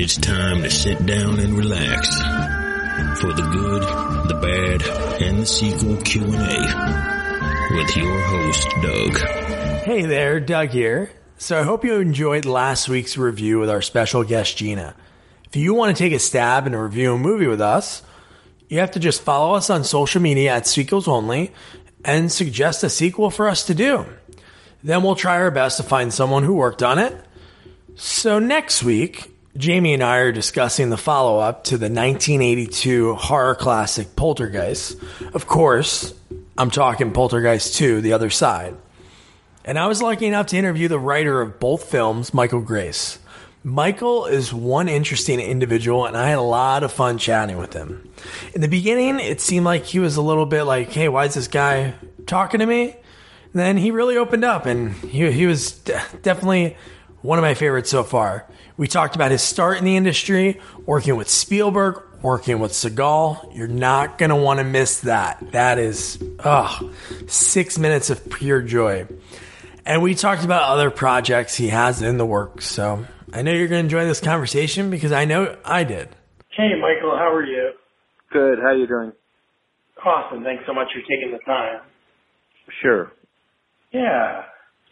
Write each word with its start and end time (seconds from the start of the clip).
It's 0.00 0.16
time 0.16 0.62
to 0.62 0.70
sit 0.70 1.04
down 1.06 1.40
and 1.40 1.58
relax 1.58 2.08
for 3.20 3.32
the 3.32 3.42
good, 3.52 3.82
the 4.28 4.38
bad, 4.40 5.20
and 5.20 5.40
the 5.40 5.44
sequel 5.44 5.96
Q&A 5.96 7.74
with 7.74 7.96
your 7.96 8.20
host, 8.20 8.68
Doug. 8.80 9.18
Hey 9.82 10.02
there, 10.02 10.38
Doug 10.38 10.68
here. 10.68 11.10
So 11.38 11.58
I 11.58 11.64
hope 11.64 11.84
you 11.84 11.96
enjoyed 11.96 12.44
last 12.44 12.88
week's 12.88 13.18
review 13.18 13.58
with 13.58 13.68
our 13.68 13.82
special 13.82 14.22
guest, 14.22 14.56
Gina. 14.56 14.94
If 15.46 15.56
you 15.56 15.74
want 15.74 15.96
to 15.96 16.00
take 16.00 16.12
a 16.12 16.20
stab 16.20 16.66
and 16.66 16.80
review 16.80 17.14
a 17.14 17.18
movie 17.18 17.48
with 17.48 17.60
us, 17.60 18.04
you 18.68 18.78
have 18.78 18.92
to 18.92 19.00
just 19.00 19.22
follow 19.22 19.56
us 19.56 19.68
on 19.68 19.82
social 19.82 20.22
media 20.22 20.54
at 20.54 20.68
Sequels 20.68 21.08
Only 21.08 21.52
and 22.04 22.30
suggest 22.30 22.84
a 22.84 22.88
sequel 22.88 23.30
for 23.30 23.48
us 23.48 23.66
to 23.66 23.74
do. 23.74 24.06
Then 24.84 25.02
we'll 25.02 25.16
try 25.16 25.38
our 25.38 25.50
best 25.50 25.76
to 25.78 25.82
find 25.82 26.14
someone 26.14 26.44
who 26.44 26.54
worked 26.54 26.84
on 26.84 27.00
it. 27.00 27.20
So 27.96 28.38
next 28.38 28.84
week, 28.84 29.34
Jamie 29.58 29.92
and 29.92 30.04
I 30.04 30.18
are 30.18 30.30
discussing 30.30 30.88
the 30.88 30.96
follow 30.96 31.40
up 31.40 31.64
to 31.64 31.76
the 31.76 31.86
1982 31.86 33.16
horror 33.16 33.56
classic 33.56 34.14
Poltergeist. 34.14 34.96
Of 35.34 35.48
course, 35.48 36.14
I'm 36.56 36.70
talking 36.70 37.10
Poltergeist 37.10 37.74
2, 37.74 38.00
The 38.00 38.12
Other 38.12 38.30
Side. 38.30 38.76
And 39.64 39.76
I 39.76 39.88
was 39.88 40.00
lucky 40.00 40.26
enough 40.26 40.46
to 40.48 40.56
interview 40.56 40.86
the 40.86 41.00
writer 41.00 41.40
of 41.40 41.58
both 41.58 41.90
films, 41.90 42.32
Michael 42.32 42.60
Grais. 42.60 43.18
Michael 43.64 44.26
is 44.26 44.54
one 44.54 44.88
interesting 44.88 45.40
individual, 45.40 46.06
and 46.06 46.16
I 46.16 46.28
had 46.28 46.38
a 46.38 46.42
lot 46.42 46.84
of 46.84 46.92
fun 46.92 47.18
chatting 47.18 47.58
with 47.58 47.72
him. 47.72 48.08
In 48.54 48.60
the 48.60 48.68
beginning, 48.68 49.18
it 49.18 49.40
seemed 49.40 49.66
like 49.66 49.86
he 49.86 49.98
was 49.98 50.16
a 50.16 50.22
little 50.22 50.46
bit 50.46 50.62
like, 50.62 50.92
hey, 50.92 51.08
why 51.08 51.24
is 51.24 51.34
this 51.34 51.48
guy 51.48 51.94
talking 52.26 52.60
to 52.60 52.66
me? 52.66 52.90
And 52.90 53.54
then 53.54 53.76
he 53.76 53.90
really 53.90 54.16
opened 54.16 54.44
up, 54.44 54.66
and 54.66 54.92
he, 54.92 55.32
he 55.32 55.46
was 55.46 55.72
de- 55.72 56.00
definitely 56.22 56.76
one 57.22 57.40
of 57.40 57.42
my 57.42 57.54
favorites 57.54 57.90
so 57.90 58.04
far. 58.04 58.46
We 58.78 58.86
talked 58.86 59.16
about 59.16 59.32
his 59.32 59.42
start 59.42 59.78
in 59.78 59.84
the 59.84 59.96
industry, 59.96 60.60
working 60.86 61.16
with 61.16 61.28
Spielberg, 61.28 62.00
working 62.22 62.60
with 62.60 62.70
Seagal. 62.70 63.56
You're 63.56 63.66
not 63.66 64.18
going 64.18 64.30
to 64.30 64.36
want 64.36 64.60
to 64.60 64.64
miss 64.64 65.00
that. 65.00 65.50
That 65.50 65.80
is, 65.80 66.22
oh, 66.44 66.92
six 67.26 67.76
minutes 67.76 68.08
of 68.08 68.30
pure 68.30 68.62
joy. 68.62 69.08
And 69.84 70.00
we 70.00 70.14
talked 70.14 70.44
about 70.44 70.62
other 70.62 70.90
projects 70.92 71.56
he 71.56 71.70
has 71.70 72.02
in 72.02 72.18
the 72.18 72.24
works. 72.24 72.66
So 72.66 73.04
I 73.32 73.42
know 73.42 73.50
you're 73.50 73.66
going 73.66 73.80
to 73.80 73.84
enjoy 73.84 74.06
this 74.06 74.20
conversation 74.20 74.90
because 74.90 75.10
I 75.10 75.24
know 75.24 75.56
I 75.64 75.82
did. 75.82 76.10
Hey, 76.56 76.70
Michael, 76.80 77.16
how 77.18 77.34
are 77.34 77.44
you? 77.44 77.72
Good. 78.32 78.60
How 78.60 78.66
are 78.66 78.76
you 78.76 78.86
doing? 78.86 79.12
Awesome. 80.06 80.44
Thanks 80.44 80.62
so 80.68 80.72
much 80.72 80.86
for 80.94 81.00
taking 81.00 81.32
the 81.32 81.40
time. 81.44 81.80
Sure. 82.80 83.10
Yeah. 83.90 84.44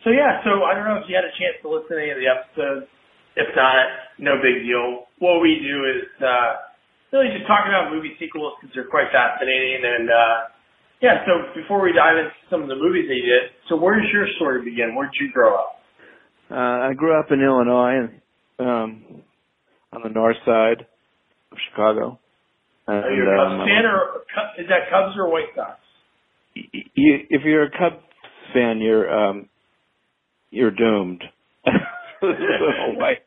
So 0.02 0.10
yeah, 0.10 0.42
so 0.42 0.64
I 0.64 0.74
don't 0.74 0.86
know 0.86 0.96
if 0.96 1.08
you 1.08 1.14
had 1.14 1.24
a 1.24 1.30
chance 1.38 1.62
to 1.62 1.68
listen 1.68 1.96
to 1.96 2.02
any 2.02 2.10
of 2.10 2.18
the 2.18 2.26
episodes. 2.26 2.86
If 3.36 3.52
not, 3.54 4.16
no 4.18 4.40
big 4.40 4.64
deal. 4.64 5.06
What 5.20 5.40
we 5.40 5.60
do 5.60 5.76
is 5.84 6.08
uh, 6.24 6.64
really 7.12 7.28
just 7.36 7.46
talking 7.46 7.68
about 7.68 7.92
movie 7.92 8.16
sequels 8.18 8.56
because 8.56 8.72
they're 8.74 8.88
quite 8.88 9.12
fascinating. 9.12 9.84
And 9.84 10.08
uh, 10.08 10.36
yeah, 11.04 11.20
so 11.28 11.52
before 11.52 11.84
we 11.84 11.92
dive 11.92 12.16
into 12.16 12.32
some 12.48 12.64
of 12.64 12.68
the 12.68 12.80
movies 12.80 13.04
that 13.08 13.14
you 13.14 13.28
did, 13.28 13.52
so 13.68 13.76
where 13.76 14.00
does 14.00 14.08
your 14.12 14.26
story 14.40 14.64
begin? 14.64 14.96
Where 14.96 15.06
did 15.12 15.20
you 15.20 15.30
grow 15.32 15.54
up? 15.54 15.76
Uh, 16.50 16.88
I 16.88 16.94
grew 16.96 17.12
up 17.12 17.30
in 17.30 17.42
Illinois, 17.42 18.08
um, 18.58 19.22
on 19.92 20.00
the 20.02 20.08
north 20.08 20.36
side 20.46 20.86
of 21.52 21.58
Chicago. 21.70 22.18
And, 22.86 23.04
Are 23.04 23.10
you 23.10 23.22
a 23.22 23.36
Cubs 23.36 23.52
um, 23.52 23.66
fan 23.66 23.84
or 23.84 24.00
is 24.62 24.68
that 24.68 24.88
Cubs 24.88 25.16
or 25.18 25.28
White 25.28 25.52
Sox? 25.54 25.76
you, 26.54 27.18
if 27.28 27.42
you're 27.44 27.64
a 27.64 27.70
Cubs 27.70 28.02
fan, 28.54 28.78
you're 28.80 29.10
um, 29.12 29.48
you're 30.50 30.70
doomed. 30.70 31.22
the 32.20 32.94
White 32.96 33.25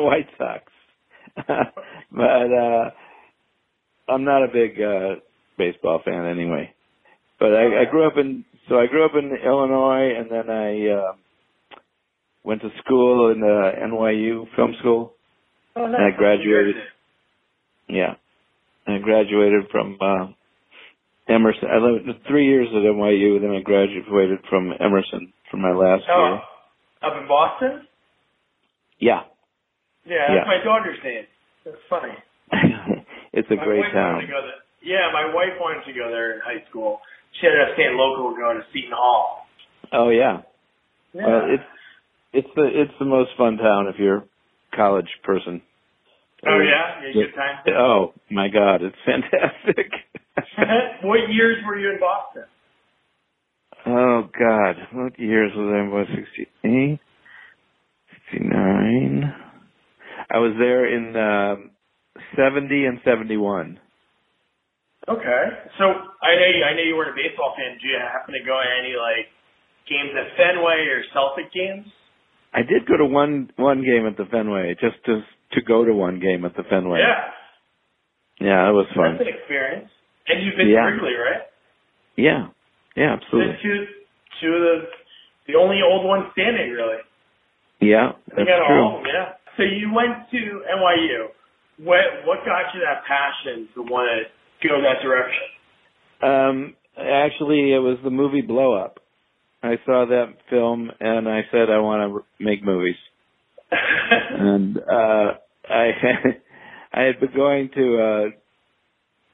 White 0.00 0.28
Sox, 0.38 0.62
but 2.12 2.52
uh, 2.52 2.90
I'm 4.08 4.24
not 4.24 4.44
a 4.44 4.48
big 4.52 4.80
uh, 4.80 5.16
baseball 5.58 6.00
fan 6.04 6.26
anyway. 6.26 6.72
But 7.38 7.54
I, 7.54 7.82
I 7.82 7.84
grew 7.90 8.06
up 8.06 8.16
in 8.16 8.44
so 8.68 8.78
I 8.78 8.86
grew 8.86 9.04
up 9.04 9.12
in 9.14 9.36
Illinois, 9.44 10.14
and 10.16 10.30
then 10.30 10.48
I 10.50 10.88
uh, 10.90 11.12
went 12.44 12.62
to 12.62 12.70
school 12.84 13.30
in 13.32 13.42
uh, 13.42 13.86
NYU 13.86 14.46
Film 14.56 14.74
School. 14.80 15.14
Oh, 15.74 15.84
And 15.84 15.96
I 15.96 16.10
graduated. 16.16 16.76
Yeah, 17.88 18.14
I 18.86 18.98
graduated 18.98 19.64
from 19.70 19.98
uh, 20.00 20.26
Emerson. 21.28 21.68
I 21.72 21.78
lived 21.78 22.26
three 22.28 22.46
years 22.46 22.68
at 22.68 22.82
NYU, 22.82 23.40
then 23.40 23.50
I 23.50 23.60
graduated 23.60 24.38
from 24.48 24.72
Emerson 24.78 25.32
for 25.50 25.56
my 25.56 25.72
last 25.72 26.04
Oh, 26.10 26.24
year. 26.24 27.10
up 27.10 27.20
in 27.22 27.28
Boston? 27.28 27.86
Yeah, 28.98 29.22
Yeah, 30.04 30.26
that's 30.28 30.46
Yeah. 30.46 30.58
my 30.58 30.64
daughter's 30.64 30.98
name. 31.04 31.26
That's 31.64 31.82
funny. 31.88 32.14
it's 33.32 33.50
a 33.50 33.56
my 33.56 33.64
great 33.64 33.92
town. 33.92 34.20
To 34.20 34.26
there. 34.26 34.62
Yeah, 34.82 35.10
my 35.12 35.32
wife 35.32 35.54
wanted 35.60 35.84
to 35.86 35.92
go 35.92 36.10
there 36.10 36.34
in 36.34 36.40
high 36.40 36.64
school. 36.68 37.00
She 37.40 37.46
ended 37.46 37.62
up 37.68 37.74
staying 37.74 37.96
local, 37.96 38.34
going 38.34 38.58
to 38.58 38.66
Seton 38.72 38.92
Hall. 38.92 39.46
Oh 39.92 40.10
yeah. 40.10 40.42
Yeah. 41.14 41.26
Well, 41.26 41.42
it's 41.48 41.70
it's 42.32 42.48
the 42.56 42.66
it's 42.66 42.92
the 42.98 43.04
most 43.04 43.30
fun 43.36 43.56
town 43.58 43.86
if 43.88 43.96
you're 43.98 44.18
a 44.18 44.76
college 44.76 45.08
person. 45.22 45.62
oh 46.46 46.58
yeah, 46.58 47.00
you 47.00 47.20
had 47.20 47.30
good 47.30 47.36
time. 47.36 47.74
Oh 47.78 48.12
my 48.30 48.48
God, 48.48 48.82
it's 48.82 48.96
fantastic. 49.06 49.92
what 51.02 51.30
years 51.30 51.58
were 51.66 51.78
you 51.78 51.90
in 51.92 52.00
Boston? 52.00 52.44
oh 53.86 54.28
God, 54.38 54.76
what 54.92 55.18
years 55.18 55.52
was 55.54 55.72
I? 55.74 55.80
In? 55.80 55.90
Was 55.90 56.06
sixty 56.08 56.48
eight, 56.64 57.00
sixty 58.30 58.48
nine. 58.48 59.34
I 60.32 60.38
was 60.38 60.52
there 60.58 60.86
in 60.88 61.14
um, 61.16 61.70
seventy 62.36 62.86
and 62.86 62.98
seventy 63.04 63.36
one. 63.36 63.78
Okay, 65.08 65.42
so 65.78 65.84
I 65.84 66.30
know 66.38 66.46
you, 66.46 66.62
I 66.64 66.72
know 66.78 66.82
you 66.86 66.94
weren't 66.96 67.10
a 67.10 67.18
baseball 67.18 67.54
fan. 67.58 67.76
Do 67.82 67.88
you 67.88 67.98
happen 67.98 68.32
to 68.34 68.40
go 68.46 68.54
to 68.54 68.68
any 68.80 68.94
like 68.94 69.26
games 69.90 70.14
at 70.14 70.30
Fenway 70.38 70.86
or 70.88 71.02
Celtic 71.12 71.52
games? 71.52 71.86
I 72.54 72.62
did 72.62 72.86
go 72.86 72.96
to 72.96 73.04
one 73.04 73.50
one 73.56 73.82
game 73.84 74.06
at 74.06 74.16
the 74.16 74.24
Fenway, 74.30 74.74
just 74.80 75.02
to 75.06 75.20
to 75.52 75.60
go 75.60 75.84
to 75.84 75.92
one 75.92 76.20
game 76.20 76.44
at 76.44 76.54
the 76.56 76.62
Fenway. 76.70 77.00
Yeah, 77.02 77.28
yeah, 78.40 78.68
it 78.70 78.72
was 78.72 78.86
fun. 78.94 79.18
that's 79.18 79.28
an 79.28 79.34
experience. 79.34 79.90
And 80.28 80.46
you've 80.46 80.56
been 80.56 80.68
Yeah. 80.70 80.86
to 80.86 80.92
Wrigley, 80.94 81.14
right? 81.18 81.42
Yeah, 82.16 82.48
yeah, 82.94 83.16
Been 83.16 83.20
absolutely. 83.26 83.56
to 83.58 83.86
two 84.40 84.52
of 84.54 84.62
the 84.62 84.76
the 85.52 85.58
only 85.58 85.82
old 85.82 86.06
ones 86.06 86.30
standing, 86.32 86.70
really. 86.70 87.02
Yeah, 87.80 88.14
I 88.30 88.34
think 88.38 88.46
that's 88.46 88.50
out 88.54 88.62
of 88.62 88.70
all 88.70 88.96
of 88.98 89.02
true. 89.02 89.10
them, 89.10 89.14
yeah. 89.18 89.34
So 89.56 89.62
you 89.62 89.92
went 89.94 90.30
to 90.30 90.36
NYU. 90.36 91.28
What 91.78 92.04
what 92.24 92.38
got 92.44 92.74
you 92.74 92.80
that 92.80 93.04
passion 93.06 93.68
to 93.74 93.82
want 93.82 94.08
to 94.62 94.68
go 94.68 94.80
that 94.82 95.02
direction? 95.02 95.42
Um, 96.22 96.74
actually, 96.96 97.72
it 97.72 97.78
was 97.78 97.98
the 98.04 98.10
movie 98.10 98.42
Blow 98.42 98.74
Up. 98.74 98.98
I 99.62 99.76
saw 99.86 100.06
that 100.08 100.34
film 100.50 100.90
and 101.00 101.28
I 101.28 101.42
said 101.52 101.70
I 101.70 101.78
want 101.78 102.12
to 102.12 102.44
make 102.44 102.64
movies. 102.64 102.96
and 103.70 104.78
uh 104.78 105.32
I 105.68 105.90
I 106.92 107.02
had 107.02 107.20
been 107.20 107.34
going 107.34 107.70
to 107.74 107.98
uh 107.98 108.30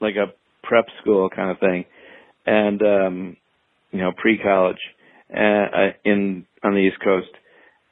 like 0.00 0.14
a 0.16 0.32
prep 0.62 0.86
school 1.00 1.28
kind 1.34 1.50
of 1.50 1.58
thing 1.58 1.86
and 2.46 2.82
um 2.82 3.36
you 3.90 4.00
know 4.00 4.12
pre-college 4.16 4.78
uh, 5.34 5.92
in 6.04 6.46
on 6.62 6.74
the 6.74 6.80
east 6.80 6.98
coast 7.02 7.30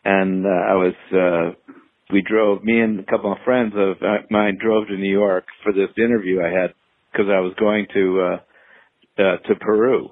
and 0.04 0.46
uh, 0.46 0.48
I 0.48 0.74
was 0.74 0.94
uh 1.12 1.74
we 2.12 2.22
drove 2.22 2.62
me 2.62 2.80
and 2.80 3.00
a 3.00 3.04
couple 3.04 3.32
of 3.32 3.38
friends 3.44 3.72
of 3.76 3.96
uh, 4.02 4.18
mine 4.30 4.58
drove 4.60 4.86
to 4.88 4.96
New 4.96 5.10
York 5.10 5.44
for 5.62 5.72
this 5.72 5.90
interview 5.98 6.40
I 6.40 6.48
had 6.50 6.74
because 7.12 7.26
I 7.28 7.40
was 7.40 7.54
going 7.58 7.86
to 7.94 8.20
uh 8.20 9.22
uh 9.22 9.36
to 9.48 9.54
Peru 9.60 10.10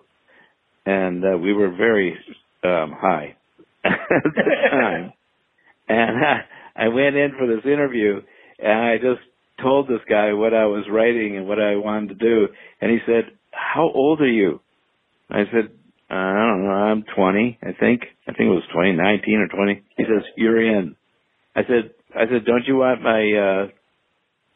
and 0.87 1.25
uh, 1.25 1.39
we 1.39 1.53
were 1.53 1.71
very 1.71 2.17
um 2.65 2.95
high 2.99 3.37
at 3.85 3.99
the 4.25 4.43
time 4.71 5.13
and 5.89 6.25
I, 6.25 6.85
I 6.85 6.89
went 6.89 7.17
in 7.17 7.33
for 7.39 7.47
this 7.47 7.65
interview 7.65 8.21
and 8.59 8.73
I 8.73 8.97
just 8.97 9.21
told 9.63 9.87
this 9.87 10.01
guy 10.09 10.33
what 10.33 10.55
I 10.55 10.67
was 10.67 10.85
writing 10.91 11.37
and 11.37 11.47
what 11.47 11.61
I 11.61 11.77
wanted 11.77 12.09
to 12.09 12.15
do 12.15 12.49
and 12.81 12.91
he 12.91 12.99
said, 13.07 13.31
"How 13.53 13.91
old 13.95 14.21
are 14.21 14.27
you?" 14.27 14.61
I 15.31 15.45
said, 15.53 15.71
"I 16.11 16.35
don't 16.35 16.65
know, 16.65 16.71
I'm 16.71 17.05
20, 17.15 17.59
I 17.63 17.73
think. 17.79 18.03
I 18.27 18.33
think 18.33 18.49
it 18.49 18.61
was 18.61 18.65
20, 18.73 18.93
19 18.93 19.39
or 19.39 19.49
20." 19.49 19.83
He 19.97 20.05
says, 20.05 20.25
"You're 20.37 20.61
in." 20.61 20.97
I 21.57 21.63
said, 21.63 21.91
"I 22.15 22.27
said, 22.31 22.45
don't 22.45 22.67
you 22.67 22.77
want 22.77 23.03
my 23.03 23.33
uh 23.33 23.69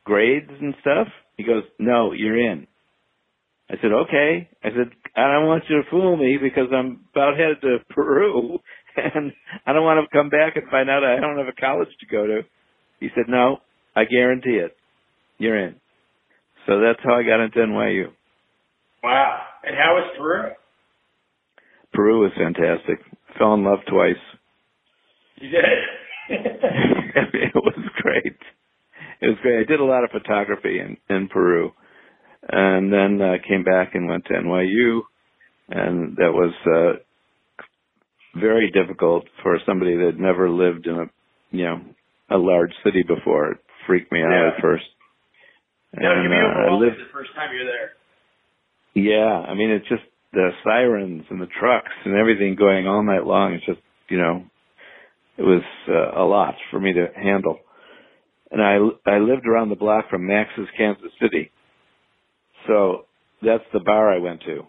grades 0.04 0.50
and 0.60 0.74
stuff?" 0.80 1.08
He 1.36 1.44
goes, 1.44 1.64
"No, 1.78 2.12
you're 2.12 2.38
in." 2.38 2.66
I 3.70 3.74
said, 3.80 3.92
"Okay." 3.92 4.48
I 4.64 4.68
said, 4.70 4.90
"I 5.16 5.32
don't 5.32 5.46
want 5.46 5.64
you 5.68 5.82
to 5.82 5.90
fool 5.90 6.16
me 6.16 6.38
because 6.40 6.68
I'm 6.72 7.04
about 7.12 7.36
headed 7.36 7.60
to 7.62 7.78
Peru 7.90 8.58
and 8.96 9.32
I 9.66 9.72
don't 9.72 9.84
want 9.84 10.04
to 10.04 10.16
come 10.16 10.30
back 10.30 10.56
and 10.56 10.68
find 10.68 10.90
out 10.90 11.04
I 11.04 11.20
don't 11.20 11.38
have 11.38 11.48
a 11.48 11.60
college 11.60 11.88
to 12.00 12.06
go 12.06 12.26
to." 12.26 12.42
He 13.00 13.08
said, 13.14 13.24
"No, 13.28 13.58
I 13.94 14.04
guarantee 14.04 14.56
it. 14.56 14.76
You're 15.38 15.58
in." 15.58 15.76
So 16.66 16.80
that's 16.80 17.00
how 17.02 17.14
I 17.14 17.22
got 17.22 17.40
into 17.40 17.58
NYU. 17.60 18.12
wow. 19.02 19.40
And 19.64 19.74
how 19.76 19.94
was 19.94 20.10
Peru? 20.18 20.50
Peru 21.94 22.20
was 22.20 22.32
fantastic. 22.36 22.98
Fell 23.38 23.54
in 23.54 23.64
love 23.64 23.78
twice. 23.88 24.20
You 25.36 25.48
did. 25.48 25.62
it 26.30 27.54
was 27.54 27.78
great. 28.02 28.36
It 29.20 29.26
was 29.28 29.36
great. 29.42 29.60
I 29.60 29.64
did 29.64 29.80
a 29.80 29.84
lot 29.84 30.04
of 30.04 30.10
photography 30.10 30.78
in 30.80 30.96
in 31.14 31.28
Peru, 31.28 31.72
and 32.48 32.92
then 32.92 33.20
uh, 33.20 33.34
came 33.46 33.64
back 33.64 33.94
and 33.94 34.08
went 34.08 34.24
to 34.26 34.34
NYU, 34.34 35.00
and 35.70 36.16
that 36.16 36.32
was 36.32 36.52
uh, 36.66 36.98
very 38.38 38.70
difficult 38.70 39.24
for 39.42 39.58
somebody 39.66 39.96
that 39.96 40.06
had 40.06 40.20
never 40.20 40.50
lived 40.50 40.86
in 40.86 40.94
a 40.94 41.04
you 41.50 41.64
know 41.64 41.80
a 42.30 42.36
large 42.36 42.72
city 42.84 43.02
before. 43.02 43.52
It 43.52 43.58
freaked 43.86 44.12
me 44.12 44.20
out 44.22 44.30
Yeah. 44.30 44.50
at 44.56 44.60
first. 44.62 44.84
It 45.94 46.00
can 46.00 46.30
be 46.30 46.36
uh, 46.36 46.70
I 46.70 46.74
lived- 46.78 47.00
the 47.00 47.12
first 47.12 47.30
time 47.34 47.50
you're 47.54 47.64
there. 47.64 47.92
yeah, 48.94 49.50
I 49.50 49.54
mean, 49.54 49.70
it's 49.70 49.88
just 49.88 50.02
the 50.32 50.50
sirens 50.62 51.24
and 51.30 51.40
the 51.40 51.46
trucks 51.58 51.90
and 52.04 52.14
everything 52.14 52.54
going 52.56 52.86
all 52.86 53.02
night 53.02 53.24
long. 53.24 53.54
It's 53.54 53.64
just, 53.64 53.80
you 54.10 54.18
know, 54.18 54.44
it 55.38 55.42
was 55.42 55.62
uh, 55.88 56.20
a 56.20 56.24
lot 56.24 56.54
for 56.70 56.80
me 56.80 56.92
to 56.92 57.06
handle. 57.16 57.58
And 58.50 58.62
I 58.62 58.76
I 59.10 59.18
lived 59.18 59.46
around 59.46 59.68
the 59.70 59.76
block 59.76 60.10
from 60.10 60.26
Max's 60.26 60.68
Kansas 60.76 61.12
City, 61.20 61.50
so 62.66 63.04
that's 63.42 63.64
the 63.72 63.80
bar 63.80 64.12
I 64.12 64.18
went 64.18 64.42
to. 64.42 64.66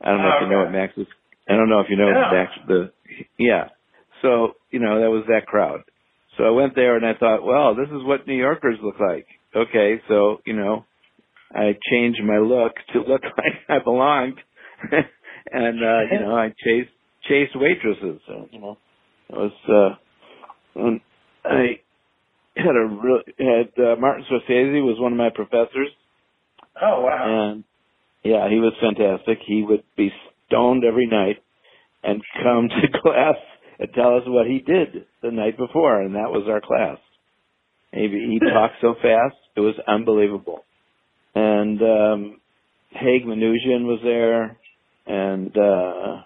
I 0.00 0.10
don't 0.10 0.18
know 0.22 0.28
Oh, 0.32 0.36
if 0.36 0.42
you 0.42 0.48
know 0.48 0.56
okay. 0.60 0.64
what 0.64 0.72
Max's. 0.72 1.06
I 1.48 1.56
don't 1.56 1.68
know 1.68 1.80
if 1.80 1.88
you 1.88 1.96
know 1.96 2.08
Yeah. 2.08 2.30
Max. 2.32 2.52
The 2.68 2.92
yeah. 3.38 3.68
So 4.22 4.52
you 4.70 4.80
know 4.80 5.00
that 5.00 5.10
was 5.10 5.24
that 5.28 5.46
crowd. 5.46 5.80
So 6.36 6.44
I 6.44 6.50
went 6.50 6.74
there 6.74 6.96
and 6.96 7.06
I 7.06 7.14
thought, 7.14 7.42
well, 7.44 7.74
this 7.74 7.88
is 7.88 8.04
what 8.04 8.26
New 8.26 8.36
Yorkers 8.36 8.78
look 8.82 9.00
like. 9.00 9.26
Okay, 9.54 10.00
so 10.08 10.40
you 10.44 10.52
know, 10.54 10.84
I 11.54 11.74
changed 11.90 12.22
my 12.22 12.38
look 12.38 12.74
to 12.92 12.98
look 13.00 13.22
like 13.38 13.54
I 13.68 13.78
belonged, 13.82 14.38
and 15.52 15.82
uh, 15.82 16.00
you 16.12 16.20
know, 16.20 16.36
I 16.36 16.52
chased 16.62 16.90
chased 17.28 17.56
waitresses. 17.56 18.20
So, 18.26 18.48
you 18.52 18.60
know, 18.60 18.76
it 19.30 19.36
was. 19.36 19.52
uh 19.68 19.96
and 20.80 21.00
I 21.44 21.80
had 22.56 22.76
a 22.76 22.84
real 22.86 23.20
had 23.38 23.82
uh, 23.82 23.96
Martin 24.00 24.24
Scorsese 24.30 24.82
was 24.82 24.98
one 25.00 25.12
of 25.12 25.18
my 25.18 25.30
professors, 25.34 25.88
Oh 26.80 27.02
wow. 27.02 27.50
and 27.52 27.64
yeah, 28.24 28.48
he 28.48 28.56
was 28.56 28.72
fantastic. 28.80 29.38
He 29.46 29.62
would 29.62 29.84
be 29.96 30.10
stoned 30.46 30.84
every 30.84 31.06
night 31.06 31.36
and 32.02 32.22
come 32.42 32.68
to 32.68 32.98
class 33.02 33.36
and 33.78 33.88
tell 33.94 34.16
us 34.16 34.22
what 34.26 34.46
he 34.46 34.58
did 34.58 35.06
the 35.22 35.30
night 35.30 35.56
before, 35.56 36.00
and 36.00 36.14
that 36.14 36.30
was 36.30 36.46
our 36.48 36.60
class. 36.60 36.98
He, 37.92 38.08
he 38.08 38.38
talked 38.52 38.74
so 38.80 38.94
fast, 38.94 39.36
it 39.56 39.60
was 39.60 39.74
unbelievable. 39.86 40.64
And 41.34 41.80
um 41.82 42.40
Haig 42.90 43.24
Manoogian 43.24 43.84
was 43.84 44.00
there, 44.02 44.56
and 45.06 45.56
uh 45.56 46.22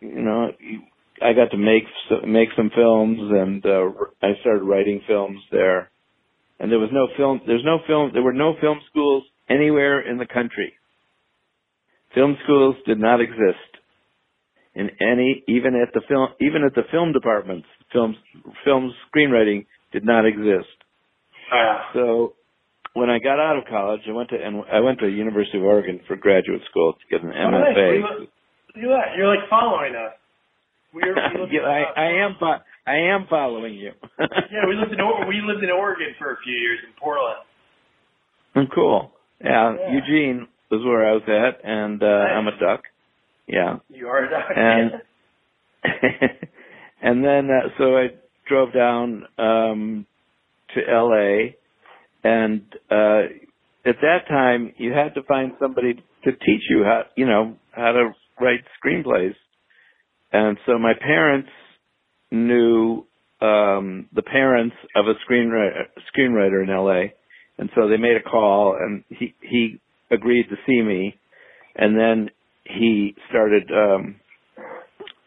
you 0.00 0.20
know, 0.22 0.50
I 1.24 1.32
got 1.32 1.50
to 1.52 1.56
make 1.56 1.84
make 2.26 2.50
some 2.56 2.70
films, 2.74 3.18
and 3.20 3.64
uh 3.64 3.90
I 4.22 4.32
started 4.40 4.62
writing 4.64 5.00
films 5.06 5.40
there. 5.50 5.90
And 6.60 6.70
there 6.70 6.78
was 6.78 6.90
no 6.92 7.08
film. 7.16 7.40
There's 7.46 7.64
no 7.64 7.78
film. 7.86 8.10
There 8.12 8.22
were 8.22 8.32
no 8.32 8.54
film 8.60 8.78
schools 8.90 9.24
anywhere 9.48 10.00
in 10.08 10.18
the 10.18 10.26
country. 10.26 10.72
Film 12.14 12.36
schools 12.44 12.76
did 12.86 12.98
not 13.00 13.20
exist 13.20 13.70
in 14.74 14.90
any, 15.00 15.42
even 15.48 15.74
at 15.74 15.92
the 15.94 16.00
film, 16.08 16.28
even 16.40 16.62
at 16.64 16.74
the 16.74 16.82
film 16.92 17.12
departments. 17.12 17.66
Film, 17.92 18.14
film 18.64 18.92
screenwriting 19.10 19.66
did 19.92 20.04
not 20.04 20.26
exist. 20.26 20.70
Wow. 21.52 21.88
So 21.92 22.34
when 22.94 23.10
I 23.10 23.18
got 23.18 23.40
out 23.40 23.58
of 23.58 23.64
college, 23.68 24.00
I 24.08 24.12
went 24.12 24.28
to 24.30 24.36
and 24.36 24.62
I 24.72 24.80
went 24.80 25.00
to 25.00 25.06
the 25.06 25.12
University 25.12 25.58
of 25.58 25.64
Oregon 25.64 26.00
for 26.06 26.16
graduate 26.16 26.62
school 26.70 26.92
to 26.94 27.04
get 27.10 27.24
an 27.24 27.32
Oh, 27.36 27.50
nice. 27.50 27.76
MFA. 27.76 28.00
Look 28.02 28.28
at. 28.28 29.16
You're 29.16 29.28
like 29.28 29.48
following 29.50 29.94
us. 29.94 30.14
We're, 30.94 31.14
we 31.14 31.40
lived 31.40 31.52
Yeah, 31.52 31.60
in, 31.60 31.66
I, 31.66 32.00
I 32.00 32.24
am 32.24 32.36
fo- 32.38 32.62
I 32.86 32.96
am 33.14 33.26
following 33.28 33.74
you. 33.74 33.92
Yeah, 34.18 34.66
we 34.68 34.76
lived 34.76 34.92
in 34.92 34.98
we 35.28 35.40
lived 35.44 35.64
in 35.64 35.70
Oregon 35.70 36.14
for 36.18 36.32
a 36.32 36.36
few 36.44 36.54
years 36.54 36.78
in 36.86 36.92
Portland. 37.00 37.38
Oh, 38.56 38.64
cool. 38.74 39.12
Yeah, 39.42 39.74
Yeah. 39.78 39.92
Eugene 39.94 40.46
was 40.70 40.82
where 40.84 41.04
I 41.08 41.12
was 41.12 41.22
at, 41.26 41.64
and 41.68 42.02
uh, 42.02 42.06
Nice. 42.06 42.30
I'm 42.36 42.46
a 42.48 42.58
duck. 42.58 42.82
Yeah, 43.46 43.76
You 43.90 44.06
are 44.08 44.24
a 44.24 44.30
duck. 44.30 44.44
And- 44.56 44.92
and 47.02 47.24
then 47.24 47.50
uh, 47.50 47.68
so 47.78 47.96
I 47.96 48.06
drove 48.48 48.72
down 48.72 49.24
um, 49.38 50.06
to 50.74 50.80
L.A. 50.90 51.56
and 52.22 52.62
uh, 52.90 53.22
at 53.84 53.96
that 54.00 54.26
time 54.28 54.72
you 54.78 54.92
had 54.92 55.14
to 55.14 55.22
find 55.24 55.52
somebody 55.60 55.94
to 56.24 56.32
teach 56.32 56.62
you 56.70 56.84
how 56.84 57.02
you 57.16 57.26
know 57.26 57.56
how 57.72 57.92
to 57.92 58.10
write 58.40 58.60
screenplays, 58.82 59.34
and 60.34 60.58
so 60.66 60.78
my 60.78 60.92
parents 61.00 61.48
knew 62.30 63.04
um, 63.40 64.08
the 64.14 64.22
parents 64.22 64.76
of 64.96 65.06
a 65.06 65.14
screenwriter 65.24 65.84
screenwriter 66.14 66.62
in 66.62 66.70
L.A. 66.70 67.14
and 67.58 67.70
so 67.74 67.88
they 67.88 67.96
made 67.96 68.16
a 68.16 68.22
call 68.22 68.76
and 68.78 69.04
he 69.08 69.34
he 69.40 69.80
agreed 70.10 70.46
to 70.50 70.56
see 70.66 70.82
me, 70.82 71.18
and 71.76 71.96
then 71.98 72.30
he 72.64 73.14
started. 73.30 73.70
Um, 73.70 74.16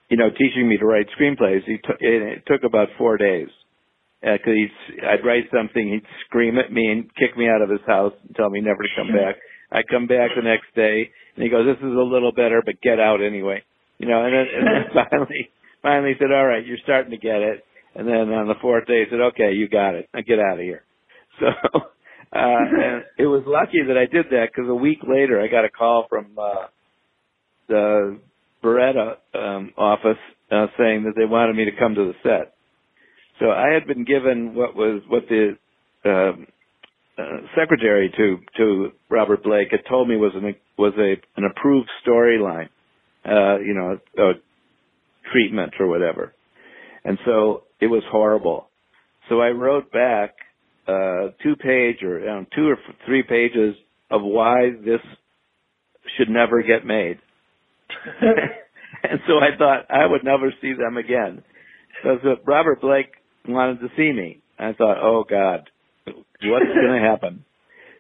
you 0.10 0.18
know, 0.18 0.30
teaching 0.30 0.70
me 0.70 0.78
to 0.78 0.86
write 0.86 1.08
screenplays. 1.20 1.64
He 1.66 1.78
took 1.84 1.98
it, 2.00 2.40
it 2.40 2.44
took 2.48 2.64
about 2.64 2.88
four 2.98 3.18
days 3.18 3.50
because 4.22 4.54
he'd 4.54 5.04
I'd 5.04 5.26
write 5.26 5.46
something, 5.54 5.90
he'd 5.90 6.08
scream 6.26 6.58
at 6.58 6.72
me 6.72 6.88
and 6.88 7.04
kick 7.16 7.38
me 7.38 7.48
out 7.48 7.62
of 7.62 7.70
his 7.70 7.82
house 7.86 8.14
and 8.26 8.36
tell 8.36 8.50
me 8.50 8.62
never 8.62 8.82
to 8.84 8.90
come 8.96 9.08
back. 9.08 9.36
I 9.72 9.82
come 9.90 10.08
back 10.08 10.32
the 10.36 10.44
next 10.44 10.74
day 10.76 11.10
and 11.36 11.44
he 11.44 11.50
goes, 11.50 11.66
"This 11.66 11.78
is 11.78 11.94
a 11.94 12.10
little 12.10 12.32
better, 12.32 12.62
but 12.66 12.82
get 12.82 13.00
out 13.00 13.22
anyway." 13.22 13.64
You 14.00 14.08
know, 14.08 14.24
and 14.24 14.34
then, 14.34 14.46
and 14.56 14.68
then 14.68 15.06
finally, 15.10 15.50
finally 15.82 16.14
said, 16.20 16.32
"All 16.32 16.46
right, 16.46 16.66
you're 16.66 16.78
starting 16.84 17.12
to 17.12 17.18
get 17.18 17.42
it." 17.42 17.64
And 17.96 18.08
then 18.08 18.32
on 18.32 18.48
the 18.48 18.56
fourth 18.62 18.86
day, 18.88 19.04
he 19.04 19.10
said, 19.10 19.22
"Okay, 19.34 19.54
you 19.54 19.68
got 19.68 19.96
it. 19.96 20.10
Now 20.14 20.22
get 20.22 20.40
out 20.40 20.60
of 20.60 20.64
here." 20.64 20.84
So. 21.40 21.82
Uh, 22.34 22.60
and 22.60 23.04
it 23.18 23.26
was 23.26 23.44
lucky 23.48 23.82
that 23.88 23.98
I 23.98 24.06
did 24.06 24.26
that 24.32 24.48
because 24.54 24.70
a 24.70 24.76
week 24.76 25.00
later 25.08 25.40
I 25.42 25.48
got 25.48 25.64
a 25.64 25.70
call 25.70 26.08
from 26.10 26.28
uh, 26.38 26.68
the 27.70 28.20
Baretta 28.64 29.16
um, 29.34 29.72
office 29.78 30.20
uh, 30.52 30.68
saying 30.78 31.04
that 31.04 31.14
they 31.16 31.26
wanted 31.26 31.56
me 31.56 31.66
to 31.66 31.72
come 31.78 31.96
to 31.96 32.06
the 32.06 32.14
set. 32.24 32.54
So 33.40 33.52
I 33.52 33.74
had 33.74 33.88
been 33.88 34.04
given 34.04 34.56
what 34.56 34.76
was 34.76 35.02
what 35.08 35.24
the 35.30 35.58
um, 36.06 36.48
uh, 37.18 37.48
secretary 37.56 38.12
to 38.18 38.38
to 38.58 38.92
Robert 39.10 39.44
Blake 39.44 39.70
had 39.72 39.86
told 39.88 40.10
me 40.10 40.18
was 40.18 40.34
an 40.36 40.56
was 40.78 40.94
a 40.98 41.16
an 41.40 41.46
approved 41.46 41.90
storyline, 42.06 42.70
uh, 43.28 43.60
you 43.60 43.74
know, 43.74 44.00
a 44.18 44.32
treatment 45.32 45.74
or 45.80 45.88
whatever, 45.88 46.34
and 47.04 47.18
so 47.26 47.64
it 47.80 47.88
was 47.88 48.04
horrible. 48.10 48.70
So 49.30 49.42
I 49.42 49.50
wrote 49.50 49.92
back 49.92 50.36
uh, 50.88 51.30
two 51.44 51.56
page 51.56 52.02
or 52.04 52.20
you 52.20 52.26
know, 52.26 52.46
two 52.56 52.68
or 52.70 52.78
three 53.06 53.24
pages 53.24 53.76
of 54.10 54.22
why 54.24 54.72
this 54.84 55.02
should 56.18 56.30
never 56.30 56.62
get 56.64 56.86
made. 56.86 57.20
and 59.04 59.20
so 59.28 59.34
I 59.40 59.58
thought 59.58 59.86
I 59.90 60.06
would 60.06 60.24
never 60.24 60.54
see 60.62 60.74
them 60.74 60.98
again. 60.98 61.44
So, 62.04 62.18
so 62.24 62.36
Robert 62.46 62.82
Blake 62.82 63.12
wanted 63.48 63.80
to 63.82 63.88
see 63.98 64.12
me. 64.12 64.42
I 64.60 64.74
thought, 64.74 64.98
oh 65.02 65.24
God, 65.30 65.70
what's 66.06 66.66
going 66.66 67.02
to 67.02 67.08
happen? 67.08 67.46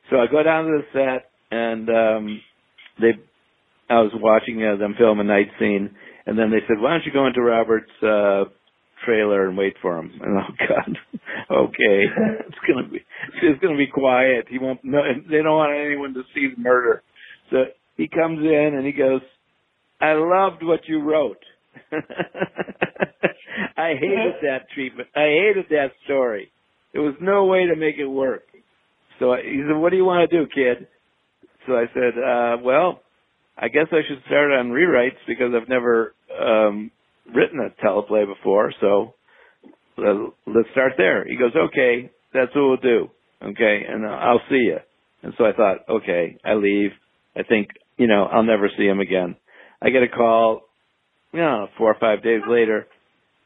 So 0.09 0.17
I 0.17 0.27
go 0.27 0.43
down 0.43 0.65
to 0.65 0.81
the 0.81 0.83
set 0.93 1.31
and 1.51 1.89
um 1.89 2.41
they 2.99 3.11
I 3.89 4.01
was 4.01 4.11
watching 4.15 4.63
uh, 4.63 4.75
them 4.77 4.95
film 4.97 5.19
a 5.19 5.23
night 5.23 5.47
scene 5.59 5.95
and 6.27 6.37
then 6.37 6.51
they 6.51 6.59
said, 6.67 6.79
"Why 6.79 6.91
don't 6.91 7.05
you 7.05 7.11
go 7.13 7.25
into 7.25 7.41
Robert's 7.41 7.91
uh 8.03 8.45
trailer 9.05 9.47
and 9.47 9.57
wait 9.57 9.75
for 9.81 9.97
him?" 9.97 10.11
And 10.21 10.37
oh 10.37 10.53
God, 10.59 10.97
okay, 11.51 12.03
it's 12.47 12.57
gonna 12.67 12.87
be 12.89 12.99
it's 13.41 13.61
gonna 13.61 13.77
be 13.77 13.87
quiet. 13.87 14.45
He 14.49 14.59
won't. 14.59 14.83
No, 14.83 15.01
they 15.29 15.37
don't 15.37 15.57
want 15.57 15.73
anyone 15.73 16.13
to 16.13 16.23
see 16.35 16.49
the 16.53 16.61
murder. 16.61 17.01
So 17.49 17.65
he 17.95 18.07
comes 18.09 18.39
in 18.39 18.73
and 18.75 18.85
he 18.85 18.91
goes, 18.91 19.21
"I 20.01 20.13
loved 20.13 20.63
what 20.63 20.81
you 20.87 21.01
wrote." 21.01 21.39
I 23.77 23.93
hated 23.99 24.33
that 24.43 24.69
treatment. 24.73 25.07
I 25.15 25.27
hated 25.29 25.65
that 25.69 25.91
story. 26.05 26.51
There 26.93 27.01
was 27.01 27.15
no 27.21 27.45
way 27.45 27.67
to 27.67 27.75
make 27.75 27.97
it 27.97 28.07
work. 28.07 28.43
So 29.19 29.33
I- 29.33 29.43
he 29.43 29.63
said, 29.65 29.77
"What 29.77 29.91
do 29.91 29.97
you 29.97 30.05
want 30.05 30.29
to 30.29 30.37
do, 30.37 30.45
kid?" 30.53 30.87
So 31.65 31.77
I 31.77 31.85
said, 31.93 32.17
uh, 32.17 32.57
"Well, 32.61 33.01
I 33.57 33.69
guess 33.69 33.87
I 33.91 34.01
should 34.07 34.21
start 34.27 34.51
on 34.51 34.69
rewrites 34.69 35.17
because 35.27 35.53
I've 35.55 35.69
never 35.69 36.13
um, 36.39 36.91
written 37.33 37.59
a 37.59 37.85
teleplay 37.85 38.25
before. 38.25 38.71
So 38.79 39.15
uh, 39.97 40.29
let's 40.45 40.69
start 40.71 40.93
there." 40.97 41.25
He 41.25 41.37
goes, 41.37 41.55
"Okay, 41.55 42.11
that's 42.33 42.53
what 42.55 42.67
we'll 42.67 42.77
do. 42.77 43.09
Okay, 43.43 43.81
and 43.87 44.05
I'll 44.05 44.41
see 44.49 44.65
you." 44.69 44.77
And 45.23 45.33
so 45.37 45.45
I 45.45 45.53
thought, 45.53 45.89
"Okay, 45.89 46.37
I 46.45 46.53
leave. 46.53 46.91
I 47.35 47.43
think 47.43 47.69
you 47.97 48.07
know 48.07 48.25
I'll 48.25 48.43
never 48.43 48.69
see 48.77 48.85
him 48.85 48.99
again." 48.99 49.35
I 49.81 49.89
get 49.89 50.03
a 50.03 50.07
call, 50.07 50.61
you 51.33 51.39
know, 51.39 51.67
four 51.77 51.91
or 51.91 51.99
five 51.99 52.23
days 52.23 52.41
later. 52.47 52.87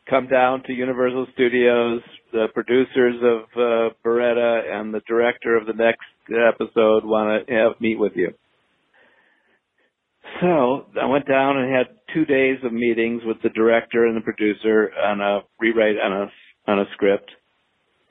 Come 0.09 0.27
down 0.27 0.63
to 0.63 0.73
Universal 0.73 1.27
Studios. 1.33 2.01
The 2.31 2.47
producers 2.53 3.15
of 3.21 3.41
uh, 3.55 3.93
Baretta 4.05 4.71
and 4.73 4.93
the 4.93 5.01
director 5.07 5.57
of 5.57 5.67
the 5.67 5.73
next 5.73 6.05
episode 6.29 7.03
want 7.05 7.47
to 7.47 7.53
have 7.53 7.81
meet 7.81 7.99
with 7.99 8.13
you. 8.15 8.33
So 10.39 10.85
I 11.01 11.05
went 11.05 11.27
down 11.27 11.57
and 11.57 11.73
had 11.75 11.87
two 12.13 12.25
days 12.25 12.57
of 12.63 12.73
meetings 12.73 13.21
with 13.25 13.37
the 13.43 13.49
director 13.49 14.05
and 14.05 14.15
the 14.15 14.21
producer 14.21 14.91
on 15.03 15.21
a 15.21 15.41
rewrite 15.59 15.97
on 16.03 16.13
a 16.13 16.31
on 16.71 16.79
a 16.79 16.85
script, 16.93 17.29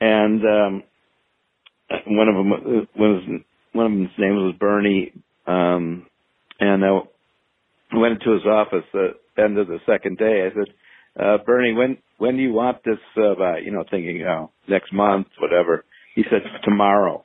and 0.01 0.41
um, 0.45 0.83
one 2.07 2.27
of 2.27 2.35
them 2.35 2.49
was 2.97 3.23
one 3.73 3.85
of 3.85 3.91
them's 3.91 4.09
name 4.17 4.35
was 4.35 4.55
Bernie, 4.59 5.13
um, 5.47 6.07
and 6.59 6.83
I 6.85 6.99
went 7.95 8.21
into 8.21 8.33
his 8.33 8.45
office 8.45 8.85
at 8.93 9.15
the 9.37 9.43
end 9.43 9.57
of 9.57 9.67
the 9.67 9.79
second 9.85 10.17
day. 10.17 10.47
I 10.47 10.55
said, 10.55 10.73
uh, 11.23 11.37
Bernie, 11.45 11.73
when 11.73 11.97
when 12.17 12.37
do 12.37 12.43
you 12.43 12.53
want 12.53 12.83
this 12.85 12.99
uh, 13.17 13.35
by? 13.35 13.59
You 13.59 13.71
know, 13.71 13.83
thinking, 13.89 14.23
oh, 14.27 14.51
next 14.67 14.93
month, 14.93 15.27
whatever. 15.39 15.85
He 16.15 16.23
said 16.29 16.41
tomorrow. 16.63 17.23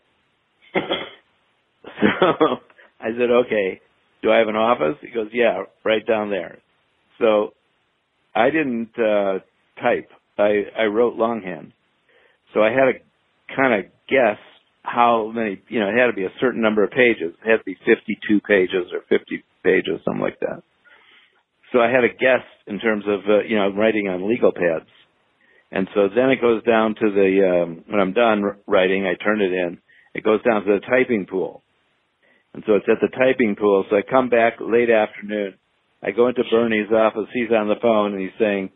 so 0.74 0.80
I 3.00 3.10
said, 3.18 3.30
okay. 3.30 3.80
Do 4.26 4.32
I 4.32 4.38
have 4.38 4.48
an 4.48 4.56
office? 4.56 4.96
He 5.02 5.10
goes, 5.12 5.28
yeah, 5.32 5.62
right 5.84 6.04
down 6.04 6.30
there. 6.30 6.58
So 7.20 7.54
I 8.34 8.50
didn't 8.50 8.90
uh, 8.98 9.38
type. 9.80 10.10
I 10.36 10.64
I 10.76 10.86
wrote 10.86 11.14
longhand. 11.14 11.72
So 12.52 12.60
I 12.60 12.70
had 12.70 12.90
to 12.90 12.92
kind 13.54 13.74
of 13.74 13.92
guess 14.08 14.38
how 14.82 15.30
many, 15.32 15.62
you 15.68 15.78
know, 15.78 15.90
it 15.90 15.96
had 15.96 16.08
to 16.08 16.12
be 16.12 16.24
a 16.24 16.32
certain 16.40 16.60
number 16.60 16.82
of 16.82 16.90
pages. 16.90 17.34
It 17.44 17.48
had 17.48 17.58
to 17.58 17.64
be 17.64 17.76
52 17.86 18.40
pages 18.40 18.90
or 18.92 19.02
50 19.08 19.44
pages, 19.62 20.00
something 20.04 20.20
like 20.20 20.40
that. 20.40 20.60
So 21.72 21.78
I 21.78 21.88
had 21.88 22.02
a 22.02 22.08
guess 22.08 22.42
in 22.66 22.80
terms 22.80 23.04
of, 23.06 23.20
uh, 23.30 23.44
you 23.44 23.54
know, 23.54 23.68
writing 23.70 24.08
on 24.08 24.28
legal 24.28 24.50
pads. 24.50 24.90
And 25.70 25.86
so 25.94 26.08
then 26.12 26.30
it 26.30 26.40
goes 26.40 26.64
down 26.64 26.96
to 26.96 27.10
the, 27.12 27.62
um, 27.62 27.84
when 27.86 28.00
I'm 28.00 28.12
done 28.12 28.42
writing, 28.66 29.06
I 29.06 29.14
turn 29.22 29.40
it 29.40 29.52
in. 29.52 29.78
It 30.14 30.24
goes 30.24 30.42
down 30.42 30.64
to 30.64 30.80
the 30.80 30.80
typing 30.80 31.26
pool. 31.26 31.62
And 32.56 32.64
so 32.66 32.74
it's 32.74 32.86
at 32.88 32.98
the 33.00 33.14
typing 33.14 33.54
pool. 33.54 33.84
So 33.88 33.96
I 33.96 34.02
come 34.02 34.28
back 34.28 34.54
late 34.60 34.90
afternoon. 34.90 35.54
I 36.02 36.10
go 36.10 36.28
into 36.28 36.42
Bernie's 36.50 36.90
office. 36.90 37.28
He's 37.32 37.52
on 37.52 37.68
the 37.68 37.76
phone 37.80 38.14
and 38.14 38.20
he's 38.20 38.38
saying, 38.38 38.70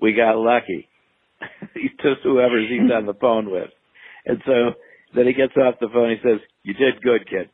we 0.00 0.14
got 0.14 0.36
lucky. 0.36 0.88
he's 1.74 1.90
just 2.02 2.22
whoever 2.22 2.60
he's 2.60 2.90
on 2.92 3.06
the 3.06 3.14
phone 3.14 3.50
with. 3.50 3.70
And 4.26 4.38
so 4.46 4.72
then 5.14 5.26
he 5.26 5.32
gets 5.32 5.56
off 5.56 5.74
the 5.80 5.88
phone. 5.92 6.10
He 6.10 6.16
says, 6.22 6.40
"You 6.62 6.74
did 6.74 7.02
good, 7.02 7.28
kid. 7.28 7.50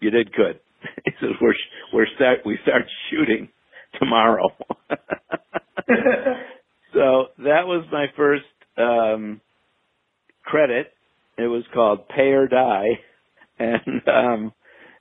You 0.00 0.10
did 0.10 0.32
good." 0.32 0.60
He 1.04 1.12
says, 1.20 1.30
"We're 1.40 1.54
we're 1.92 2.06
start 2.14 2.40
we 2.44 2.58
start 2.62 2.84
shooting 3.10 3.48
tomorrow." 3.98 4.48
so 6.94 7.26
that 7.38 7.66
was 7.66 7.84
my 7.90 8.06
first 8.16 8.44
um, 8.78 9.40
credit. 10.44 10.92
It 11.38 11.48
was 11.48 11.64
called 11.74 12.08
Pay 12.08 12.32
or 12.32 12.46
Die, 12.46 12.86
and 13.58 14.02
um, 14.06 14.52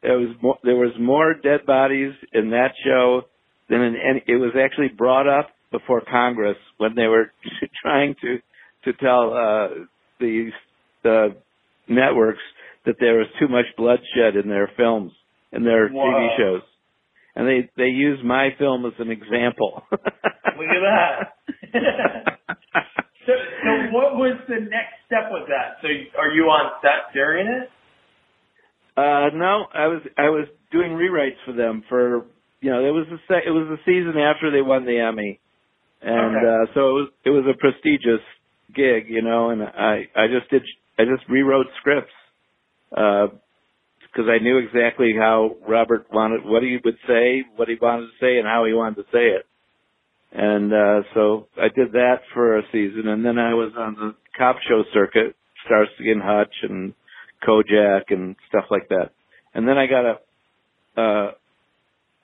it 0.06 0.28
was 0.28 0.36
more, 0.42 0.58
there 0.64 0.76
was 0.76 0.94
more 1.00 1.34
dead 1.34 1.66
bodies 1.66 2.14
in 2.34 2.52
that 2.52 2.74
show 2.86 3.24
than 3.70 3.82
in 3.82 3.96
any. 3.96 4.24
It 4.28 4.38
was 4.38 4.52
actually 4.56 4.90
brought 4.90 5.28
up 5.28 5.50
before 5.72 6.02
Congress 6.02 6.58
when 6.78 6.96
they 6.96 7.08
were 7.08 7.32
trying 7.82 8.16
to 8.22 8.38
to 8.86 8.94
tell 8.94 9.34
uh, 9.34 9.68
the 10.20 10.52
the 11.04 11.36
networks 11.88 12.44
that 12.86 12.96
there 13.00 13.18
was 13.18 13.28
too 13.40 13.48
much 13.48 13.66
bloodshed 13.78 14.36
in 14.42 14.48
their 14.48 14.70
films 14.78 15.12
and 15.52 15.66
their 15.66 15.90
Whoa. 15.90 16.04
TV 16.04 16.38
shows. 16.38 16.62
And 17.36 17.48
they 17.48 17.70
they 17.76 17.90
use 17.90 18.20
my 18.24 18.50
film 18.58 18.86
as 18.86 18.94
an 19.00 19.12
example. 19.12 19.84
Look 19.92 20.02
at 20.72 20.84
that. 20.86 21.36
so, 23.26 23.34
so 23.34 23.72
what 23.92 24.16
was 24.16 24.38
the 24.48 24.62
next 24.62 25.04
step 25.06 25.28
with 25.32 25.50
that? 25.50 25.82
So 25.82 25.88
are 26.18 26.32
you 26.32 26.44
on 26.44 26.72
set 26.82 27.14
during 27.14 27.48
it? 27.48 27.70
Uh 28.98 29.30
no, 29.34 29.66
I 29.74 29.88
was 29.88 30.02
I 30.18 30.30
was 30.30 30.48
doing 30.72 30.92
rewrites 30.92 31.44
for 31.46 31.54
them 31.54 31.84
for 31.90 32.26
you 32.62 32.72
know, 32.72 32.84
it 32.84 32.92
was 32.92 33.06
the 33.10 33.20
se- 33.28 33.48
it 33.48 33.52
was 33.52 33.68
the 33.68 33.78
season 33.86 34.20
after 34.20 34.52
they 34.52 34.62
won 34.62 34.86
the 34.86 35.00
Emmy. 35.00 35.40
And 36.02 36.38
okay. 36.38 36.46
uh 36.46 36.74
so 36.74 36.80
it 36.90 36.94
was 36.94 37.10
it 37.26 37.30
was 37.32 37.46
a 37.50 37.58
prestigious 37.58 38.24
gig, 38.74 39.08
you 39.10 39.22
know, 39.22 39.50
and 39.50 39.64
I 39.64 40.08
I 40.16 40.28
just 40.28 40.50
did 40.50 40.64
I 40.98 41.04
just 41.04 41.28
rewrote 41.30 41.68
scripts 41.80 42.14
because 42.90 44.28
uh, 44.28 44.32
I 44.32 44.40
knew 44.40 44.58
exactly 44.58 45.14
how 45.18 45.56
Robert 45.68 46.08
wanted 46.12 46.46
what 46.46 46.64
he 46.64 46.78
would 46.84 46.98
say, 47.08 47.44
what 47.56 47.68
he 47.68 47.76
wanted 47.82 48.08
to 48.08 48.14
say, 48.20 48.38
and 48.38 48.48
how 48.48 48.66
he 48.66 48.74
wanted 48.74 48.96
to 48.98 49.04
say 49.12 49.28
it. 49.36 49.46
And 50.32 50.74
uh, 50.74 51.02
so 51.14 51.48
I 51.58 51.68
did 51.70 51.94
that 51.94 52.20
for 52.34 52.58
a 52.58 52.64
season, 52.72 53.08
and 53.08 53.26
then 53.26 53.38
I 53.38 53.54
was 53.54 53.74
on 53.78 53.96
the 53.96 54.16
cop 54.38 54.58
show 54.68 54.84
circuit, 54.94 55.36
Starsky 55.66 56.12
and 56.12 56.22
Hutch 56.22 56.54
and 56.64 56.94
Kojak 57.44 58.04
and 58.10 58.36
stuff 58.50 58.66
like 58.70 58.90
that. 58.90 59.12
And 59.54 59.68
then 59.68 59.78
I 59.78 59.88
got 59.88 60.06
a 60.06 61.02
uh, 61.02 61.32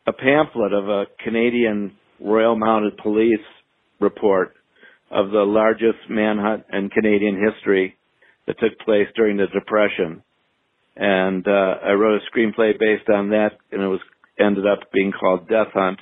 a 0.08 0.14
pamphlet 0.14 0.74
of 0.74 0.88
a 0.90 1.06
Canadian 1.24 1.94
Royal 2.20 2.56
Mounted 2.56 2.98
Police 2.98 3.40
report 4.00 4.54
of 5.12 5.32
the 5.32 5.44
largest 5.44 6.10
manhunt 6.10 6.64
in 6.72 6.90
Canadian 6.90 7.38
history 7.40 7.98
that 8.48 8.60
took 8.60 8.80
place 8.80 9.08
during 9.16 9.38
the 9.38 9.48
Depression. 9.48 10.24
And 10.96 11.48
uh, 11.48 11.76
I 11.84 11.92
wrote 11.92 12.22
a 12.22 12.38
screenplay 12.38 12.78
based 12.80 13.10
on 13.10 13.30
that, 13.30 13.52
and 13.72 13.82
it 13.82 13.88
was 13.88 14.00
ended 14.40 14.66
up 14.66 14.92
being 14.94 15.12
called 15.12 15.48
Death 15.48 15.74
Hunt. 15.74 16.00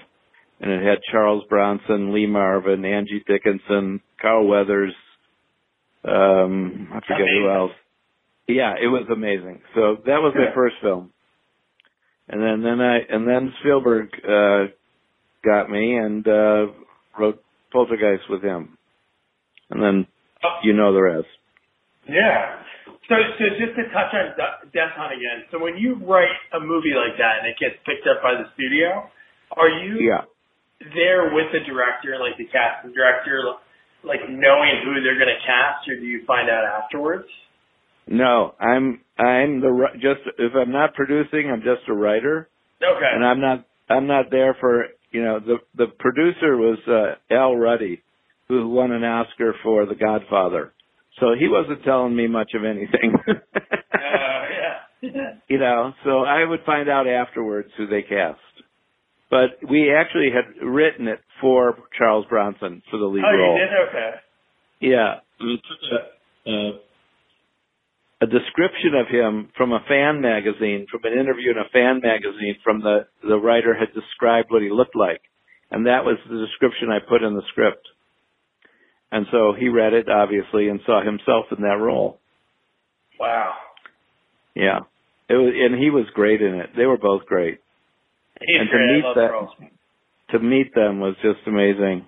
And 0.61 0.71
it 0.71 0.83
had 0.83 0.99
Charles 1.11 1.43
Bronson, 1.49 2.13
Lee 2.13 2.27
Marvin, 2.27 2.83
Angie 2.85 3.23
Dickinson, 3.27 4.01
Carl 4.21 4.47
Weathers, 4.47 4.93
um, 6.03 6.87
I 6.91 6.99
forget 7.01 7.21
amazing. 7.21 7.41
who 7.43 7.49
else. 7.49 7.71
Yeah, 8.49 8.73
it 8.81 8.87
was 8.87 9.05
amazing. 9.13 9.61
So 9.75 9.97
that 10.05 10.25
was 10.25 10.33
my 10.35 10.53
first 10.55 10.75
film. 10.81 11.11
And 12.27 12.41
then, 12.41 12.63
then 12.63 12.81
I, 12.81 12.97
and 13.07 13.27
then 13.27 13.53
Spielberg, 13.61 14.09
uh, 14.27 14.73
got 15.45 15.69
me 15.69 15.95
and, 15.95 16.27
uh, 16.27 16.73
wrote 17.17 17.43
Poltergeist 17.71 18.25
with 18.27 18.41
him. 18.41 18.77
And 19.69 19.81
then 19.81 20.07
you 20.63 20.73
know 20.73 20.93
the 20.93 21.01
rest. 21.01 21.29
Yeah. 22.09 22.57
So, 23.05 23.15
so 23.37 23.43
just 23.53 23.77
to 23.77 23.85
touch 23.93 24.13
on 24.17 24.33
Death 24.73 24.97
Hunt 24.97 25.13
again. 25.13 25.45
So 25.51 25.61
when 25.61 25.77
you 25.77 26.01
write 26.01 26.33
a 26.53 26.59
movie 26.59 26.97
like 26.97 27.21
that 27.21 27.45
and 27.45 27.53
it 27.53 27.57
gets 27.61 27.77
picked 27.85 28.09
up 28.09 28.25
by 28.25 28.33
the 28.33 28.49
studio, 28.57 29.05
are 29.53 29.69
you 29.69 30.01
yeah. 30.01 30.25
there 30.93 31.33
with 31.33 31.53
the 31.53 31.61
director, 31.69 32.17
like 32.17 32.33
the 32.41 32.49
casting 32.49 32.93
director, 32.97 33.61
like 34.01 34.25
knowing 34.25 34.81
who 34.85 34.97
they're 35.05 35.21
going 35.21 35.33
to 35.33 35.43
cast, 35.45 35.85
or 35.85 36.01
do 36.01 36.05
you 36.05 36.25
find 36.25 36.49
out 36.49 36.65
afterwards? 36.65 37.29
No, 38.07 38.55
I'm 38.59 39.01
I'm 39.17 39.61
the 39.61 39.87
just 39.95 40.21
if 40.37 40.53
I'm 40.55 40.71
not 40.71 40.93
producing, 40.93 41.49
I'm 41.51 41.61
just 41.61 41.87
a 41.87 41.93
writer. 41.93 42.49
Okay. 42.81 43.11
And 43.13 43.25
I'm 43.25 43.39
not 43.41 43.65
I'm 43.89 44.07
not 44.07 44.31
there 44.31 44.55
for 44.59 44.85
you 45.11 45.23
know 45.23 45.39
the 45.39 45.57
the 45.75 45.87
producer 45.87 46.57
was 46.57 46.79
uh, 46.87 47.33
Al 47.33 47.55
Ruddy, 47.55 48.01
who 48.47 48.69
won 48.69 48.91
an 48.91 49.03
Oscar 49.03 49.53
for 49.63 49.85
The 49.85 49.95
Godfather. 49.95 50.73
So 51.19 51.35
he 51.37 51.47
wasn't 51.47 51.83
telling 51.83 52.15
me 52.15 52.27
much 52.27 52.51
of 52.55 52.63
anything. 52.63 53.13
uh, 53.27 53.35
yeah. 55.01 55.33
you 55.47 55.59
know, 55.59 55.93
so 56.03 56.19
I 56.19 56.45
would 56.45 56.61
find 56.65 56.89
out 56.89 57.07
afterwards 57.07 57.69
who 57.77 57.87
they 57.87 58.03
cast. 58.03 58.39
But 59.29 59.59
we 59.69 59.93
actually 59.93 60.29
had 60.31 60.65
written 60.65 61.07
it 61.07 61.19
for 61.39 61.77
Charles 61.97 62.25
Bronson 62.27 62.81
for 62.89 62.97
the 62.97 63.05
lead 63.05 63.23
oh, 63.23 63.37
role. 63.37 63.51
Oh, 63.51 63.55
you 63.55 63.61
did? 63.61 63.89
Okay. 63.89 64.11
Yeah. 64.79 65.19
We 65.39 65.57
took 65.57 66.79
a, 68.21 68.27
description 68.27 68.95
of 68.95 69.07
him 69.07 69.49
from 69.55 69.71
a 69.71 69.83
fan 69.87 70.21
magazine, 70.21 70.87
from 70.91 71.01
an 71.03 71.13
interview 71.13 71.51
in 71.51 71.57
a 71.57 71.69
fan 71.71 72.01
magazine 72.03 72.55
from 72.63 72.81
the, 72.81 73.07
the 73.23 73.37
writer 73.37 73.73
had 73.73 73.93
described 73.93 74.49
what 74.49 74.61
he 74.61 74.69
looked 74.69 74.95
like. 74.95 75.21
And 75.71 75.85
that 75.85 76.03
was 76.03 76.17
the 76.29 76.45
description 76.45 76.89
I 76.89 76.99
put 76.99 77.23
in 77.23 77.35
the 77.35 77.43
script. 77.49 77.87
And 79.11 79.25
so 79.31 79.53
he 79.57 79.69
read 79.69 79.93
it 79.93 80.09
obviously 80.09 80.69
and 80.69 80.79
saw 80.85 81.03
himself 81.03 81.45
in 81.55 81.63
that 81.63 81.79
role. 81.79 82.19
Wow. 83.19 83.53
Yeah. 84.55 84.79
It 85.29 85.35
was, 85.35 85.53
and 85.53 85.79
he 85.81 85.89
was 85.89 86.05
great 86.13 86.41
in 86.41 86.55
it. 86.55 86.71
They 86.75 86.85
were 86.85 86.97
both 86.97 87.25
great. 87.25 87.59
He's 88.41 88.61
and 88.61 88.69
great. 88.69 88.87
to 88.87 88.93
meet 88.93 89.15
that, 89.15 90.31
to 90.31 90.39
meet 90.39 90.73
them 90.73 90.99
was 90.99 91.15
just 91.21 91.45
amazing. 91.45 92.07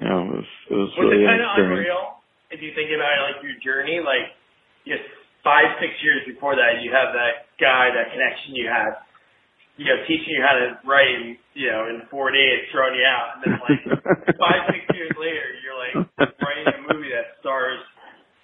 You 0.00 0.08
know, 0.08 0.20
it 0.24 0.32
was 0.32 0.48
it 0.70 0.74
was, 0.74 0.90
was 0.96 0.98
really 1.00 1.24
it 1.24 1.28
kind 1.28 1.40
of 1.40 1.48
unreal 1.56 2.20
if 2.50 2.58
you 2.58 2.74
think 2.74 2.90
about 2.90 3.14
it, 3.14 3.22
like 3.30 3.38
your 3.46 3.56
journey, 3.62 4.02
like 4.02 4.34
just 4.90 5.06
five 5.46 5.78
six 5.78 5.94
years 6.02 6.26
before 6.26 6.58
that, 6.58 6.82
you 6.82 6.90
have 6.90 7.14
that 7.14 7.54
guy, 7.62 7.94
that 7.94 8.10
connection 8.10 8.58
you 8.58 8.66
had 8.66 8.98
you 9.80 9.86
know, 9.88 9.96
teaching 10.04 10.36
you 10.36 10.44
how 10.44 10.52
to 10.52 10.76
write, 10.84 11.08
in, 11.08 11.36
you 11.54 11.72
know, 11.72 11.88
in 11.88 12.02
four 12.10 12.30
days, 12.30 12.68
throwing 12.70 13.00
you 13.00 13.06
out, 13.08 13.40
and 13.40 13.40
then 13.48 13.56
like 13.64 14.36
five, 14.36 14.68
six 14.68 14.84
years 14.92 15.12
later, 15.16 15.40
you're 15.64 16.04
like 16.04 16.36
writing 16.36 16.68
a 16.68 16.92
movie 16.92 17.08
that 17.08 17.40
stars 17.40 17.80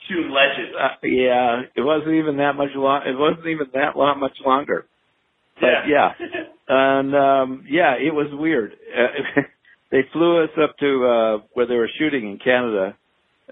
two 0.08 0.32
legends. 0.32 0.72
Uh, 0.72 0.96
yeah, 1.04 1.62
it 1.76 1.82
wasn't 1.82 2.14
even 2.14 2.38
that 2.38 2.54
much 2.54 2.70
long. 2.74 3.02
It 3.04 3.18
wasn't 3.18 3.48
even 3.48 3.66
that 3.74 3.96
long, 3.96 4.18
much 4.18 4.38
longer. 4.44 4.86
But 5.60 5.66
yeah, 5.88 6.12
yeah. 6.18 6.26
and 6.68 7.14
um 7.14 7.64
yeah, 7.68 7.94
it 8.00 8.14
was 8.14 8.28
weird. 8.32 8.72
Uh, 8.72 9.40
they 9.90 10.08
flew 10.14 10.42
us 10.42 10.50
up 10.62 10.78
to 10.78 11.04
uh 11.04 11.38
where 11.52 11.66
they 11.66 11.76
were 11.76 11.90
shooting 11.98 12.30
in 12.30 12.38
Canada, 12.38 12.96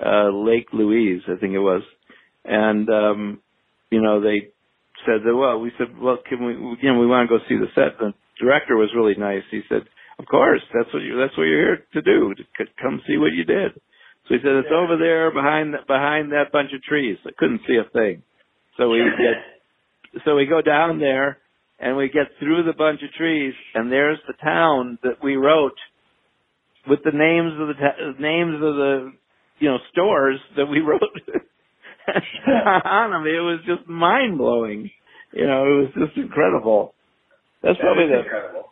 uh 0.01 0.31
Lake 0.31 0.69
Louise, 0.73 1.21
I 1.29 1.37
think 1.39 1.53
it 1.53 1.61
was, 1.61 1.83
and 2.45 2.89
um 2.91 3.41
you 3.91 4.01
know 4.03 4.21
they 4.21 4.55
said 5.07 5.21
that, 5.25 5.37
well, 5.37 5.61
we 5.61 5.73
said, 5.79 5.89
well, 6.01 6.19
can 6.27 6.45
we, 6.45 6.53
you 6.55 6.93
know, 6.93 6.99
we 6.99 7.07
want 7.07 7.29
to 7.29 7.39
go 7.39 7.45
see 7.49 7.57
the 7.57 7.71
set. 7.75 7.99
The 7.99 8.13
director 8.41 8.77
was 8.77 8.91
really 8.95 9.15
nice. 9.17 9.43
He 9.51 9.63
said, 9.69 9.83
of 10.19 10.27
course, 10.27 10.63
that's 10.73 10.93
what 10.93 11.03
you, 11.03 11.19
that's 11.19 11.37
what 11.37 11.45
you're 11.45 11.77
here 11.77 11.87
to 11.95 12.03
do, 12.03 12.35
to 12.35 12.65
come 12.81 13.03
see 13.07 13.17
what 13.17 13.33
you 13.33 13.45
did. 13.45 13.73
So 14.29 14.35
he 14.35 14.41
said, 14.41 14.57
it's 14.65 14.69
yeah. 14.71 14.79
over 14.79 14.97
there 14.97 15.31
behind, 15.33 15.75
behind 15.87 16.33
that 16.33 16.53
bunch 16.53 16.73
of 16.75 16.83
trees. 16.83 17.19
I 17.27 17.31
couldn't 17.37 17.61
see 17.67 17.77
a 17.77 17.89
thing. 17.91 18.23
So 18.79 18.89
we 18.91 18.99
get, 19.19 20.23
so 20.25 20.37
we 20.37 20.47
go 20.47 20.63
down 20.63 20.99
there 20.99 21.39
and 21.79 21.97
we 21.97 22.09
get 22.09 22.29
through 22.39 22.65
the 22.65 22.73
bunch 22.73 23.03
of 23.03 23.13
trees 23.13 23.55
and 23.75 23.93
there's 23.93 24.19
the 24.27 24.35
town 24.43 24.99
that 25.03 25.23
we 25.23 25.37
wrote 25.37 25.79
with 26.89 27.01
the 27.05 27.13
names 27.13 27.53
of 27.61 27.69
the 27.69 27.75
ta- 27.75 28.21
names 28.21 28.55
of 28.57 28.75
the 28.75 29.13
you 29.59 29.69
know 29.69 29.79
stores 29.93 30.39
that 30.57 30.67
we 30.67 30.81
wrote 30.81 31.01
on 32.09 33.11
them. 33.11 33.27
It 33.27 33.41
was 33.41 33.61
just 33.67 33.89
mind 33.89 34.39
blowing. 34.39 34.91
You 35.33 35.47
know, 35.47 35.65
it 35.65 35.77
was 35.83 36.07
just 36.07 36.17
incredible. 36.17 36.95
That's 37.63 37.79
That 37.79 37.83
probably 37.83 38.07
the 38.07 38.21
incredible. 38.21 38.65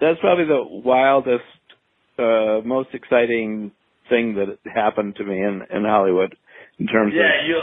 that's 0.00 0.20
probably 0.20 0.46
the 0.46 0.64
wildest, 0.64 1.44
uh, 2.18 2.66
most 2.66 2.88
exciting 2.94 3.72
thing 4.08 4.34
that 4.34 4.58
happened 4.72 5.16
to 5.16 5.24
me 5.24 5.36
in 5.38 5.62
in 5.70 5.84
Hollywood 5.84 6.34
in 6.78 6.86
terms 6.86 7.12
of 7.14 7.20
Yeah, 7.20 7.40
of 7.40 7.46
you 7.46 7.60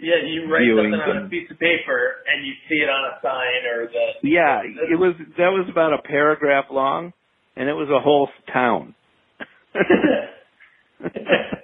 yeah 0.00 0.20
you 0.26 0.50
write 0.50 0.66
something 0.66 0.94
on 0.94 1.26
a 1.26 1.28
piece 1.28 1.50
of 1.50 1.58
paper 1.58 2.16
and 2.26 2.46
you 2.46 2.52
see 2.68 2.76
it 2.82 2.88
on 2.88 3.12
a 3.12 3.20
sign 3.22 3.66
or 3.70 3.86
the 3.86 4.28
yeah. 4.28 4.62
It 4.64 4.98
was 4.98 5.14
that 5.38 5.50
was 5.52 5.68
about 5.70 5.92
a 5.92 6.02
paragraph 6.02 6.66
long, 6.70 7.12
and 7.56 7.68
it 7.68 7.74
was 7.74 7.88
a 7.90 8.00
whole 8.00 8.28
town. 8.52 8.94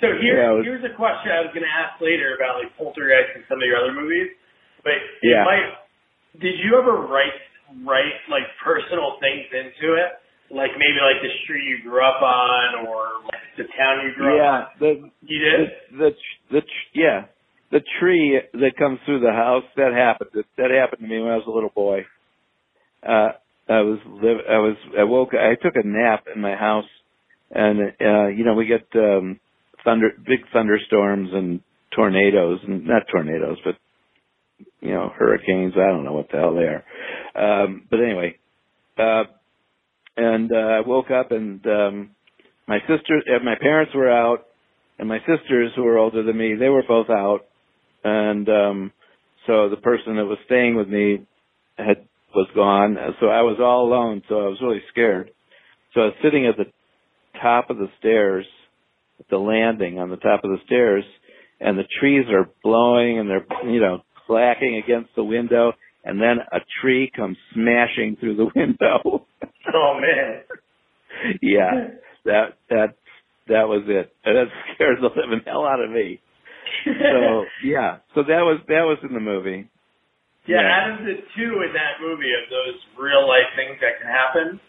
so 0.00 0.06
here, 0.20 0.36
Yeah, 0.40 0.50
was- 0.52 0.64
here's 0.64 0.84
a 0.84 0.94
question 0.96 1.30
I 1.32 1.40
was 1.40 1.52
going 1.52 1.64
to 1.64 1.70
ask 1.70 2.00
later 2.00 2.34
about 2.34 2.62
like 2.62 2.76
Poltergeist 2.76 3.36
and 3.36 3.44
some 3.48 3.58
of 3.58 3.66
your 3.66 3.76
other 3.78 3.92
movies. 3.92 4.32
But 4.82 4.96
Yeah. 5.22 5.44
might, 5.44 5.76
did 6.40 6.58
you 6.60 6.78
ever 6.78 6.92
write 7.06 7.36
write 7.84 8.14
like 8.28 8.44
personal 8.64 9.18
things 9.20 9.46
into 9.52 9.94
it? 9.94 10.18
Like 10.50 10.72
maybe 10.76 10.98
like 11.00 11.22
the 11.22 11.30
street 11.44 11.64
you 11.68 11.82
grew 11.82 12.02
up 12.02 12.20
on 12.20 12.86
or 12.86 13.22
like 13.30 13.40
the 13.56 13.64
town 13.78 14.06
you 14.06 14.14
grew 14.14 14.36
yeah, 14.36 14.58
up 14.58 14.78
the? 14.80 15.10
You 15.22 15.38
did? 15.38 15.70
the 15.92 15.96
the 15.98 16.10
the 16.50 16.60
tr- 16.62 16.90
yeah 16.94 17.24
the 17.70 17.80
tree 18.00 18.40
that 18.54 18.76
comes 18.76 18.98
through 19.06 19.20
the 19.20 19.30
house 19.32 19.62
that 19.76 19.92
happened 19.92 20.30
that, 20.34 20.46
that 20.56 20.70
happened 20.72 21.02
to 21.02 21.06
me 21.06 21.20
when 21.20 21.30
I 21.30 21.36
was 21.36 21.46
a 21.46 21.50
little 21.50 21.70
boy. 21.70 22.04
Uh, 23.06 23.32
I 23.68 23.80
was 23.82 23.98
live 24.06 24.38
I 24.48 24.58
was 24.58 24.76
I 24.98 25.04
woke 25.04 25.30
I 25.34 25.54
took 25.54 25.76
a 25.76 25.86
nap 25.86 26.24
in 26.34 26.40
my 26.40 26.56
house, 26.56 26.88
and 27.52 27.92
uh, 28.00 28.26
you 28.26 28.44
know 28.44 28.54
we 28.54 28.66
get 28.66 28.86
um, 28.96 29.38
thunder 29.84 30.10
big 30.26 30.40
thunderstorms 30.52 31.30
and 31.32 31.60
tornadoes 31.94 32.60
and 32.66 32.86
not 32.86 33.02
tornadoes 33.12 33.58
but 33.64 33.76
you 34.80 34.90
know 34.90 35.12
hurricanes 35.16 35.74
I 35.76 35.90
don't 35.90 36.04
know 36.04 36.12
what 36.12 36.30
the 36.30 36.38
hell 36.38 36.54
they 36.54 36.68
are, 36.68 37.64
um, 37.64 37.86
but 37.90 38.00
anyway, 38.00 38.38
uh, 38.98 39.24
and 40.16 40.52
uh, 40.52 40.56
I 40.56 40.80
woke 40.80 41.10
up 41.10 41.32
and 41.32 41.64
um, 41.66 42.10
my 42.66 42.78
sister 42.80 43.22
uh, 43.34 43.42
my 43.44 43.56
parents 43.60 43.92
were 43.94 44.10
out 44.10 44.46
and 45.00 45.08
my 45.08 45.18
sisters 45.20 45.72
who 45.74 45.82
were 45.82 45.96
older 45.96 46.22
than 46.22 46.36
me, 46.36 46.54
they 46.54 46.68
were 46.68 46.84
both 46.86 47.08
out, 47.08 47.46
and 48.04 48.46
um, 48.50 48.92
so 49.46 49.70
the 49.70 49.78
person 49.78 50.16
that 50.16 50.26
was 50.26 50.36
staying 50.44 50.76
with 50.76 50.88
me 50.88 51.26
had 51.78 52.06
was 52.34 52.48
gone, 52.54 52.96
so 53.18 53.26
I 53.26 53.40
was 53.40 53.56
all 53.60 53.86
alone. 53.86 54.22
So 54.28 54.36
I 54.36 54.48
was 54.48 54.58
really 54.60 54.82
scared. 54.90 55.30
So 55.94 56.02
I 56.02 56.04
was 56.06 56.14
sitting 56.22 56.46
at 56.46 56.56
the 56.56 56.66
top 57.40 57.70
of 57.70 57.78
the 57.78 57.88
stairs, 57.98 58.46
the 59.30 59.38
landing 59.38 59.98
on 59.98 60.10
the 60.10 60.16
top 60.16 60.44
of 60.44 60.50
the 60.50 60.58
stairs, 60.66 61.04
and 61.60 61.78
the 61.78 61.84
trees 62.00 62.26
are 62.30 62.48
blowing 62.62 63.18
and 63.18 63.28
they're 63.28 63.46
you 63.70 63.80
know 63.80 64.02
clacking 64.26 64.80
against 64.82 65.10
the 65.16 65.24
window, 65.24 65.72
and 66.04 66.20
then 66.20 66.38
a 66.52 66.60
tree 66.80 67.10
comes 67.14 67.36
smashing 67.54 68.16
through 68.20 68.36
the 68.36 68.50
window. 68.54 69.26
Oh 69.74 70.00
man. 70.00 70.42
yeah, 71.42 71.88
that 72.24 72.56
that 72.70 72.94
that 73.48 73.66
was 73.68 73.82
it. 73.88 74.12
And 74.24 74.36
that 74.36 74.46
scared 74.74 74.98
the 75.00 75.10
living 75.14 75.42
hell 75.44 75.66
out 75.66 75.80
of 75.82 75.90
me. 75.90 76.20
So 76.86 77.44
yeah, 77.64 77.98
so 78.14 78.22
that 78.22 78.42
was 78.46 78.60
that 78.68 78.86
was 78.86 78.98
in 79.02 79.12
the 79.14 79.20
movie. 79.20 79.68
Yeah, 80.46 80.62
Yeah. 80.62 80.94
of 80.96 81.04
the 81.04 81.16
two 81.36 81.52
in 81.66 81.72
that 81.76 82.00
movie 82.00 82.32
of 82.32 82.48
those 82.48 82.78
real 82.96 83.26
life 83.28 83.50
things 83.56 83.76
that 83.84 84.00
can 84.00 84.08
happen, 84.08 84.60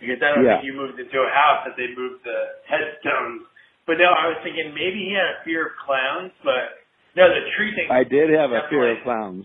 because 0.00 0.18
I 0.18 0.34
don't 0.34 0.44
Yeah. 0.44 0.58
think 0.58 0.66
you 0.66 0.74
moved 0.74 0.98
into 0.98 1.18
a 1.22 1.30
house 1.30 1.62
that 1.68 1.76
they 1.78 1.94
moved 1.94 2.24
the 2.24 2.40
headstones. 2.66 3.46
But 3.86 3.98
no, 3.98 4.06
I 4.06 4.30
was 4.30 4.38
thinking 4.44 4.74
maybe 4.74 5.10
he 5.10 5.12
had 5.14 5.26
a 5.26 5.44
fear 5.44 5.66
of 5.66 5.72
clowns, 5.84 6.30
but 6.44 6.78
no, 7.16 7.28
the 7.28 7.42
tree 7.56 7.74
thing. 7.74 7.90
I 7.90 8.04
did 8.04 8.30
have 8.30 8.50
a 8.52 8.68
fear 8.70 8.96
of 8.96 9.02
clowns. 9.02 9.44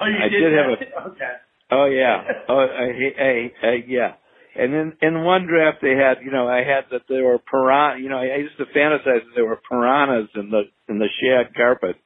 oh, 0.00 0.06
you 0.06 0.16
I 0.20 0.28
did, 0.28 0.40
did 0.40 0.52
have 0.52 0.78
that? 0.78 1.10
Okay. 1.12 1.34
Oh 1.70 1.86
yeah. 1.86 2.22
Oh, 2.48 2.58
I, 2.58 2.84
I, 3.16 3.52
I, 3.66 3.84
yeah. 3.88 4.12
And 4.54 4.74
then 4.74 4.92
in 5.00 5.24
one 5.24 5.46
draft 5.46 5.78
they 5.80 5.96
had, 5.96 6.22
you 6.22 6.30
know, 6.30 6.46
I 6.46 6.58
had 6.58 6.84
that 6.90 7.02
there 7.08 7.24
were 7.24 7.38
piran. 7.38 8.02
You 8.02 8.10
know, 8.10 8.18
I, 8.18 8.26
I 8.26 8.36
used 8.36 8.58
to 8.58 8.66
fantasize 8.66 9.24
that 9.24 9.32
there 9.34 9.46
were 9.46 9.58
piranhas 9.68 10.28
in 10.34 10.50
the 10.50 10.62
in 10.88 10.98
the 10.98 11.08
shag 11.20 11.54
carpet, 11.54 11.96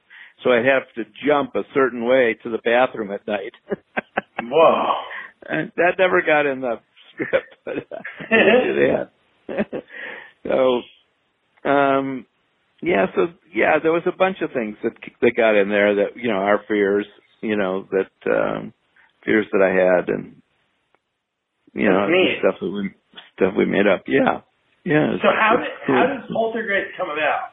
so 0.43 0.51
I'd 0.51 0.63
have 0.65 0.83
to 0.95 1.03
jump 1.27 1.55
a 1.55 1.63
certain 1.73 2.05
way 2.05 2.37
to 2.43 2.49
the 2.49 2.59
bathroom 2.63 3.11
at 3.11 3.27
night. 3.27 3.51
Whoa. 4.41 4.93
and 5.49 5.71
that 5.75 5.95
never 5.99 6.21
got 6.21 6.45
in 6.45 6.61
the 6.61 6.79
script, 7.13 7.55
but 7.65 7.77
uh, 7.77 8.01
they 8.29 8.89
had. 8.89 9.09
so, 10.43 10.81
um, 11.67 12.25
yeah. 12.81 13.07
So 13.15 13.27
yeah, 13.53 13.79
there 13.81 13.91
was 13.91 14.03
a 14.05 14.15
bunch 14.15 14.37
of 14.41 14.51
things 14.51 14.77
that 14.83 14.93
that 15.21 15.35
got 15.35 15.55
in 15.55 15.69
there 15.69 15.95
that 15.95 16.15
you 16.15 16.29
know 16.29 16.39
our 16.39 16.61
fears, 16.67 17.05
you 17.41 17.55
know, 17.55 17.87
that 17.91 18.31
um 18.31 18.73
fears 19.25 19.45
that 19.51 19.61
I 19.61 19.69
had, 19.69 20.09
and 20.09 20.41
you 21.73 21.89
know, 21.89 22.07
neat. 22.07 22.37
stuff 22.39 22.55
that 22.61 22.69
we 22.71 22.91
stuff 23.35 23.53
we 23.57 23.65
made 23.65 23.87
up. 23.87 24.03
Yeah, 24.07 24.41
yeah. 24.83 25.13
So 25.21 25.27
how 25.37 25.57
did 25.57 25.67
cool. 25.85 25.95
how 25.95 26.07
does 26.07 26.29
Poltergeist 26.31 26.97
come 26.97 27.09
about? 27.09 27.51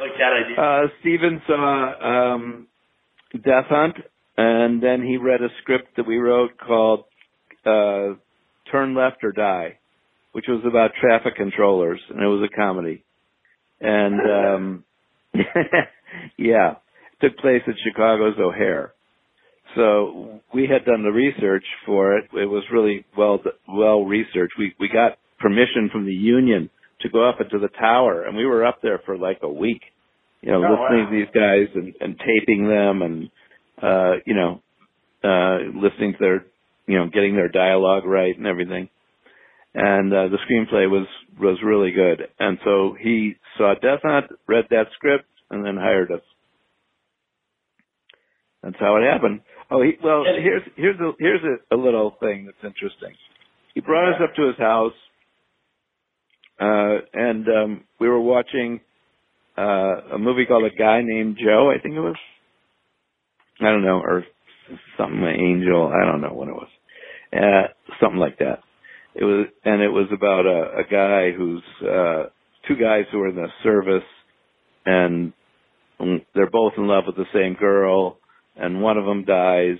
Like 0.00 0.12
that 0.18 0.32
idea. 0.32 0.56
Uh, 0.56 0.88
Steven 1.00 1.42
saw 1.46 2.34
um, 2.34 2.66
Death 3.32 3.66
Hunt, 3.68 3.96
and 4.36 4.82
then 4.82 5.02
he 5.02 5.16
read 5.16 5.42
a 5.42 5.48
script 5.60 5.96
that 5.96 6.06
we 6.06 6.16
wrote 6.16 6.52
called 6.58 7.04
uh, 7.66 8.14
Turn 8.70 8.94
Left 8.94 9.22
or 9.22 9.32
Die, 9.32 9.78
which 10.32 10.46
was 10.48 10.62
about 10.66 10.92
traffic 11.00 11.36
controllers, 11.36 12.00
and 12.10 12.22
it 12.22 12.26
was 12.26 12.48
a 12.50 12.56
comedy. 12.56 13.04
And 13.80 14.20
um, 14.30 14.84
yeah, 16.36 16.72
it 16.72 17.28
took 17.28 17.38
place 17.38 17.62
at 17.66 17.74
Chicago's 17.84 18.36
O'Hare. 18.38 18.92
So 19.76 20.40
we 20.52 20.62
had 20.66 20.84
done 20.84 21.02
the 21.04 21.12
research 21.12 21.64
for 21.86 22.18
it. 22.18 22.24
It 22.32 22.46
was 22.46 22.64
really 22.72 23.04
well 23.16 23.40
well 23.68 24.04
researched. 24.04 24.54
We 24.58 24.74
we 24.80 24.88
got 24.88 25.18
permission 25.38 25.88
from 25.92 26.06
the 26.06 26.12
union 26.12 26.70
to 27.02 27.08
go 27.08 27.28
up 27.28 27.40
into 27.40 27.58
the 27.58 27.68
tower, 27.68 28.24
and 28.24 28.36
we 28.36 28.46
were 28.46 28.66
up 28.66 28.80
there 28.82 29.00
for 29.06 29.16
like 29.16 29.38
a 29.42 29.48
week, 29.48 29.80
you 30.42 30.50
know, 30.50 30.58
Oh, 30.58 30.72
listening 30.72 31.04
wow. 31.04 31.10
to 31.10 31.16
these 31.16 31.32
guys 31.32 31.68
and, 31.74 31.94
and 32.00 32.18
taping 32.18 32.68
them, 32.68 33.02
and 33.02 33.30
uh, 33.80 34.16
you 34.26 34.34
know, 34.34 34.60
uh, 35.24 35.58
listening 35.74 36.12
to 36.12 36.18
their, 36.18 36.44
you 36.86 36.98
know, 36.98 37.06
getting 37.06 37.36
their 37.36 37.48
dialogue 37.48 38.04
right 38.04 38.36
and 38.36 38.46
everything. 38.46 38.88
And 39.74 40.12
uh, 40.12 40.28
the 40.28 40.38
screenplay 40.48 40.90
was 40.90 41.06
was 41.38 41.58
really 41.64 41.92
good, 41.92 42.26
and 42.40 42.58
so 42.64 42.96
he 43.00 43.34
saw 43.56 43.74
Death 43.74 44.00
Hunt, 44.02 44.26
read 44.48 44.64
that 44.70 44.86
script, 44.94 45.26
and 45.48 45.64
then 45.64 45.76
hired 45.76 46.10
us. 46.10 46.22
That's 48.64 48.76
how 48.80 48.96
it 48.96 49.04
happened. 49.10 49.40
Oh, 49.70 49.80
he, 49.80 49.92
well, 50.02 50.24
here's 50.24 50.62
here's 50.76 50.98
a 50.98 51.12
here's 51.20 51.40
a, 51.44 51.74
a 51.74 51.78
little 51.78 52.16
thing 52.18 52.46
that's 52.46 52.64
interesting. 52.64 53.14
He 53.74 53.80
brought 53.80 54.12
us 54.12 54.20
up 54.20 54.34
to 54.34 54.48
his 54.48 54.58
house, 54.58 54.92
uh, 56.60 56.98
and 57.14 57.46
um, 57.48 57.84
we 58.00 58.08
were 58.08 58.20
watching 58.20 58.80
uh, 59.56 60.14
a 60.14 60.18
movie 60.18 60.46
called 60.46 60.64
A 60.64 60.76
Guy 60.76 61.02
Named 61.04 61.38
Joe. 61.38 61.70
I 61.70 61.80
think 61.80 61.94
it 61.94 62.00
was. 62.00 62.16
I 63.60 63.66
don't 63.66 63.84
know, 63.84 64.00
or 64.00 64.24
something 64.98 65.22
Angel. 65.22 65.92
I 65.94 66.04
don't 66.10 66.20
know 66.20 66.32
what 66.32 66.48
it 66.48 66.54
was. 66.54 66.68
Uh, 67.32 67.94
something 68.00 68.18
like 68.18 68.38
that. 68.38 68.60
It 69.14 69.24
was, 69.24 69.46
and 69.64 69.82
it 69.82 69.88
was 69.88 70.08
about 70.12 70.46
a, 70.46 70.80
a 70.80 70.84
guy 70.90 71.36
who's 71.36 71.62
uh, 71.82 72.24
two 72.68 72.76
guys 72.76 73.04
who 73.10 73.20
are 73.20 73.28
in 73.28 73.36
the 73.36 73.48
service, 73.62 74.06
and 74.86 75.32
they're 76.34 76.50
both 76.50 76.74
in 76.76 76.86
love 76.86 77.04
with 77.06 77.16
the 77.16 77.24
same 77.34 77.54
girl, 77.54 78.18
and 78.56 78.82
one 78.82 78.96
of 78.96 79.04
them 79.04 79.24
dies, 79.24 79.78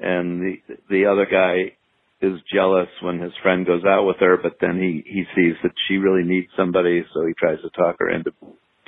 and 0.00 0.40
the 0.40 0.54
the 0.90 1.06
other 1.06 1.26
guy 1.26 1.76
is 2.20 2.40
jealous 2.52 2.88
when 3.02 3.20
his 3.20 3.32
friend 3.42 3.66
goes 3.66 3.84
out 3.84 4.04
with 4.04 4.16
her, 4.20 4.36
but 4.42 4.56
then 4.60 4.78
he 4.78 5.02
he 5.08 5.24
sees 5.34 5.54
that 5.62 5.72
she 5.86 5.96
really 5.96 6.26
needs 6.26 6.48
somebody, 6.56 7.04
so 7.14 7.26
he 7.26 7.34
tries 7.38 7.60
to 7.60 7.70
talk 7.70 7.96
her 8.00 8.10
into 8.10 8.32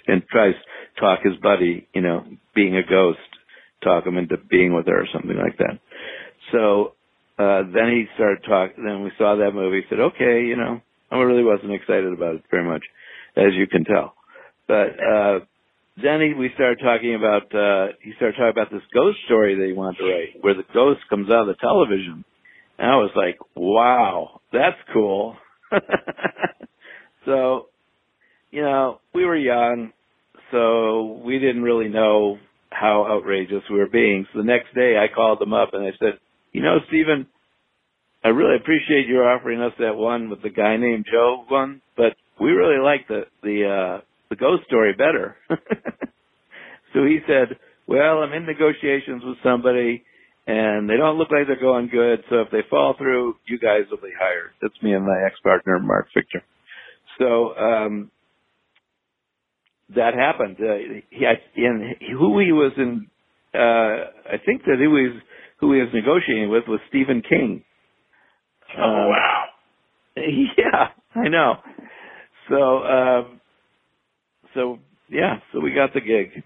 and 0.06 0.22
tries 0.30 0.54
to 0.54 1.00
talk 1.00 1.20
his 1.22 1.36
buddy, 1.42 1.86
you 1.94 2.00
know, 2.00 2.24
being 2.54 2.76
a 2.76 2.82
ghost, 2.82 3.18
talk 3.84 4.06
him 4.06 4.16
into 4.16 4.36
being 4.50 4.74
with 4.74 4.86
her 4.86 5.02
or 5.02 5.08
something 5.12 5.36
like 5.36 5.56
that. 5.58 5.78
So 6.52 6.94
uh 7.38 7.62
then 7.72 7.88
he 7.90 8.06
started 8.14 8.42
talking 8.48 8.84
then 8.84 9.02
we 9.02 9.12
saw 9.18 9.36
that 9.36 9.52
movie, 9.54 9.84
said, 9.88 10.00
Okay, 10.00 10.44
you 10.46 10.56
know, 10.56 10.80
I 11.10 11.18
really 11.18 11.44
wasn't 11.44 11.72
excited 11.72 12.12
about 12.12 12.36
it 12.36 12.42
very 12.50 12.64
much, 12.64 12.82
as 13.36 13.54
you 13.54 13.66
can 13.66 13.84
tell. 13.84 14.14
But 14.66 14.98
uh 14.98 15.40
then 16.00 16.20
he, 16.20 16.34
we 16.34 16.50
started 16.54 16.78
talking 16.82 17.14
about 17.14 17.54
uh 17.54 17.92
he 18.02 18.12
started 18.16 18.36
talking 18.36 18.50
about 18.50 18.70
this 18.70 18.86
ghost 18.92 19.18
story 19.26 19.56
that 19.56 19.66
he 19.66 19.72
wanted 19.72 19.98
to 19.98 20.04
write, 20.04 20.42
where 20.42 20.54
the 20.54 20.64
ghost 20.74 21.00
comes 21.08 21.30
out 21.30 21.42
of 21.42 21.46
the 21.48 21.54
television. 21.60 22.24
And 22.78 22.90
I 22.90 22.96
was 22.96 23.10
like, 23.16 23.38
Wow, 23.56 24.40
that's 24.52 24.78
cool. 24.92 25.36
so, 27.24 27.66
you 28.50 28.62
know, 28.62 29.00
we 29.14 29.24
were 29.24 29.36
young, 29.36 29.92
so 30.50 31.20
we 31.24 31.38
didn't 31.38 31.62
really 31.62 31.88
know 31.88 32.38
how 32.70 33.06
outrageous 33.10 33.62
we 33.70 33.78
were 33.78 33.88
being. 33.88 34.26
So 34.32 34.38
the 34.38 34.44
next 34.44 34.74
day 34.74 34.96
I 34.96 35.12
called 35.12 35.40
them 35.40 35.52
up 35.52 35.70
and 35.72 35.84
I 35.84 35.90
said, 35.98 36.18
you 36.52 36.62
know, 36.62 36.78
Steven, 36.88 37.26
I 38.24 38.28
really 38.28 38.56
appreciate 38.56 39.06
you 39.06 39.18
offering 39.18 39.60
us 39.60 39.72
that 39.78 39.96
one 39.96 40.30
with 40.30 40.42
the 40.42 40.50
guy 40.50 40.76
named 40.76 41.06
Joe 41.10 41.44
one, 41.48 41.80
but 41.96 42.14
we 42.40 42.50
really 42.50 42.82
like 42.82 43.06
the 43.08 43.22
the 43.42 43.64
uh 43.64 44.00
the 44.30 44.36
ghost 44.36 44.64
story 44.66 44.92
better. 44.92 45.36
so 46.92 47.04
he 47.04 47.18
said, 47.26 47.58
Well, 47.86 48.22
I'm 48.22 48.32
in 48.32 48.46
negotiations 48.46 49.22
with 49.24 49.38
somebody 49.42 50.04
and 50.46 50.88
they 50.88 50.96
don't 50.96 51.18
look 51.18 51.30
like 51.30 51.46
they're 51.46 51.60
going 51.60 51.88
good, 51.88 52.24
so 52.30 52.40
if 52.40 52.50
they 52.50 52.62
fall 52.70 52.94
through, 52.96 53.36
you 53.46 53.58
guys 53.58 53.82
will 53.90 53.98
be 53.98 54.14
hired. 54.18 54.50
That's 54.62 54.74
me 54.82 54.94
and 54.94 55.04
my 55.06 55.22
ex 55.26 55.38
partner 55.42 55.78
Mark 55.78 56.08
Victor. 56.14 56.42
So 57.18 57.56
um 57.56 58.10
that 59.94 60.14
happened. 60.14 60.56
Uh, 60.60 61.00
he, 61.10 61.24
who 62.12 62.38
he 62.40 62.52
was 62.52 62.72
in, 62.76 63.06
uh, 63.54 63.58
I 63.58 64.38
think 64.44 64.62
that 64.64 64.78
he 64.80 64.86
was 64.86 65.20
who 65.60 65.72
he 65.72 65.80
was 65.80 65.88
negotiating 65.92 66.50
with 66.50 66.64
was 66.68 66.80
Stephen 66.88 67.22
King. 67.28 67.64
Oh 68.76 68.82
um, 68.82 69.08
wow! 69.08 69.44
Yeah, 70.56 70.88
I 71.14 71.28
know. 71.28 71.54
So, 72.48 72.56
um, 72.56 73.40
so 74.54 74.78
yeah, 75.08 75.36
so 75.52 75.60
we 75.60 75.72
got 75.74 75.94
the 75.94 76.00
gig, 76.00 76.42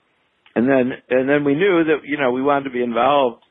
and 0.55 0.69
then 0.69 0.93
and 1.09 1.29
then 1.29 1.45
we 1.45 1.55
knew 1.55 1.85
that 1.85 2.05
you 2.05 2.19
know 2.19 2.33
we 2.33 2.43
wanted 2.43 2.65
to 2.65 2.71
be 2.71 2.83
involved. 2.83 3.43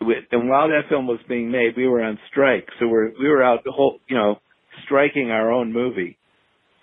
With, 0.00 0.24
and 0.30 0.48
while 0.48 0.68
that 0.68 0.88
film 0.88 1.08
was 1.08 1.18
being 1.28 1.50
made, 1.50 1.76
we 1.76 1.88
were 1.88 2.02
on 2.02 2.18
strike, 2.30 2.68
so 2.78 2.86
we're 2.86 3.10
we 3.18 3.28
were 3.28 3.42
out 3.42 3.64
the 3.64 3.72
whole 3.72 3.98
you 4.08 4.16
know 4.16 4.36
striking 4.84 5.30
our 5.30 5.50
own 5.50 5.72
movie, 5.72 6.18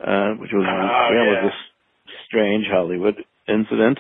uh, 0.02 0.32
which 0.38 0.52
was 0.54 0.66
oh, 0.68 1.14
yeah. 1.14 1.44
was 1.44 1.54
a 1.54 2.12
strange 2.28 2.66
Hollywood 2.70 3.16
incident. 3.48 4.00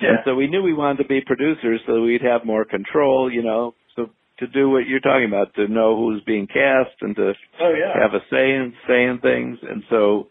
Yeah. 0.00 0.08
And 0.08 0.18
so 0.24 0.34
we 0.34 0.46
knew 0.46 0.62
we 0.62 0.74
wanted 0.74 1.02
to 1.02 1.08
be 1.08 1.20
producers 1.20 1.80
so 1.86 2.02
we'd 2.02 2.22
have 2.22 2.44
more 2.44 2.64
control, 2.64 3.30
you 3.30 3.42
know, 3.42 3.74
so 3.94 4.10
to 4.38 4.46
do 4.46 4.70
what 4.70 4.86
you're 4.86 5.00
talking 5.00 5.28
about, 5.28 5.54
to 5.54 5.68
know 5.68 5.96
who's 5.96 6.22
being 6.24 6.46
cast 6.46 6.96
and 7.00 7.14
to 7.16 7.32
oh, 7.60 7.74
yeah. 7.74 8.00
have 8.00 8.14
a 8.14 8.20
say 8.30 8.54
in 8.54 8.72
saying 8.88 9.18
things. 9.22 9.58
And 9.62 9.82
so 9.90 10.28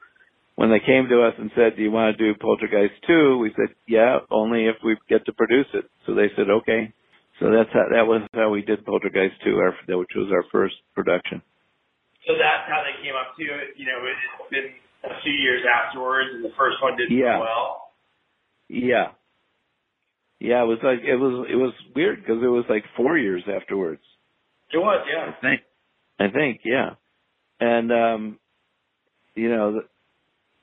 when 0.55 0.69
they 0.69 0.79
came 0.79 1.07
to 1.09 1.23
us 1.23 1.33
and 1.37 1.51
said, 1.55 1.75
"Do 1.75 1.83
you 1.83 1.91
want 1.91 2.17
to 2.17 2.23
do 2.23 2.37
Poltergeist 2.39 3.01
2?" 3.07 3.37
we 3.37 3.53
said, 3.55 3.73
"Yeah, 3.87 4.19
only 4.29 4.65
if 4.65 4.75
we 4.83 4.97
get 5.09 5.25
to 5.25 5.33
produce 5.33 5.67
it." 5.73 5.85
So 6.05 6.13
they 6.13 6.29
said, 6.35 6.49
"Okay." 6.49 6.93
So 7.39 7.49
that's 7.49 7.69
how 7.73 7.85
that 7.91 8.05
was 8.05 8.21
how 8.33 8.49
we 8.49 8.61
did 8.61 8.85
Poltergeist 8.85 9.41
2, 9.43 9.57
our, 9.57 9.73
which 9.97 10.13
was 10.15 10.29
our 10.31 10.43
first 10.51 10.75
production. 10.93 11.41
So 12.27 12.33
that's 12.37 12.69
how 12.69 12.83
they 12.85 13.01
came 13.01 13.15
up 13.17 13.33
to 13.37 13.43
it. 13.43 13.73
You 13.77 13.85
know, 13.89 13.97
it's 14.05 14.51
been 14.51 14.69
a 15.09 15.21
few 15.23 15.33
years 15.33 15.63
afterwards, 15.65 16.29
and 16.33 16.45
the 16.45 16.53
first 16.57 16.77
one 16.81 16.97
did 16.97 17.09
well. 17.09 17.17
yeah. 17.17 17.39
well. 17.39 17.91
Yeah. 18.69 19.07
Yeah, 20.41 20.63
it 20.63 20.65
was 20.65 20.79
like 20.83 20.99
it 21.05 21.17
was 21.17 21.47
it 21.51 21.55
was 21.55 21.71
weird 21.95 22.19
because 22.19 22.41
it 22.41 22.47
was 22.47 22.65
like 22.67 22.83
four 22.97 23.15
years 23.15 23.43
afterwards. 23.47 24.01
It 24.73 24.77
was, 24.79 25.05
yeah. 25.07 25.33
I 25.37 25.39
think, 25.39 25.61
I 26.19 26.33
think, 26.35 26.61
yeah, 26.65 26.95
and 27.59 27.91
um, 27.91 28.39
you 29.35 29.49
know, 29.49 29.81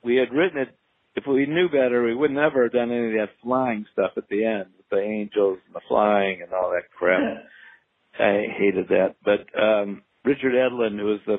we 0.03 0.17
had 0.17 0.33
written 0.33 0.63
it. 0.63 0.77
If 1.15 1.29
we 1.29 1.47
knew 1.47 1.69
better, 1.69 2.03
we 2.03 2.15
would 2.15 2.33
never 2.33 2.65
have 2.65 2.73
done 2.73 2.91
any 2.91 3.07
of 3.07 3.13
that 3.13 3.31
flying 3.41 3.87
stuff 3.93 4.13
at 4.17 4.29
the 4.29 4.45
end 4.45 4.67
with 4.77 4.89
the 4.91 5.01
angels 5.01 5.59
and 5.67 5.75
the 5.75 5.81
flying 5.89 6.43
and 6.43 6.53
all 6.53 6.71
that 6.71 6.91
crap. 6.99 7.45
I 8.19 8.47
hated 8.59 8.89
that. 8.89 9.15
But 9.25 9.47
um 9.57 10.03
Richard 10.25 10.55
Edlund, 10.55 10.99
who 10.99 11.05
was 11.05 11.21
the 11.25 11.37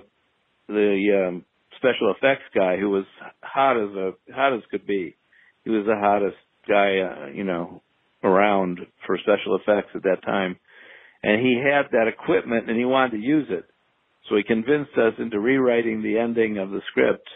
the 0.69 1.27
um 1.27 1.45
special 1.75 2.13
effects 2.15 2.47
guy 2.55 2.77
who 2.77 2.89
was 2.89 3.05
hot 3.43 3.75
as 3.75 3.95
a 3.95 4.33
hot 4.33 4.53
as 4.53 4.61
could 4.71 4.87
be. 4.87 5.17
He 5.65 5.71
was 5.71 5.85
the 5.85 5.99
hottest 5.99 6.37
guy, 6.67 6.99
uh, 6.99 7.27
you 7.33 7.43
know, 7.43 7.81
around 8.23 8.79
for 9.05 9.17
special 9.17 9.57
effects 9.57 9.91
at 9.95 10.03
that 10.03 10.23
time. 10.23 10.57
And 11.23 11.41
he 11.41 11.61
had 11.63 11.91
that 11.91 12.07
equipment 12.07 12.69
and 12.69 12.77
he 12.77 12.85
wanted 12.85 13.11
to 13.11 13.23
use 13.23 13.47
it. 13.49 13.65
So 14.29 14.35
he 14.35 14.43
convinced 14.43 14.97
us 14.97 15.13
into 15.17 15.39
rewriting 15.39 16.01
the 16.01 16.17
ending 16.17 16.57
of 16.57 16.69
the 16.69 16.81
script, 16.91 17.27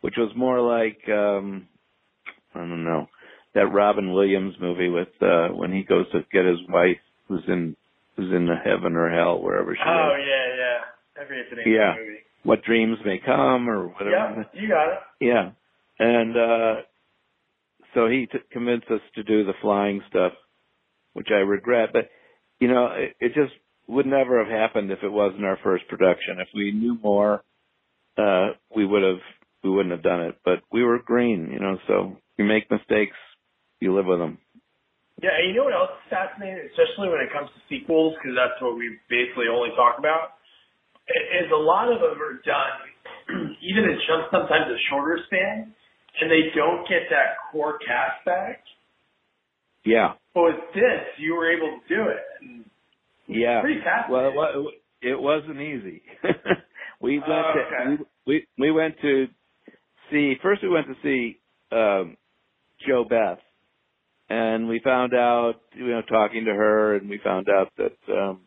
which 0.00 0.14
was 0.16 0.32
more 0.36 0.60
like 0.60 0.98
um 1.08 1.68
I 2.54 2.60
don't 2.60 2.84
know, 2.84 3.08
that 3.54 3.72
Robin 3.72 4.12
Williams 4.12 4.54
movie 4.60 4.88
with 4.88 5.08
uh 5.20 5.48
when 5.48 5.72
he 5.72 5.82
goes 5.82 6.10
to 6.12 6.20
get 6.32 6.44
his 6.44 6.58
wife 6.68 6.98
who's 7.28 7.44
in 7.46 7.76
who's 8.16 8.32
in 8.32 8.46
the 8.46 8.56
heaven 8.56 8.96
or 8.96 9.10
hell, 9.10 9.40
wherever 9.40 9.74
she 9.74 9.80
oh, 9.86 10.16
is. 10.18 10.26
yeah, 10.26 10.56
yeah. 10.56 11.22
Every 11.22 11.74
yeah. 11.74 11.94
movie 11.98 12.18
what 12.48 12.62
dreams 12.62 12.98
may 13.04 13.18
come 13.18 13.68
or 13.68 13.88
whatever. 13.88 14.46
Yeah, 14.54 14.60
you 14.60 14.68
got 14.68 14.88
it. 14.92 14.98
Yeah, 15.20 15.50
and 15.98 16.36
uh 16.36 16.74
so 17.94 18.08
he 18.08 18.26
t- 18.26 18.38
convinced 18.52 18.88
us 18.90 19.00
to 19.14 19.22
do 19.22 19.44
the 19.44 19.54
flying 19.60 20.02
stuff, 20.08 20.32
which 21.12 21.28
I 21.30 21.40
regret. 21.40 21.90
But 21.92 22.10
you 22.60 22.68
know, 22.68 22.86
it, 22.92 23.16
it 23.20 23.28
just 23.34 23.52
would 23.86 24.06
never 24.06 24.44
have 24.44 24.52
happened 24.52 24.90
if 24.90 25.02
it 25.02 25.08
wasn't 25.10 25.44
our 25.44 25.58
first 25.62 25.88
production. 25.88 26.40
If 26.40 26.48
we 26.54 26.72
knew 26.72 26.98
more, 27.02 27.42
uh 28.16 28.48
we 28.74 28.84
would 28.84 29.02
have 29.02 29.22
we 29.62 29.70
wouldn't 29.70 29.92
have 29.92 30.02
done 30.02 30.22
it. 30.22 30.36
But 30.44 30.62
we 30.72 30.84
were 30.84 30.98
green, 30.98 31.50
you 31.52 31.60
know. 31.60 31.78
So 31.86 32.16
you 32.36 32.44
make 32.44 32.70
mistakes, 32.70 33.16
you 33.80 33.94
live 33.94 34.06
with 34.06 34.18
them. 34.18 34.38
Yeah, 35.20 35.34
and 35.34 35.50
you 35.50 35.58
know 35.58 35.64
what 35.66 35.74
else 35.74 35.90
is 35.98 36.10
fascinating, 36.14 36.70
especially 36.70 37.10
when 37.10 37.18
it 37.18 37.34
comes 37.34 37.50
to 37.50 37.60
sequels, 37.66 38.14
because 38.14 38.38
that's 38.38 38.54
what 38.62 38.78
we 38.78 38.86
basically 39.10 39.50
only 39.50 39.74
talk 39.74 39.98
about 39.98 40.38
is 41.08 41.48
a 41.50 41.56
lot 41.56 41.88
of 41.88 42.00
them 42.00 42.20
are 42.20 42.38
done 42.44 42.78
even 43.62 43.84
in 43.84 43.96
just 44.04 44.28
sometimes 44.32 44.68
a 44.68 44.78
shorter 44.88 45.20
span, 45.26 45.72
and 46.20 46.30
they 46.30 46.50
don't 46.54 46.88
get 46.88 47.08
that 47.10 47.36
core 47.50 47.78
cast 47.78 48.24
back. 48.24 48.62
Yeah. 49.84 50.14
But 50.34 50.42
with 50.42 50.60
this, 50.74 51.06
you 51.18 51.34
were 51.34 51.50
able 51.50 51.78
to 51.78 51.94
do 51.94 52.02
it. 52.08 52.24
And 52.40 52.64
yeah. 53.26 53.60
Pretty 53.60 53.80
fascinating. 53.80 54.36
Well, 54.36 54.68
it 55.00 55.20
wasn't 55.20 55.60
easy. 55.60 56.02
we 57.00 57.18
went 57.18 57.30
oh, 57.30 57.52
to 57.54 58.04
we, 58.26 58.26
we 58.26 58.46
we 58.58 58.72
went 58.72 58.96
to 59.02 59.26
see 60.10 60.34
first. 60.42 60.62
We 60.62 60.68
went 60.68 60.86
to 60.88 60.94
see 61.02 61.38
um, 61.70 62.16
JoBeth, 62.88 63.38
and 64.28 64.68
we 64.68 64.80
found 64.82 65.14
out 65.14 65.54
you 65.74 65.86
know 65.86 66.02
talking 66.02 66.46
to 66.46 66.52
her, 66.52 66.96
and 66.96 67.08
we 67.08 67.20
found 67.22 67.48
out 67.48 67.72
that 67.76 68.12
um, 68.12 68.40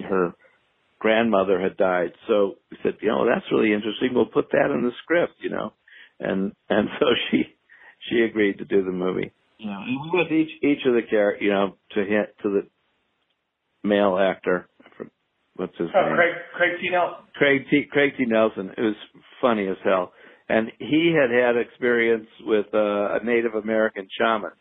her 0.00 0.32
grandmother 0.98 1.60
had 1.60 1.76
died. 1.76 2.12
So 2.28 2.54
we 2.70 2.78
said, 2.82 2.94
you 3.00 3.08
know, 3.08 3.26
that's 3.26 3.44
really 3.50 3.72
interesting. 3.72 4.10
We'll 4.14 4.26
put 4.26 4.50
that 4.52 4.70
in 4.72 4.82
the 4.82 4.92
script, 5.02 5.34
you 5.40 5.50
know, 5.50 5.72
and 6.22 6.52
and 6.68 6.88
so 6.98 7.06
she 7.30 7.42
she 8.08 8.20
agreed 8.22 8.58
to 8.58 8.64
do 8.64 8.84
the 8.84 8.92
movie. 8.92 9.32
Yeah, 9.58 9.76
and 9.78 10.00
we 10.02 10.18
went 10.18 10.32
each 10.32 10.50
each 10.62 10.86
of 10.86 10.94
the 10.94 11.02
character, 11.08 11.44
you 11.44 11.52
know, 11.52 11.76
to 11.92 12.00
hit 12.00 12.36
to 12.42 12.48
the 12.50 12.66
male 13.84 14.18
actor. 14.18 14.68
What's 15.54 15.76
his 15.76 15.88
oh, 15.94 16.06
name? 16.06 16.16
Craig 16.16 16.34
Craig 16.54 16.70
T. 16.80 16.88
Nelson. 16.90 17.24
Craig 17.34 17.62
T. 17.70 17.84
Craig 17.90 18.12
T. 18.16 18.24
Nelson. 18.26 18.70
It 18.76 18.80
was 18.80 18.96
funny 19.40 19.68
as 19.68 19.76
hell, 19.84 20.12
and 20.48 20.68
he 20.78 21.14
had 21.14 21.30
had 21.30 21.56
experience 21.56 22.28
with 22.40 22.66
uh, 22.72 23.16
a 23.16 23.20
Native 23.22 23.54
American 23.54 24.08
shaman, 24.18 24.52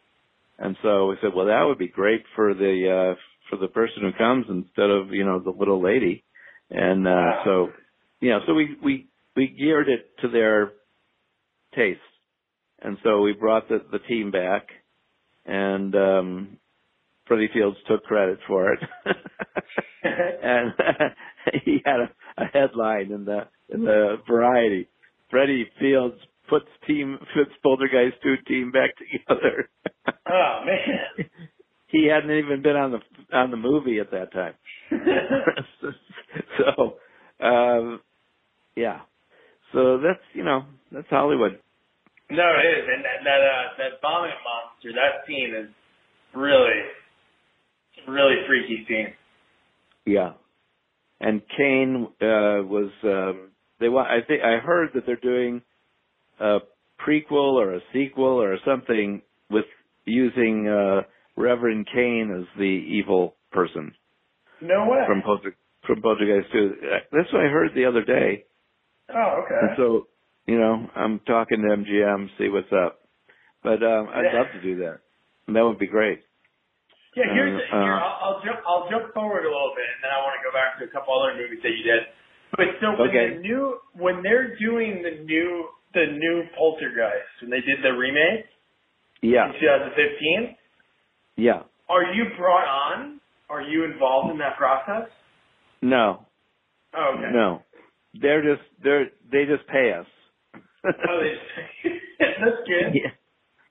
and 0.59 0.75
so 0.83 1.07
we 1.07 1.15
said, 1.21 1.31
well, 1.35 1.47
that 1.47 1.63
would 1.63 1.79
be 1.79 1.87
great 1.87 2.23
for 2.35 2.53
the 2.53 3.13
uh, 3.13 3.19
for 3.49 3.57
the 3.57 3.67
person 3.67 4.01
who 4.01 4.11
comes 4.17 4.45
instead 4.49 4.89
of 4.89 5.11
you 5.11 5.25
know 5.25 5.39
the 5.39 5.51
little 5.51 5.81
lady. 5.81 6.23
And 6.69 7.05
uh, 7.05 7.43
so, 7.43 7.69
you 8.21 8.29
know, 8.29 8.39
so 8.47 8.53
we 8.53 8.77
we 8.83 9.07
we 9.35 9.47
geared 9.47 9.89
it 9.89 10.09
to 10.21 10.29
their 10.29 10.71
taste, 11.75 11.99
and 12.81 12.97
so 13.03 13.21
we 13.21 13.33
brought 13.33 13.67
the 13.69 13.83
the 13.91 13.99
team 13.99 14.31
back, 14.31 14.67
and 15.45 15.95
um, 15.95 16.57
Freddie 17.27 17.49
Fields 17.53 17.77
took 17.87 18.03
credit 18.03 18.39
for 18.47 18.73
it, 18.73 18.79
and 20.03 20.73
he 21.65 21.81
had 21.85 22.01
a, 22.01 22.11
a 22.37 22.45
headline 22.45 23.11
in 23.11 23.25
the 23.25 23.47
in 23.69 23.83
the 23.83 24.17
Variety. 24.27 24.87
Freddie 25.29 25.69
Fields 25.79 26.17
puts 26.49 26.67
team 26.85 27.17
puts 27.33 27.51
Poltergeist 27.63 28.17
two 28.21 28.35
team 28.47 28.71
back 28.71 28.91
together. 28.97 29.69
oh 30.29 30.59
man. 30.65 31.25
he 31.87 32.07
hadn't 32.13 32.37
even 32.37 32.61
been 32.61 32.75
on 32.75 32.91
the 32.91 33.37
on 33.37 33.51
the 33.51 33.57
movie 33.57 33.99
at 33.99 34.11
that 34.11 34.33
time. 34.33 34.53
so, 36.57 36.97
um, 37.45 38.01
yeah. 38.75 38.99
So 39.73 39.99
that's 39.99 40.19
you 40.33 40.43
know 40.43 40.65
that's 40.91 41.07
Hollywood. 41.09 41.59
No, 42.29 42.43
it 42.43 42.79
is, 42.79 42.85
and 42.87 43.03
that 43.03 43.23
that, 43.25 43.41
uh, 43.41 43.77
that 43.77 44.01
vomit 44.01 44.31
monster, 44.43 44.91
that 44.93 45.27
scene 45.27 45.53
is 45.53 45.69
really, 46.33 46.79
really 48.07 48.35
freaky 48.47 48.85
scene. 48.87 49.13
Yeah, 50.05 50.33
and 51.19 51.41
Kane 51.57 52.07
uh, 52.21 52.63
was 52.63 52.91
um, 53.03 53.49
they 53.79 53.89
want. 53.89 54.09
I 54.09 54.25
think 54.25 54.43
I 54.43 54.57
heard 54.57 54.89
that 54.95 55.05
they're 55.05 55.17
doing 55.17 55.61
a 56.39 56.59
prequel 57.05 57.53
or 57.53 57.75
a 57.75 57.79
sequel 57.93 58.41
or 58.41 58.57
something 58.65 59.21
with 59.49 59.65
using 60.05 60.67
uh, 60.67 61.01
Reverend 61.35 61.87
Kane 61.93 62.33
as 62.39 62.45
the 62.57 62.63
evil 62.63 63.35
person. 63.51 63.93
No 64.61 64.87
way. 64.87 65.03
From 65.07 65.21
Polter, 65.21 65.55
from 65.85 66.01
Poltergeist 66.01 66.51
2. 66.51 66.75
That's 67.11 67.31
what 67.33 67.41
I 67.45 67.49
heard 67.49 67.71
the 67.75 67.85
other 67.85 68.03
day. 68.03 68.45
Oh, 69.09 69.43
okay. 69.43 69.55
And 69.61 69.69
so, 69.77 70.07
you 70.47 70.57
know, 70.59 70.87
I'm 70.95 71.19
talking 71.21 71.61
to 71.61 71.75
MGM, 71.77 72.27
see 72.37 72.49
what's 72.49 72.71
up. 72.71 72.99
But 73.63 73.83
um 73.83 74.09
I'd 74.09 74.33
love 74.33 74.51
to 74.53 74.61
do 74.61 74.77
that. 74.85 74.99
that 75.47 75.61
would 75.61 75.79
be 75.79 75.87
great. 75.87 76.19
Yeah, 77.15 77.27
here's 77.33 77.59
Uh, 77.59 77.83
here, 77.83 77.93
I'll, 77.99 78.17
I'll 78.23 78.39
jump 78.43 78.59
I'll 78.65 78.87
jump 78.89 79.13
forward 79.13 79.43
a 79.45 79.51
little 79.51 79.73
bit, 79.75 79.85
and 79.95 79.99
then 80.03 80.11
I 80.15 80.19
want 80.23 80.35
to 80.39 80.43
go 80.47 80.51
back 80.55 80.79
to 80.79 80.85
a 80.85 80.91
couple 80.95 81.11
other 81.19 81.35
movies 81.35 81.59
that 81.61 81.73
you 81.75 81.83
did. 81.83 82.01
But 82.55 82.67
so 82.79 82.87
when 82.99 83.09
Okay. 83.09 83.35
the 83.35 83.39
new 83.41 83.77
when 83.93 84.23
they're 84.23 84.55
doing 84.57 85.03
the 85.03 85.23
new 85.23 85.67
the 85.93 86.05
new 86.07 86.43
Poltergeist 86.57 87.41
when 87.41 87.51
they 87.51 87.59
did 87.61 87.83
the 87.83 87.91
remake 87.91 88.45
Yeah, 89.21 89.47
in 89.47 89.59
2015, 89.59 90.55
yeah. 91.37 91.63
are 91.89 92.13
you 92.13 92.25
brought 92.37 92.67
on? 92.67 93.19
Are 93.49 93.61
you 93.61 93.83
involved 93.83 94.31
in 94.31 94.37
that 94.39 94.55
process? 94.57 95.09
No, 95.81 96.25
Oh, 96.95 97.15
okay. 97.17 97.31
no. 97.33 97.61
They're 98.13 98.41
just 98.43 98.63
they're 98.83 99.05
they 99.31 99.45
just 99.45 99.67
pay 99.67 99.91
us. 99.93 100.05
Oh, 100.85 101.19
they, 101.21 101.89
that's 102.19 102.67
good. 102.67 102.93
yeah. 102.93 103.11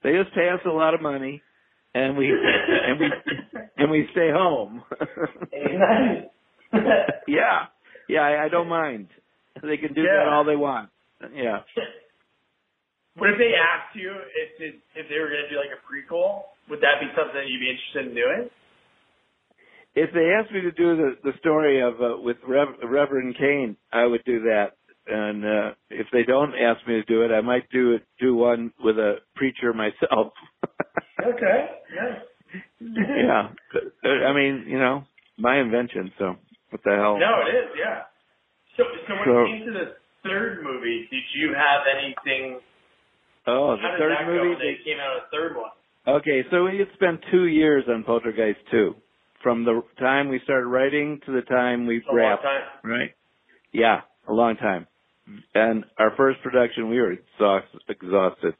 They 0.03 0.13
just 0.13 0.33
pay 0.33 0.49
us 0.49 0.61
a 0.65 0.69
lot 0.69 0.93
of 0.93 1.01
money, 1.01 1.41
and 1.93 2.17
we 2.17 2.29
and 2.31 2.99
we 2.99 3.11
and 3.77 3.91
we 3.91 4.07
stay 4.11 4.29
home. 4.31 4.83
yeah, 7.27 7.65
yeah. 8.07 8.21
I, 8.21 8.45
I 8.45 8.49
don't 8.49 8.67
mind. 8.69 9.07
They 9.61 9.77
can 9.77 9.93
do 9.93 10.01
Yeah. 10.01 10.23
that 10.25 10.27
all 10.33 10.43
they 10.45 10.55
want. 10.55 10.89
Yeah. 11.33 11.59
What 13.17 13.29
if 13.29 13.37
they 13.37 13.51
asked 13.59 13.93
you 13.93 14.09
if 14.09 14.61
it, 14.61 14.75
if 14.95 15.09
they 15.09 15.19
were 15.19 15.27
going 15.27 15.43
to 15.43 15.49
do 15.51 15.57
like 15.59 15.67
a 15.75 15.81
prequel? 15.83 16.43
Would 16.69 16.79
that 16.79 17.01
be 17.01 17.07
something 17.13 17.43
you'd 17.45 17.59
be 17.59 17.69
interested 17.69 18.07
in 18.07 18.15
doing? 18.15 18.49
If 19.95 20.13
they 20.13 20.31
asked 20.31 20.49
me 20.53 20.61
to 20.61 20.71
do 20.71 20.95
the 20.95 21.17
the 21.21 21.33
story 21.39 21.81
of 21.81 22.01
uh, 22.01 22.15
with 22.21 22.37
Rev, 22.47 22.69
Reverend 22.81 23.35
Kane, 23.37 23.75
I 23.91 24.05
would 24.05 24.23
do 24.23 24.39
that. 24.43 24.77
And 25.07 25.43
uh 25.45 25.71
if 25.89 26.07
they 26.13 26.23
don't 26.23 26.53
ask 26.55 26.85
me 26.87 26.95
to 26.95 27.03
do 27.03 27.23
it, 27.23 27.31
I 27.31 27.41
might 27.41 27.69
do 27.71 27.93
it 27.93 28.03
do 28.19 28.35
one 28.35 28.71
with 28.83 28.97
a 28.99 29.15
preacher 29.35 29.73
myself. 29.73 30.33
Okay. 31.23 31.67
Nice. 31.95 32.21
yeah. 32.81 33.49
I 34.25 34.33
mean, 34.33 34.65
you 34.67 34.79
know, 34.79 35.03
my 35.37 35.59
invention. 35.59 36.11
So 36.17 36.35
what 36.71 36.81
the 36.83 36.95
hell? 36.95 37.19
No, 37.19 37.41
it 37.47 37.53
is. 37.53 37.69
Yeah. 37.77 38.01
So, 38.75 38.83
so 39.07 39.13
when 39.13 39.23
So- 39.25 39.43
it 39.43 39.47
came 39.47 39.65
to 39.67 39.71
the 39.71 39.95
third 40.27 40.63
movie, 40.63 41.07
did 41.11 41.21
you 41.35 41.53
have 41.53 41.81
anything? 41.95 42.59
Oh, 43.45 43.75
the 43.75 43.83
third 43.99 44.25
movie. 44.25 44.55
they 44.55 44.83
came 44.83 44.99
out 44.99 45.17
a 45.17 45.29
third 45.31 45.55
one? 45.55 45.69
Okay, 46.07 46.43
so 46.49 46.63
we 46.65 46.79
had 46.79 46.87
spent 46.95 47.21
two 47.29 47.45
years 47.45 47.83
on 47.87 48.03
Poltergeist 48.03 48.59
2. 48.71 48.95
From 49.43 49.63
the 49.63 49.83
time 49.99 50.27
we 50.29 50.39
started 50.43 50.65
writing 50.65 51.19
to 51.27 51.31
the 51.31 51.41
time 51.43 51.85
we 51.85 51.97
A 51.97 52.01
long 52.07 52.15
wrapped. 52.15 52.43
time. 52.43 52.61
Right? 52.83 53.11
Yeah, 53.71 54.01
a 54.27 54.33
long 54.33 54.55
time. 54.57 54.87
And 55.53 55.85
our 55.97 56.13
first 56.15 56.41
production, 56.41 56.89
we 56.89 56.99
were 56.99 57.13
exhaust- 57.13 57.83
exhausted. 57.89 58.55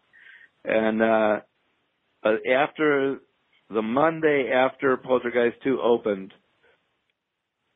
And 0.66 1.02
uh, 1.02 1.40
uh, 2.24 2.32
after 2.54 3.18
the 3.70 3.82
Monday 3.82 4.52
after 4.54 4.98
Poltergeist 4.98 5.58
2 5.64 5.80
opened, 5.82 6.34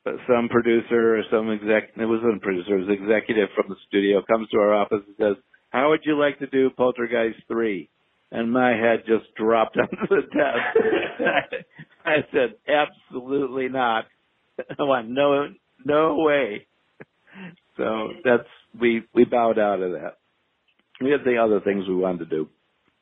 uh, 0.06 0.12
some 0.28 0.50
producer 0.50 1.18
or 1.18 1.24
some 1.32 1.52
exec, 1.52 1.92
it 1.98 2.06
wasn't 2.06 2.38
a 2.38 2.40
producer, 2.40 2.78
it 2.78 2.88
was 2.88 2.98
executive 2.98 3.50
from 3.56 3.66
the 3.70 3.76
studio 3.88 4.22
comes 4.30 4.48
to 4.50 4.58
our 4.58 4.74
office 4.74 5.02
and 5.08 5.16
says, 5.20 5.44
how 5.70 5.90
would 5.90 6.02
you 6.04 6.18
like 6.18 6.40
to 6.40 6.48
do 6.48 6.70
Poltergeist 6.70 7.40
3? 7.48 7.90
And 8.32 8.52
my 8.52 8.72
head 8.72 9.04
just 9.08 9.34
dropped 9.36 9.78
onto 9.80 10.08
the 10.10 10.22
desk. 10.22 11.66
I 12.06 12.18
said, 12.32 12.56
absolutely 12.68 13.70
not. 13.70 14.06
I 14.80 14.84
want 14.84 15.10
no, 15.10 15.48
no 15.84 16.18
way. 16.20 16.68
So 17.78 18.10
that's, 18.24 18.48
we, 18.80 19.04
we 19.14 19.26
bowed 19.26 19.60
out 19.60 19.82
of 19.82 19.92
that. 19.94 20.18
We 21.02 21.12
had 21.12 21.24
the 21.26 21.38
other 21.38 21.60
things 21.60 21.88
we 21.88 21.96
wanted 21.96 22.30
to 22.30 22.32
do. 22.32 22.50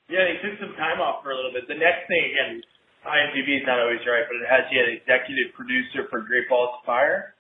Yeah, 0.10 0.26
they 0.26 0.38
took 0.42 0.60
some 0.60 0.76
time 0.76 1.00
off 1.00 1.24
for 1.24 1.32
a 1.32 1.36
little 1.36 1.52
bit. 1.54 1.68
The 1.68 1.76
next 1.80 2.08
thing 2.08 2.22
again, 2.34 2.62
IMDb 3.06 3.58
is 3.58 3.64
not 3.66 3.80
always 3.80 4.00
right, 4.08 4.24
but 4.28 4.36
it 4.42 4.50
has 4.50 4.66
you 4.72 4.80
an 4.82 4.90
executive 4.98 5.54
producer 5.56 6.08
for 6.10 6.22
Great 6.22 6.50
Balls 6.50 6.76
of 6.80 6.86
Fire. 6.86 7.36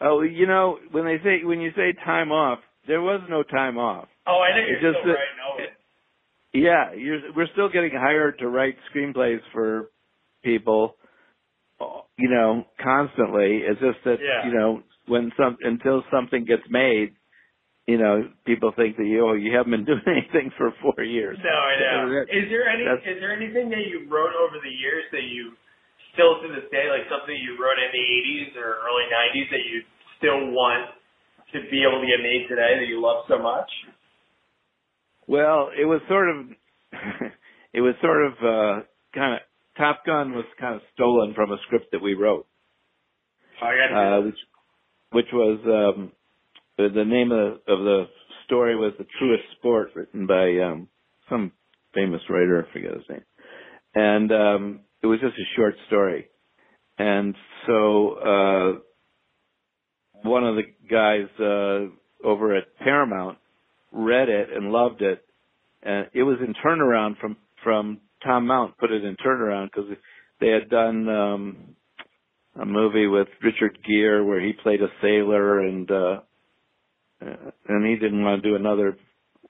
Oh, 0.00 0.22
you 0.22 0.46
know, 0.46 0.78
when 0.90 1.04
they 1.04 1.18
say, 1.22 1.44
when 1.44 1.60
you 1.60 1.70
say 1.76 1.92
time 2.04 2.32
off, 2.32 2.58
there 2.86 3.02
was 3.02 3.20
no 3.28 3.42
time 3.42 3.76
off. 3.78 4.08
Oh, 4.26 4.40
I 4.40 4.56
know 4.56 4.64
you're 4.64 4.76
It's 4.76 4.82
just 4.82 4.98
still 5.00 5.12
that-. 5.12 5.36
No, 5.36 5.66
Yeah, 6.54 6.92
you're, 6.94 7.20
we're 7.36 7.48
still 7.52 7.68
getting 7.68 7.92
hired 7.92 8.38
to 8.38 8.48
write 8.48 8.76
screenplays 8.94 9.40
for 9.52 9.90
people, 10.42 10.96
you 12.16 12.30
know, 12.30 12.64
constantly. 12.82 13.60
It's 13.64 13.80
just 13.80 13.98
that, 14.04 14.18
Yeah. 14.20 14.48
you 14.48 14.54
know, 14.58 14.82
when 15.06 15.32
some, 15.36 15.58
until 15.62 16.02
something 16.10 16.44
gets 16.44 16.62
made, 16.70 17.14
you 17.90 17.98
know, 17.98 18.30
people 18.46 18.70
think 18.78 18.94
that, 18.96 19.04
you, 19.10 19.18
oh, 19.26 19.34
you 19.34 19.50
haven't 19.50 19.74
been 19.74 19.84
doing 19.90 20.06
anything 20.06 20.54
for 20.56 20.70
four 20.78 21.02
years. 21.02 21.36
no, 21.42 21.50
I 21.50 21.74
know. 22.06 22.22
Is 22.30 22.46
there 22.46 22.70
any? 22.70 22.84
that's- 22.86 23.02
Is 23.02 23.18
there 23.18 23.34
anything 23.34 23.66
that 23.74 23.82
you 23.90 24.06
wrote 24.06 24.34
over 24.38 24.56
the 24.62 24.70
years 24.70 25.04
that 25.10 25.26
you 25.26 25.58
still 26.14 26.38
to 26.42 26.46
this 26.54 26.70
day, 26.70 26.86
like 26.90 27.06
something 27.10 27.34
you 27.34 27.58
wrote 27.58 27.78
in 27.82 27.90
the 27.90 28.04
'80s 28.06 28.50
or 28.62 28.78
early 28.86 29.06
'90s 29.10 29.48
that 29.50 29.64
you 29.66 29.82
still 30.18 30.40
want 30.54 30.94
to 31.52 31.58
be 31.70 31.82
able 31.82 31.98
to 31.98 32.06
get 32.06 32.22
made 32.22 32.46
today 32.46 32.78
that 32.78 32.86
you 32.86 33.02
love 33.02 33.26
so 33.26 33.38
much? 33.38 33.66
Well, 35.26 35.70
it 35.78 35.84
was 35.84 36.00
sort 36.08 36.28
of, 36.30 36.36
it 37.72 37.80
was 37.80 37.94
sort 38.02 38.26
of, 38.26 38.32
uh, 38.42 38.82
kind 39.14 39.34
of, 39.34 39.40
Top 39.76 40.04
Gun 40.04 40.32
was 40.34 40.44
kind 40.60 40.74
of 40.74 40.82
stolen 40.94 41.32
from 41.34 41.52
a 41.52 41.56
script 41.66 41.86
that 41.92 42.02
we 42.02 42.14
wrote. 42.14 42.46
Oh, 43.62 43.66
I 43.66 43.74
got 43.76 44.18
uh, 44.18 44.22
which 44.22 44.38
which 45.12 45.26
was 45.32 45.58
um, 45.66 46.12
the, 46.88 47.04
name 47.04 47.32
of, 47.32 47.54
of 47.68 47.84
the 47.84 48.04
story 48.46 48.76
was 48.76 48.92
the 48.98 49.06
truest 49.18 49.44
sport, 49.58 49.90
written 49.94 50.26
by 50.26 50.58
um, 50.58 50.88
some 51.28 51.52
famous 51.94 52.20
writer. 52.28 52.66
I 52.66 52.72
forget 52.72 52.94
his 52.94 53.02
name, 53.08 53.24
and 53.94 54.32
um, 54.32 54.80
it 55.02 55.06
was 55.06 55.20
just 55.20 55.34
a 55.38 55.56
short 55.56 55.74
story. 55.86 56.28
And 56.98 57.34
so 57.66 58.12
uh, 58.14 58.72
one 60.28 60.44
of 60.44 60.56
the 60.56 60.64
guys 60.90 61.28
uh, 61.38 62.26
over 62.26 62.56
at 62.56 62.76
Paramount 62.78 63.38
read 63.92 64.28
it 64.28 64.48
and 64.54 64.70
loved 64.70 65.02
it, 65.02 65.24
and 65.82 66.06
it 66.12 66.22
was 66.22 66.38
in 66.40 66.54
turnaround 66.64 67.18
from 67.20 67.36
from 67.62 68.00
Tom 68.24 68.46
Mount 68.46 68.76
put 68.78 68.90
it 68.90 69.04
in 69.04 69.16
turnaround 69.16 69.70
because 69.74 69.90
they 70.40 70.48
had 70.48 70.68
done. 70.68 71.08
Um, 71.08 71.76
a 72.58 72.66
movie 72.66 73.06
with 73.06 73.28
Richard 73.42 73.78
Gere 73.86 74.22
where 74.24 74.40
he 74.40 74.52
played 74.52 74.82
a 74.82 74.88
sailor 75.00 75.60
and 75.60 75.90
uh, 75.90 76.20
and 77.20 77.86
he 77.86 77.96
didn't 77.96 78.22
want 78.22 78.42
to 78.42 78.48
do 78.48 78.56
another 78.56 78.96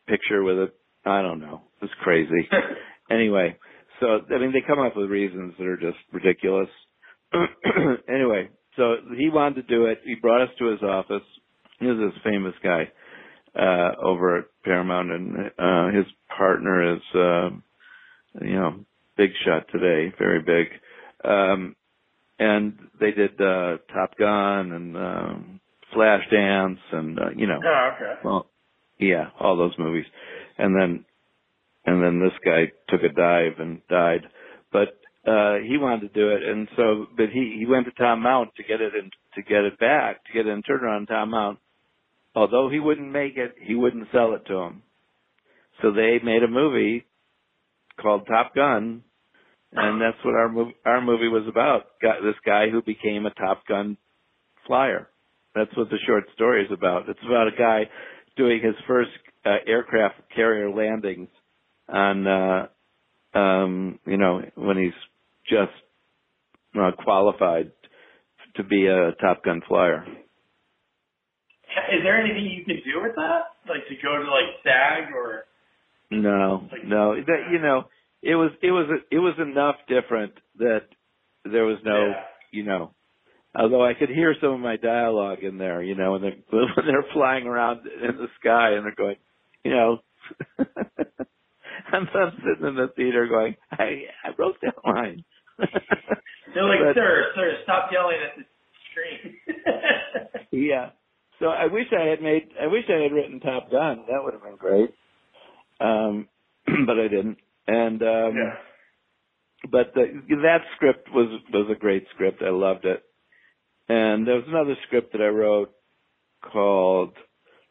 picture 0.07 0.43
with 0.43 0.59
it. 0.59 0.75
I 1.05 1.23
don't 1.23 1.41
know. 1.41 1.63
It 1.81 1.85
was 1.85 1.91
crazy. 2.03 2.49
anyway, 3.11 3.57
so 4.01 4.21
I 4.35 4.39
mean 4.39 4.53
they 4.53 4.63
come 4.67 4.79
up 4.79 4.97
with 4.97 5.11
reasons 5.11 5.55
that 5.59 5.67
are 5.67 5.77
just 5.77 5.99
ridiculous. 6.13 6.69
anyway, 8.09 8.51
so 8.77 8.97
he 9.17 9.29
wanted 9.31 9.67
to 9.67 9.75
do 9.75 9.87
it. 9.87 10.01
He 10.05 10.17
brought 10.17 10.43
us 10.43 10.51
to 10.59 10.67
his 10.67 10.83
office. 10.83 11.23
He 11.79 11.87
was 11.87 11.97
this 11.99 12.23
famous 12.25 12.55
guy 12.63 12.91
uh 13.59 13.93
over 14.01 14.39
at 14.39 14.45
Paramount 14.65 15.11
and 15.11 15.37
uh 15.59 15.97
his 15.97 16.07
partner 16.37 16.95
is 16.95 17.03
uh 17.15 17.51
you 18.45 18.55
know 18.55 18.85
big 19.17 19.31
shot 19.45 19.67
today, 19.73 20.13
very 20.19 20.41
big. 20.43 20.69
Um 21.25 21.77
and 22.39 22.79
they 23.01 23.13
did 23.13 23.41
uh 23.41 23.79
Top 23.93 24.17
Gun 24.19 24.73
and 24.73 24.97
um 24.97 25.61
Flashdance 25.95 26.79
and 26.93 27.19
uh, 27.19 27.31
you 27.37 27.47
know. 27.47 27.61
Oh, 27.65 27.91
okay. 27.95 28.21
well 28.25 28.47
yeah 28.99 29.31
all 29.39 29.57
those 29.57 29.75
movies. 29.79 30.07
And 30.59 30.75
then 30.75 31.05
and 31.87 32.03
then 32.03 32.21
this 32.21 32.37
guy 32.45 32.73
took 32.89 33.03
a 33.03 33.13
dive 33.13 33.59
and 33.59 33.81
died. 33.89 34.27
But 34.73 34.99
uh 35.27 35.57
he 35.67 35.79
wanted 35.79 36.13
to 36.13 36.21
do 36.21 36.31
it. 36.31 36.43
And 36.43 36.69
so 36.77 37.07
but 37.17 37.31
he 37.33 37.57
he 37.59 37.67
went 37.67 37.87
to 37.87 37.93
Tom 37.93 38.23
Mount 38.23 38.55
to 38.57 38.63
get 38.63 38.81
it 38.81 38.95
in 38.95 39.11
to 39.35 39.43
get 39.43 39.65
it 39.65 39.79
back 39.79 40.25
to 40.27 40.33
get 40.33 40.47
it 40.47 40.51
in 40.51 40.63
turnaround 40.63 41.09
Tom 41.09 41.31
Mount. 41.31 41.59
Although 42.35 42.69
he 42.71 42.79
wouldn't 42.79 43.11
make 43.11 43.37
it 43.37 43.55
he 43.61 43.75
wouldn't 43.75 44.09
sell 44.13 44.35
it 44.35 44.47
to 44.47 44.57
him. 44.59 44.83
So 45.83 45.93
they 45.93 46.19
made 46.23 46.43
a 46.43 46.49
movie 46.49 47.07
called 48.01 48.27
Top 48.27 48.55
Gun. 48.55 49.03
And 49.73 50.01
that's 50.01 50.17
what 50.25 50.35
our 50.35 50.49
movie 50.49 50.75
our 50.85 51.01
movie 51.01 51.29
was 51.29 51.47
about. 51.49 52.01
Got 52.03 52.23
this 52.23 52.35
guy 52.45 52.71
who 52.71 52.83
became 52.83 53.25
a 53.25 53.31
Top 53.31 53.67
Gun 53.69 53.97
flyer. 54.67 55.09
That's 55.55 55.75
what 55.77 55.91
the 55.91 55.99
short 56.07 56.25
story 56.35 56.65
is 56.65 56.71
about. 56.73 57.09
It's 57.09 57.19
about 57.27 57.49
a 57.49 57.57
guy 57.57 57.89
doing 58.37 58.61
his 58.63 58.75
first 58.87 59.11
uh, 59.45 59.57
aircraft 59.67 60.17
carrier 60.35 60.71
landings 60.71 61.29
on, 61.89 62.27
uh, 62.27 62.67
um, 63.35 63.99
you 64.07 64.17
know, 64.17 64.43
when 64.55 64.77
he's 64.77 64.93
just 65.49 65.73
uh, 66.79 66.93
qualified 67.03 67.73
to 68.57 68.65
be 68.65 68.87
a 68.87 69.13
Top 69.21 69.45
Gun 69.45 69.61
flyer. 69.67 70.05
Is 71.93 72.03
there 72.03 72.21
anything 72.21 72.45
you 72.47 72.65
can 72.65 72.77
do 72.77 73.03
with 73.03 73.15
that? 73.17 73.41
Like 73.69 73.87
to 73.89 73.95
go 74.03 74.17
to 74.23 74.31
like 74.31 74.55
SAG 74.65 75.13
or? 75.15 75.45
No, 76.11 76.69
no, 76.85 77.15
that 77.15 77.51
you 77.53 77.61
know, 77.61 77.85
it 78.23 78.35
was 78.35 78.51
it 78.63 78.73
was 78.73 78.89
it 79.13 79.19
was 79.19 79.35
enough 79.39 79.77
different 79.89 80.33
that 80.59 80.83
there 81.45 81.65
was 81.65 81.79
no, 81.85 82.09
Yeah. 82.09 82.23
you 82.51 82.65
know, 82.65 82.93
although 83.55 83.85
I 83.85 83.95
could 83.95 84.09
hear 84.11 84.35
some 84.41 84.53
of 84.53 84.61
my 84.61 84.77
dialogue 84.77 85.43
in 85.43 85.59
there, 85.59 85.83
you 85.83 85.95
know, 85.95 86.13
when 86.13 86.23
they're 86.23 86.37
when 86.51 86.87
they're 86.87 87.05
flying 87.13 87.47
around 87.47 87.81
in 87.87 88.17
the 88.17 88.29
sky 88.41 88.73
and 88.73 88.85
they're 88.85 88.95
going, 88.95 89.17
you 89.65 89.73
know, 89.73 89.99
I'm, 91.93 92.09
I'm 92.15 92.33
sitting 92.45 92.67
in 92.69 92.75
the 92.77 92.89
theater 92.97 93.27
going, 93.27 93.57
I 93.73 94.05
I 94.25 94.31
wrote 94.39 94.57
that 94.63 94.75
line. 94.85 95.25
They're 96.55 96.65
like, 96.65 96.81
But- 96.83 96.95
sir, 96.97 97.27
sir, 97.35 97.59
stop 97.65 97.91
yelling 97.93 98.17
at 98.25 98.37
the 98.37 98.45
screen. 98.91 99.37
yeah. 100.51 100.91
So 101.39 101.47
I 101.47 101.67
wish 101.67 101.87
I 101.93 102.09
had 102.09 102.21
made. 102.23 102.49
I 102.61 102.67
wish 102.67 102.85
I 102.89 103.03
had 103.03 103.13
written 103.13 103.41
Top 103.41 103.71
Gun. 103.71 104.05
That 104.11 104.23
would 104.23 104.35
have 104.35 104.43
been 104.43 104.57
great. 104.57 104.91
Um, 105.81 106.29
but 106.87 106.99
I 106.99 107.09
didn't. 107.09 107.39
And 107.67 108.03
um, 108.03 108.35
yeah. 108.37 108.55
but 109.71 109.95
the, 109.95 110.21
that 110.43 110.59
script 110.77 111.09
was 111.15 111.41
was 111.53 111.69
a 111.71 111.79
great 111.79 112.07
script. 112.15 112.43
I 112.43 112.51
loved 112.51 112.85
it. 112.85 113.03
And 113.91 114.25
there 114.25 114.37
was 114.37 114.45
another 114.47 114.77
script 114.87 115.11
that 115.13 115.21
I 115.21 115.27
wrote 115.27 115.73
called 116.53 117.13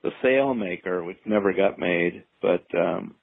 The 0.03 0.09
Sailmaker, 0.21 1.05
which 1.05 1.17
never 1.25 1.53
got 1.53 1.79
made, 1.79 2.25
but 2.41 2.65
um 2.77 3.15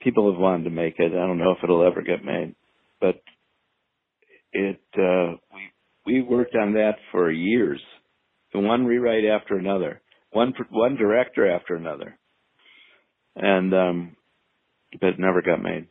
people 0.00 0.32
have 0.32 0.40
wanted 0.40 0.64
to 0.64 0.70
make 0.70 0.94
it. 0.98 1.12
I 1.12 1.26
don't 1.26 1.36
know 1.36 1.50
if 1.50 1.58
it'll 1.62 1.86
ever 1.86 2.00
get 2.00 2.24
made, 2.24 2.54
but 3.02 3.20
it 4.54 4.80
uh 4.96 5.36
we 6.06 6.20
we 6.20 6.22
worked 6.22 6.54
on 6.54 6.72
that 6.72 6.94
for 7.12 7.30
years. 7.30 7.82
One 8.54 8.86
rewrite 8.86 9.26
after 9.26 9.58
another, 9.58 10.00
one 10.32 10.54
one 10.70 10.96
director 10.96 11.50
after 11.50 11.76
another, 11.76 12.18
and 13.36 13.74
um 13.74 14.16
but 14.98 15.10
it 15.10 15.18
never 15.18 15.42
got 15.42 15.62
made. 15.62 15.86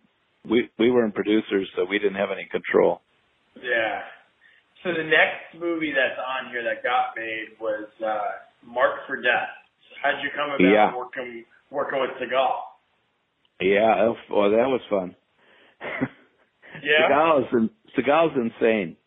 We 0.50 0.72
we 0.80 0.90
weren't 0.90 1.14
producers, 1.14 1.70
so 1.76 1.86
we 1.86 2.00
didn't 2.00 2.16
have 2.16 2.32
any 2.32 2.48
control. 2.52 3.02
Yeah. 3.58 4.02
So 4.84 4.94
the 4.94 5.04
next 5.04 5.58
movie 5.60 5.92
that's 5.92 6.20
on 6.20 6.52
here 6.52 6.64
that 6.64 6.84
got 6.84 7.16
made 7.16 7.58
was 7.60 7.88
uh 8.04 8.46
Marked 8.66 9.08
for 9.08 9.18
Death. 9.18 9.50
How'd 10.04 10.22
you 10.24 10.30
come 10.36 10.50
about 10.52 10.62
Yeah. 10.62 10.96
working 10.96 11.46
working 11.72 12.00
with 12.00 12.12
Seagal? 12.22 12.52
Yeah, 13.60 14.14
well, 14.30 14.52
that 14.52 14.68
was 14.68 14.82
fun. 14.90 15.16
Yeah. 16.84 17.08
Seagal 17.10 17.40
is 17.42 17.48
in, 17.54 17.70
Seagal's 17.98 18.36
insane. 18.38 18.98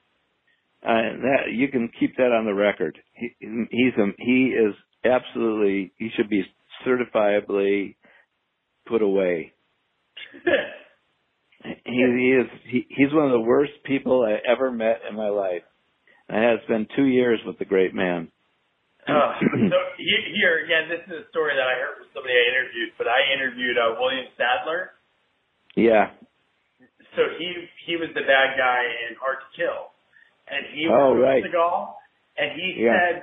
Uh, 0.82 1.12
that 1.22 1.52
you 1.52 1.68
can 1.68 1.88
keep 2.00 2.16
that 2.16 2.32
on 2.32 2.46
the 2.46 2.54
record. 2.54 2.98
He, 3.12 3.28
he's 3.38 3.92
a, 3.96 4.06
he 4.18 4.46
is 4.46 4.74
absolutely 5.04 5.92
he 5.98 6.08
should 6.16 6.28
be 6.28 6.42
certifiably 6.84 7.96
put 8.86 9.02
away. 9.02 9.52
He, 11.62 11.74
he 11.84 12.28
is 12.40 12.46
he, 12.68 12.86
he's 12.88 13.12
one 13.12 13.26
of 13.26 13.32
the 13.32 13.40
worst 13.40 13.72
people 13.84 14.24
I 14.24 14.38
ever 14.50 14.70
met 14.70 15.00
in 15.08 15.14
my 15.16 15.28
life. 15.28 15.62
I 16.28 16.38
had 16.38 16.62
spent 16.64 16.88
two 16.96 17.06
years 17.06 17.40
with 17.44 17.58
the 17.58 17.64
great 17.64 17.94
man. 17.94 18.30
Uh, 19.08 19.32
so 19.40 19.78
he- 19.98 20.32
here 20.36 20.64
again, 20.64 20.88
this 20.88 21.02
is 21.08 21.26
a 21.26 21.28
story 21.30 21.52
that 21.56 21.66
I 21.66 21.74
heard 21.80 21.98
from 21.98 22.08
somebody 22.14 22.34
I 22.36 22.44
interviewed, 22.54 22.90
but 22.96 23.08
I 23.08 23.20
interviewed 23.34 23.76
uh, 23.76 23.96
William 23.98 24.26
Sadler. 24.36 24.92
Yeah. 25.74 26.10
So 27.16 27.22
he 27.38 27.48
he 27.86 27.96
was 27.96 28.08
the 28.14 28.22
bad 28.22 28.56
guy 28.56 28.80
in 29.08 29.16
Hard 29.20 29.42
to 29.42 29.48
Kill, 29.56 29.90
and 30.48 30.62
he 30.72 30.86
Oh, 30.88 31.12
was 31.18 31.22
right. 31.26 31.42
Seagal, 31.44 31.92
and 32.38 32.48
he 32.54 32.84
Yeah. 32.86 32.94
said 32.94 33.14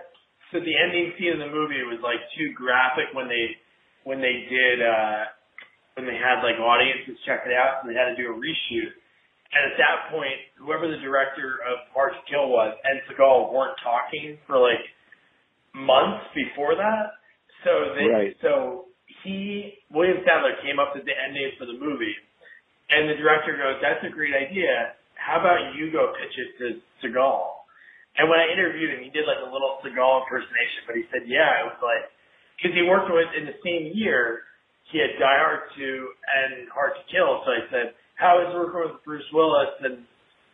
so. 0.51 0.59
The 0.59 0.75
ending 0.75 1.13
scene 1.17 1.33
of 1.33 1.39
the 1.39 1.49
movie 1.53 1.81
was 1.87 1.99
like 2.03 2.19
too 2.37 2.51
graphic 2.53 3.13
when 3.13 3.27
they 3.29 3.55
when 4.03 4.19
they 4.19 4.45
did 4.49 4.81
uh 4.83 5.31
when 5.97 6.05
they 6.05 6.15
had 6.15 6.45
like 6.45 6.61
audiences 6.61 7.17
check 7.25 7.41
it 7.49 7.51
out, 7.57 7.81
so 7.81 7.89
they 7.89 7.97
had 7.97 8.13
to 8.13 8.17
do 8.17 8.29
a 8.29 8.37
reshoot. 8.37 8.93
And 9.49 9.61
at 9.73 9.75
that 9.81 10.13
point, 10.13 10.37
whoever 10.61 10.85
the 10.85 11.01
director 11.01 11.57
of 11.65 11.89
Hard 11.89 12.13
to 12.13 12.21
Kill 12.29 12.53
was 12.53 12.77
and 12.85 13.01
Seagal 13.09 13.49
weren't 13.49 13.73
talking 13.81 14.37
for 14.45 14.61
like 14.61 14.85
months 15.73 16.29
before 16.37 16.77
that. 16.77 17.17
So 17.65 17.97
they 17.97 18.07
Right. 18.13 18.37
so 18.45 18.85
he 19.25 19.81
William 19.89 20.21
Sadler 20.21 20.61
came 20.61 20.77
up 20.77 20.93
with 20.93 21.09
the 21.09 21.17
ending 21.17 21.57
for 21.57 21.65
the 21.65 21.73
movie, 21.81 22.15
and 22.93 23.09
the 23.09 23.17
director 23.17 23.57
goes, 23.57 23.81
"That's 23.81 24.05
a 24.05 24.13
great 24.13 24.37
idea. 24.37 24.93
How 25.17 25.41
about 25.41 25.73
you 25.73 25.89
go 25.89 26.13
pitch 26.13 26.37
it 26.37 26.49
to 26.61 26.65
Seagal?" 27.01 27.57
And 28.21 28.29
when 28.29 28.39
I 28.39 28.47
interviewed 28.53 28.93
him, 28.93 29.01
he 29.01 29.09
did 29.09 29.25
like 29.25 29.41
a 29.41 29.49
little 29.49 29.81
Seagal 29.81 30.23
impersonation, 30.23 30.83
but 30.85 30.95
he 30.95 31.07
said, 31.09 31.25
"Yeah, 31.25 31.61
it 31.61 31.65
was 31.65 31.81
like 31.81 32.11
because 32.57 32.75
he 32.75 32.83
worked 32.83 33.09
with 33.09 33.33
in 33.33 33.45
the 33.45 33.57
same 33.65 33.93
year 33.97 34.46
he 34.91 34.99
had 34.99 35.09
Die 35.19 35.37
Hard 35.43 35.61
2 35.75 35.81
and 35.81 36.69
Hard 36.69 36.93
to 36.95 37.03
Kill." 37.11 37.41
So 37.45 37.51
I 37.51 37.59
said, 37.71 37.93
"How 38.15 38.39
is 38.41 38.53
working 38.55 38.91
with 38.91 39.03
Bruce 39.03 39.25
Willis 39.33 39.69
and 39.83 40.05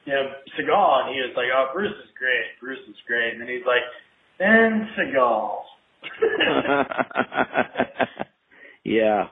you 0.06 0.14
know 0.14 0.32
Seagal?" 0.58 1.06
And 1.06 1.16
he 1.16 1.22
was 1.22 1.34
like, 1.36 1.50
"Oh, 1.54 1.70
Bruce 1.74 1.96
is 2.04 2.12
great. 2.18 2.46
Bruce 2.60 2.88
is 2.88 2.96
great." 3.08 3.34
And 3.34 3.42
then 3.42 3.48
he's 3.50 3.66
like, 3.66 3.84
"And 4.40 4.88
Seagal." 4.98 5.62
yeah. 8.84 9.28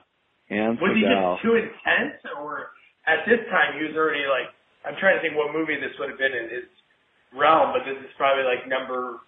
And 0.50 0.78
Was 0.80 0.92
he 0.94 1.00
just 1.00 1.42
too 1.42 1.56
intense, 1.56 2.20
or 2.36 2.68
at 3.06 3.24
this 3.24 3.40
time 3.48 3.78
he 3.78 3.84
was 3.86 3.96
already 3.96 4.24
like? 4.28 4.52
I'm 4.84 4.96
trying 4.98 5.16
to 5.16 5.22
think 5.22 5.36
what 5.36 5.52
movie 5.54 5.76
this 5.78 5.94
would 5.98 6.10
have 6.10 6.18
been 6.18 6.34
in 6.34 6.50
his 6.50 6.66
realm, 7.32 7.72
but 7.72 7.86
this 7.88 7.96
is 8.02 8.10
probably 8.18 8.42
like 8.44 8.66
number 8.68 9.20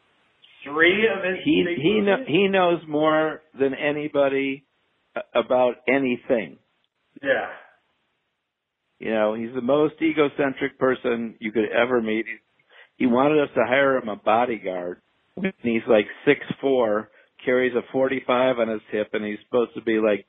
three 0.64 1.06
of 1.08 1.22
his. 1.24 1.38
he 1.44 1.64
he 1.80 2.00
kno- 2.00 2.24
he 2.26 2.48
knows 2.48 2.80
more 2.88 3.40
than 3.58 3.72
anybody 3.74 4.64
about 5.34 5.74
anything. 5.88 6.58
Yeah. 7.22 7.48
You 8.98 9.10
know, 9.10 9.34
he's 9.34 9.54
the 9.54 9.60
most 9.60 9.94
egocentric 10.00 10.78
person 10.78 11.34
you 11.38 11.52
could 11.52 11.70
ever 11.70 12.00
meet. 12.00 12.26
He, 12.26 13.04
he 13.04 13.06
wanted 13.06 13.42
us 13.42 13.50
to 13.54 13.64
hire 13.66 13.96
him 13.96 14.08
a 14.08 14.16
bodyguard. 14.16 15.00
And 15.36 15.52
he's 15.62 15.82
like 15.88 16.06
six 16.24 16.40
four, 16.60 17.10
carries 17.44 17.74
a 17.74 17.82
forty 17.92 18.22
five 18.24 18.58
on 18.58 18.68
his 18.68 18.80
hip, 18.92 19.10
and 19.12 19.24
he's 19.24 19.38
supposed 19.46 19.74
to 19.74 19.82
be 19.82 19.98
like 19.98 20.26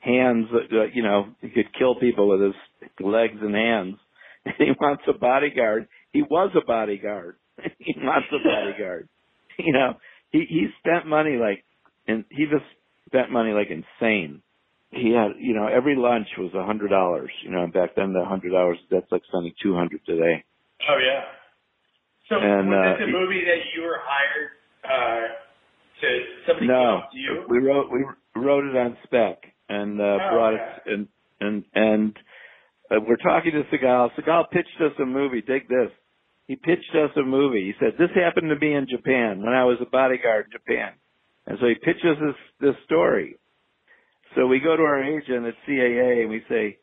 hands. 0.00 0.46
You 0.92 1.02
know, 1.02 1.28
he 1.40 1.50
could 1.50 1.72
kill 1.78 1.94
people 1.94 2.28
with 2.28 2.40
his 2.40 2.90
legs 3.00 3.38
and 3.40 3.54
hands. 3.54 3.96
And 4.44 4.54
he 4.58 4.72
wants 4.80 5.04
a 5.08 5.12
bodyguard. 5.12 5.86
He 6.12 6.22
was 6.22 6.50
a 6.60 6.66
bodyguard. 6.66 7.36
he 7.78 7.94
wants 7.98 8.26
a 8.32 8.38
bodyguard. 8.44 9.08
you 9.58 9.72
know, 9.72 9.94
he 10.30 10.44
he 10.48 10.66
spent 10.80 11.06
money 11.06 11.36
like, 11.36 11.64
and 12.08 12.24
he 12.30 12.44
just 12.46 12.64
spent 13.10 13.30
money 13.30 13.52
like 13.52 13.68
insane. 13.70 14.42
He 14.90 15.10
had, 15.14 15.38
you 15.38 15.54
know, 15.54 15.66
every 15.68 15.94
lunch 15.94 16.26
was 16.38 16.50
a 16.54 16.64
hundred 16.64 16.88
dollars. 16.88 17.30
You 17.44 17.50
know, 17.50 17.66
back 17.68 17.94
then 17.94 18.12
the 18.12 18.24
hundred 18.24 18.50
dollars 18.50 18.78
that's 18.90 19.10
like 19.12 19.22
spending 19.28 19.52
two 19.62 19.74
hundred 19.74 20.00
today. 20.06 20.44
Oh 20.88 20.98
yeah. 20.98 21.22
So 22.28 22.36
And, 22.36 22.68
was 22.70 22.96
uh, 22.96 22.98
this 22.98 23.08
a 23.08 23.10
movie 23.12 23.42
that 23.44 23.60
you 23.74 23.82
were 23.82 23.98
hired 24.02 24.50
uh, 24.84 25.28
to 26.00 26.08
somebody 26.46 26.66
No, 26.68 27.02
to 27.12 27.18
you? 27.18 27.44
we 27.48 27.58
wrote 27.58 27.90
we 27.90 28.04
wrote 28.40 28.64
it 28.64 28.76
on 28.76 28.96
spec 29.04 29.42
and 29.68 30.00
uh, 30.00 30.04
Oh, 30.04 30.18
brought 30.32 30.54
okay. 30.54 30.64
it 30.86 30.92
and 30.92 31.08
and 31.40 31.64
and 31.74 32.16
uh, 32.90 32.96
we're 33.06 33.16
talking 33.16 33.52
to 33.52 33.62
Seagal. 33.76 34.10
Seagal 34.18 34.50
pitched 34.50 34.80
us 34.80 34.92
a 35.00 35.06
movie. 35.06 35.42
Take 35.42 35.68
this. 35.68 35.90
He 36.48 36.56
pitched 36.56 36.94
us 36.96 37.10
a 37.16 37.22
movie. 37.22 37.66
He 37.66 37.74
said 37.78 37.94
this 37.98 38.10
happened 38.16 38.50
to 38.50 38.56
me 38.58 38.74
in 38.74 38.88
Japan 38.90 39.40
when 39.42 39.52
I 39.54 39.64
was 39.64 39.78
a 39.80 39.86
bodyguard 39.86 40.46
in 40.46 40.52
Japan, 40.58 40.94
and 41.46 41.58
so 41.60 41.66
he 41.66 41.74
pitches 41.74 42.16
this 42.20 42.36
this 42.60 42.74
story. 42.84 43.36
So 44.34 44.46
we 44.46 44.60
go 44.60 44.76
to 44.76 44.82
our 44.82 45.02
agent 45.02 45.46
at 45.46 45.54
CAA 45.68 46.22
and 46.22 46.30
we 46.30 46.42
say, 46.48 46.78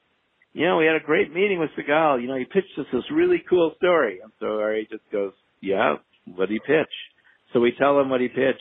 you 0.53 0.65
know, 0.65 0.77
we 0.77 0.85
had 0.85 0.95
a 0.95 1.05
great 1.05 1.33
meeting 1.33 1.59
with 1.59 1.69
Seagal. 1.77 2.21
You 2.21 2.27
know, 2.27 2.35
he 2.35 2.45
pitched 2.45 2.77
us 2.77 2.85
this 2.91 3.03
really 3.11 3.43
cool 3.49 3.73
story. 3.77 4.19
And 4.21 4.31
so 4.39 4.59
our 4.59 4.73
agent 4.73 5.01
goes, 5.11 5.31
yeah, 5.61 5.95
what 6.25 6.49
did 6.49 6.55
he 6.55 6.59
pitch? 6.59 6.91
So 7.53 7.59
we 7.59 7.73
tell 7.77 7.99
him 7.99 8.09
what 8.09 8.21
he 8.21 8.27
pitched, 8.27 8.59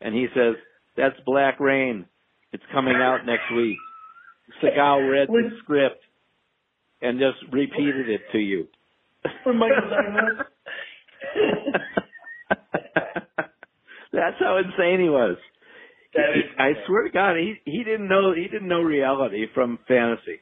and 0.00 0.14
he 0.14 0.26
says, 0.34 0.56
that's 0.96 1.14
Black 1.24 1.60
Rain. 1.60 2.06
It's 2.52 2.62
coming 2.72 2.96
out 2.96 3.26
next 3.26 3.52
week. 3.54 3.78
Seagal 4.62 5.10
read 5.10 5.28
the 5.28 5.50
script 5.62 6.02
and 7.00 7.18
just 7.18 7.52
repeated 7.52 8.08
it 8.08 8.20
to 8.32 8.38
you. 8.38 8.66
When 9.44 9.58
Michael. 9.58 9.76
That's 14.14 14.36
how 14.38 14.58
insane 14.58 15.00
he 15.00 15.08
was. 15.08 15.36
That 16.14 16.30
is 16.36 16.44
I 16.58 16.72
swear 16.86 17.02
to 17.02 17.10
God, 17.10 17.36
he 17.36 17.54
he 17.64 17.82
didn't 17.82 18.08
know 18.08 18.32
he 18.32 18.44
didn't 18.44 18.68
know 18.68 18.82
reality 18.82 19.46
from 19.52 19.78
fantasy. 19.88 20.40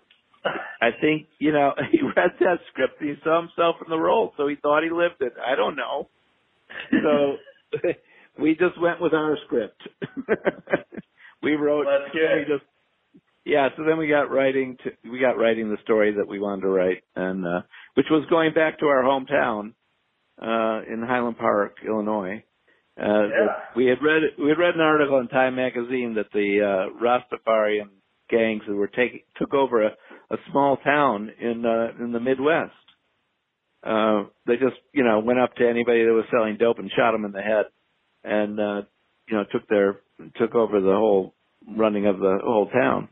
I 0.44 0.90
think 1.00 1.28
you 1.38 1.52
know 1.52 1.72
he 1.92 2.00
read 2.02 2.32
that 2.40 2.58
script. 2.70 2.94
He 3.00 3.14
saw 3.22 3.40
himself 3.40 3.76
in 3.84 3.90
the 3.90 3.98
role, 3.98 4.32
so 4.36 4.48
he 4.48 4.56
thought 4.56 4.82
he 4.82 4.90
lived 4.90 5.20
it. 5.20 5.34
I 5.44 5.54
don't 5.54 5.76
know. 5.76 6.08
So 6.90 7.88
we 8.42 8.56
just 8.56 8.80
went 8.80 9.00
with 9.00 9.14
our 9.14 9.38
script. 9.46 9.80
we 11.42 11.52
wrote. 11.52 11.86
Good. 12.12 12.46
We 12.48 12.54
just 12.54 12.64
yeah. 13.44 13.68
So 13.76 13.84
then 13.84 13.98
we 13.98 14.08
got 14.08 14.30
writing. 14.30 14.76
To, 14.82 15.10
we 15.10 15.20
got 15.20 15.38
writing 15.38 15.70
the 15.70 15.78
story 15.84 16.14
that 16.16 16.26
we 16.26 16.40
wanted 16.40 16.62
to 16.62 16.68
write, 16.68 17.04
and 17.14 17.46
uh, 17.46 17.60
which 17.94 18.06
was 18.10 18.26
going 18.28 18.54
back 18.54 18.80
to 18.80 18.86
our 18.86 19.04
hometown 19.04 19.74
uh, 20.40 20.82
in 20.92 21.00
Highland 21.06 21.38
Park, 21.38 21.76
Illinois. 21.86 22.42
Uh, 23.00 23.04
Yeah. 23.28 23.46
we 23.74 23.86
had 23.86 24.02
read 24.02 24.22
we 24.38 24.48
had 24.50 24.58
read 24.58 24.74
an 24.74 24.80
article 24.80 25.18
in 25.18 25.28
Time 25.28 25.54
magazine 25.56 26.14
that 26.14 26.30
the 26.32 26.60
uh, 26.60 27.02
Rastafarian 27.02 27.88
gangs 28.28 28.62
that 28.66 28.74
were 28.74 28.88
taking 28.88 29.20
took 29.36 29.54
over 29.54 29.82
a, 29.82 29.90
a 30.30 30.36
small 30.50 30.76
town 30.78 31.30
in 31.40 31.64
uh, 31.64 31.88
in 32.04 32.12
the 32.12 32.20
Midwest. 32.20 32.72
Uh, 33.82 34.24
they 34.46 34.54
just 34.56 34.76
you 34.92 35.04
know 35.04 35.18
went 35.20 35.40
up 35.40 35.54
to 35.56 35.68
anybody 35.68 36.04
that 36.04 36.12
was 36.12 36.24
selling 36.30 36.56
dope 36.56 36.78
and 36.78 36.90
shot 36.96 37.12
them 37.12 37.24
in 37.24 37.32
the 37.32 37.42
head, 37.42 37.66
and 38.24 38.60
uh, 38.60 38.82
you 39.28 39.36
know 39.36 39.44
took 39.50 39.66
their 39.68 40.00
took 40.36 40.54
over 40.54 40.80
the 40.80 40.94
whole 40.94 41.34
running 41.76 42.06
of 42.06 42.18
the 42.18 42.38
whole 42.44 42.68
town. 42.70 43.08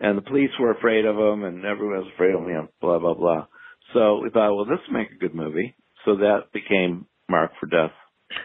and 0.00 0.18
the 0.18 0.22
police 0.22 0.50
were 0.60 0.70
afraid 0.72 1.04
of 1.06 1.16
him, 1.16 1.44
and 1.44 1.64
everyone 1.64 1.98
was 1.98 2.12
afraid 2.14 2.34
of 2.34 2.46
him. 2.46 2.68
Blah 2.80 2.98
blah 2.98 3.14
blah. 3.14 3.46
So 3.92 4.20
we 4.22 4.30
thought, 4.30 4.54
well, 4.54 4.64
this 4.66 4.78
will 4.86 4.98
make 4.98 5.10
a 5.12 5.16
good 5.18 5.34
movie. 5.34 5.74
So 6.04 6.16
that 6.16 6.52
became 6.52 7.06
Marked 7.28 7.56
for 7.58 7.66
Death, 7.66 7.92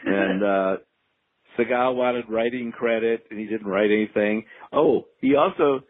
and 0.05 0.43
uh 0.43 0.77
Seagal 1.57 1.95
wanted 1.95 2.25
writing 2.29 2.71
credit, 2.71 3.25
and 3.29 3.39
he 3.39 3.45
didn't 3.45 3.67
write 3.67 3.91
anything. 3.91 4.45
Oh, 4.71 5.05
he 5.19 5.35
also 5.35 5.81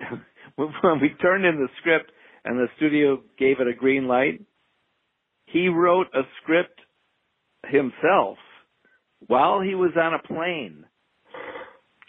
when 0.56 1.00
we 1.00 1.10
turned 1.20 1.44
in 1.44 1.56
the 1.56 1.68
script 1.80 2.10
and 2.44 2.58
the 2.58 2.66
studio 2.76 3.22
gave 3.38 3.60
it 3.60 3.68
a 3.68 3.74
green 3.74 4.06
light, 4.06 4.40
he 5.46 5.68
wrote 5.68 6.06
a 6.14 6.22
script 6.42 6.80
himself 7.66 8.38
while 9.26 9.60
he 9.60 9.74
was 9.74 9.92
on 9.96 10.14
a 10.14 10.18
plane 10.18 10.84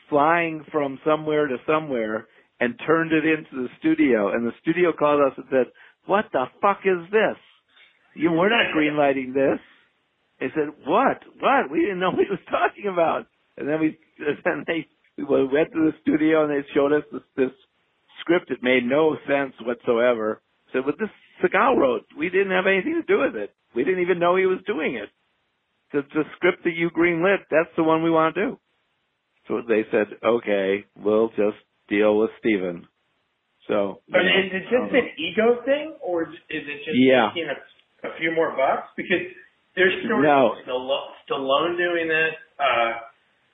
flying 0.09 0.63
from 0.71 0.99
somewhere 1.05 1.47
to 1.47 1.57
somewhere 1.67 2.28
and 2.59 2.80
turned 2.86 3.11
it 3.11 3.26
into 3.26 3.63
the 3.63 3.67
studio 3.80 4.34
and 4.34 4.45
the 4.45 4.51
studio 4.61 4.91
called 4.97 5.21
us 5.21 5.34
and 5.38 5.45
said, 5.49 5.65
What 6.05 6.26
the 6.32 6.45
fuck 6.61 6.80
is 6.86 7.09
this? 7.11 7.38
You 8.15 8.32
we're 8.32 8.49
not 8.49 8.73
greenlighting 8.76 9.34
this. 9.34 9.59
They 10.39 10.47
said, 10.53 10.69
What? 10.86 11.23
What? 11.39 11.71
We 11.71 11.81
didn't 11.81 11.99
know 11.99 12.11
what 12.11 12.25
he 12.25 12.29
was 12.29 12.39
talking 12.49 12.91
about. 12.91 13.27
And 13.57 13.67
then 13.67 13.79
we 13.79 13.97
then 14.43 14.63
they 14.67 14.88
we 15.17 15.23
went 15.23 15.71
to 15.71 15.91
the 15.91 15.93
studio 16.01 16.43
and 16.43 16.51
they 16.51 16.67
showed 16.73 16.91
us 16.91 17.03
this, 17.11 17.21
this 17.38 17.51
script. 18.21 18.51
It 18.51 18.61
made 18.61 18.83
no 18.83 19.15
sense 19.27 19.53
whatsoever. 19.61 20.41
Said, 20.73 20.83
"But 20.86 20.99
this 20.99 21.09
Seagal 21.43 21.77
wrote. 21.77 22.05
We 22.17 22.29
didn't 22.29 22.51
have 22.51 22.67
anything 22.67 23.01
to 23.01 23.03
do 23.03 23.21
with 23.21 23.36
it. 23.36 23.53
We 23.75 23.83
didn't 23.83 24.01
even 24.01 24.19
know 24.19 24.36
he 24.36 24.45
was 24.45 24.59
doing 24.65 24.95
it. 24.95 25.09
The, 25.93 26.01
the 26.13 26.23
script 26.36 26.63
that 26.63 26.75
you 26.75 26.89
greenlit, 26.89 27.43
that's 27.51 27.69
the 27.77 27.83
one 27.83 28.03
we 28.03 28.11
want 28.11 28.36
to 28.36 28.41
do." 28.41 28.59
So 29.47 29.61
they 29.67 29.86
said, 29.91 30.07
"Okay, 30.23 30.86
we'll 30.97 31.29
just 31.29 31.57
deal 31.88 32.17
with 32.17 32.31
Steven." 32.39 32.88
So. 33.67 34.01
But 34.09 34.21
is 34.21 34.51
it 34.51 34.63
just 34.63 34.93
uh, 34.93 34.97
an 34.97 35.09
ego 35.17 35.61
thing, 35.65 35.95
or 36.01 36.23
is 36.23 36.36
it 36.49 36.77
just 36.83 36.97
yeah. 36.97 37.29
making 37.33 37.49
a, 37.49 38.07
a 38.07 38.11
few 38.19 38.33
more 38.36 38.51
bucks? 38.51 38.89
Because 38.97 39.31
there's 39.76 39.93
stories 40.05 40.23
No. 40.28 40.55
Stallone, 40.65 41.07
Stallone 41.30 41.78
doing 41.78 42.07
this, 42.07 42.34
uh, 42.59 42.91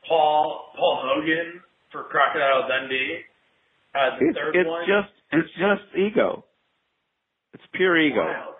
Paul 0.08 0.72
Paul 0.78 1.02
Hogan 1.04 1.62
for 1.92 2.04
Crocodile 2.06 2.68
Dundee. 2.68 3.20
Uh, 3.94 4.18
the 4.20 4.26
It's, 4.28 4.38
third 4.38 4.56
it's 4.56 4.70
one. 4.70 4.86
just 4.88 5.14
it's 5.34 5.50
just 5.58 5.96
ego. 5.98 6.46
It's 7.54 7.64
pure 7.74 7.98
ego. 8.00 8.24
Wild. 8.24 8.56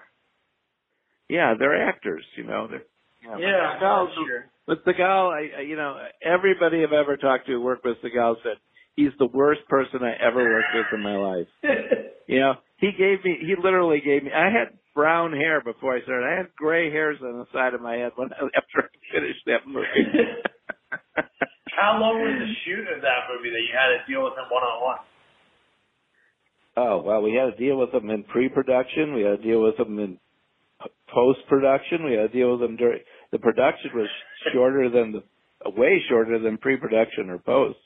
Yeah, 1.30 1.54
they're 1.58 1.88
actors, 1.88 2.26
you 2.36 2.44
know. 2.44 2.68
They're, 2.68 2.84
Yeah, 3.40 3.78
Seagal- 3.80 4.06
that's 4.08 4.16
true. 4.16 4.42
But 4.68 4.86
Seagal, 4.86 5.34
I, 5.34 5.60
I, 5.60 5.62
you 5.62 5.76
know, 5.78 5.98
everybody 6.22 6.84
I've 6.84 6.92
ever 6.94 7.16
talked 7.18 7.46
to 7.48 7.54
who 7.54 7.62
worked 7.62 7.86
with 7.86 7.98
Seagal 8.04 8.36
said 8.44 8.58
he's 8.96 9.12
the 9.20 9.28
worst 9.28 9.62
person 9.70 10.02
I 10.04 10.14
ever 10.26 10.44
worked 10.44 10.76
with 10.76 10.86
in 10.94 11.02
my 11.04 11.16
life. 11.16 11.48
You 12.28 12.40
know, 12.40 12.54
he 12.78 12.92
gave 12.98 13.26
me, 13.26 13.40
he 13.42 13.56
literally 13.62 14.00
gave 14.00 14.24
me. 14.24 14.32
I 14.32 14.46
had 14.46 14.78
brown 14.94 15.34
hair 15.34 15.62
before 15.62 15.96
I 15.96 16.02
started. 16.04 16.28
I 16.28 16.38
had 16.38 16.56
gray 16.56 16.92
hairs 16.92 17.18
on 17.22 17.40
the 17.40 17.46
side 17.54 17.74
of 17.74 17.82
my 17.82 17.96
head 17.96 18.12
when 18.16 18.30
I, 18.34 18.46
after 18.56 18.84
I 18.84 19.14
finished 19.14 19.44
that 19.46 19.68
movie. 19.68 19.88
How 21.80 21.98
long 22.00 22.20
was 22.20 22.36
the 22.38 22.54
shoot 22.66 22.86
of 22.94 23.02
that 23.02 23.32
movie 23.32 23.50
that 23.50 23.64
you 23.64 23.74
had 23.74 23.90
to 23.96 24.00
deal 24.06 24.24
with 24.24 24.34
him 24.34 24.46
one 24.52 24.64
on 24.64 24.84
one? 24.84 25.00
oh 26.78 27.02
well, 27.02 27.22
we 27.22 27.34
had 27.34 27.52
to 27.52 27.58
deal 27.58 27.78
with 27.78 27.92
them 27.92 28.10
in 28.10 28.24
pre-production. 28.24 29.14
We 29.14 29.24
had 29.24 29.42
to 29.42 29.44
deal 29.44 29.62
with 29.62 29.78
them 29.78 30.00
in 30.00 30.18
post-production. 31.14 32.06
We 32.06 32.14
had 32.14 32.32
to 32.32 32.38
deal 32.38 32.52
with 32.52 32.62
them 32.62 32.78
during 32.78 33.00
the 33.32 33.40
production 33.40 33.92
was 33.94 34.10
shorter 34.54 34.90
than 34.90 35.12
the 35.14 35.70
way 35.70 36.02
shorter 36.10 36.40
than 36.40 36.58
pre-production 36.58 37.30
or 37.30 37.38
post. 37.40 37.80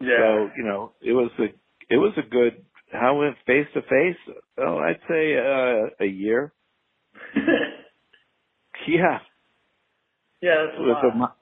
Yeah. 0.00 0.16
So 0.18 0.50
you 0.56 0.64
know, 0.64 0.92
it 1.02 1.12
was 1.12 1.30
a 1.38 1.44
it 1.90 1.96
was 1.96 2.12
a 2.16 2.28
good. 2.28 2.64
How 2.92 3.18
went 3.18 3.36
face 3.46 3.66
to 3.74 3.82
face? 3.82 4.36
Oh, 4.58 4.78
I'd 4.78 5.00
say 5.08 5.36
uh, 5.36 6.04
a 6.04 6.06
year. 6.06 6.52
Yeah, 8.86 9.18
yeah, 10.42 10.66
that's 10.66 10.76
a 10.78 10.82
with 10.82 11.14
lot. 11.16 11.36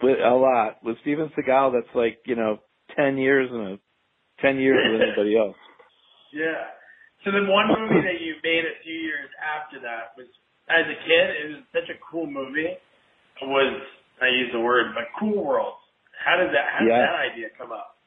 a 0.00 0.04
with 0.04 0.18
a 0.22 0.34
lot 0.36 0.78
with 0.84 0.96
Steven 1.00 1.32
Seagal. 1.36 1.72
That's 1.72 1.92
like 1.94 2.18
you 2.26 2.36
know 2.36 2.60
ten 2.94 3.18
years 3.18 3.48
and 3.50 3.62
a 3.74 3.78
ten 4.40 4.60
years 4.60 4.78
with 4.92 5.02
anybody 5.02 5.36
else. 5.42 5.56
Yeah. 6.32 6.70
So 7.24 7.32
the 7.32 7.50
one 7.50 7.66
movie 7.66 7.98
that 8.06 8.20
you 8.22 8.36
made 8.44 8.62
a 8.62 8.78
few 8.84 8.94
years 8.94 9.26
after 9.42 9.80
that 9.82 10.14
was, 10.16 10.28
as 10.70 10.86
a 10.86 10.94
kid, 11.02 11.24
it 11.34 11.46
was 11.50 11.60
such 11.74 11.90
a 11.90 11.98
cool 11.98 12.30
movie. 12.30 12.78
Was 13.42 13.82
I 14.22 14.28
use 14.28 14.50
the 14.52 14.60
word, 14.60 14.94
but 14.94 15.04
Cool 15.18 15.42
World. 15.44 15.74
How 16.24 16.36
did 16.36 16.54
that? 16.54 16.66
How 16.78 16.84
did 16.84 16.94
Yeah. 16.94 17.06
that 17.10 17.18
idea 17.32 17.48
come 17.58 17.72
up? 17.72 17.97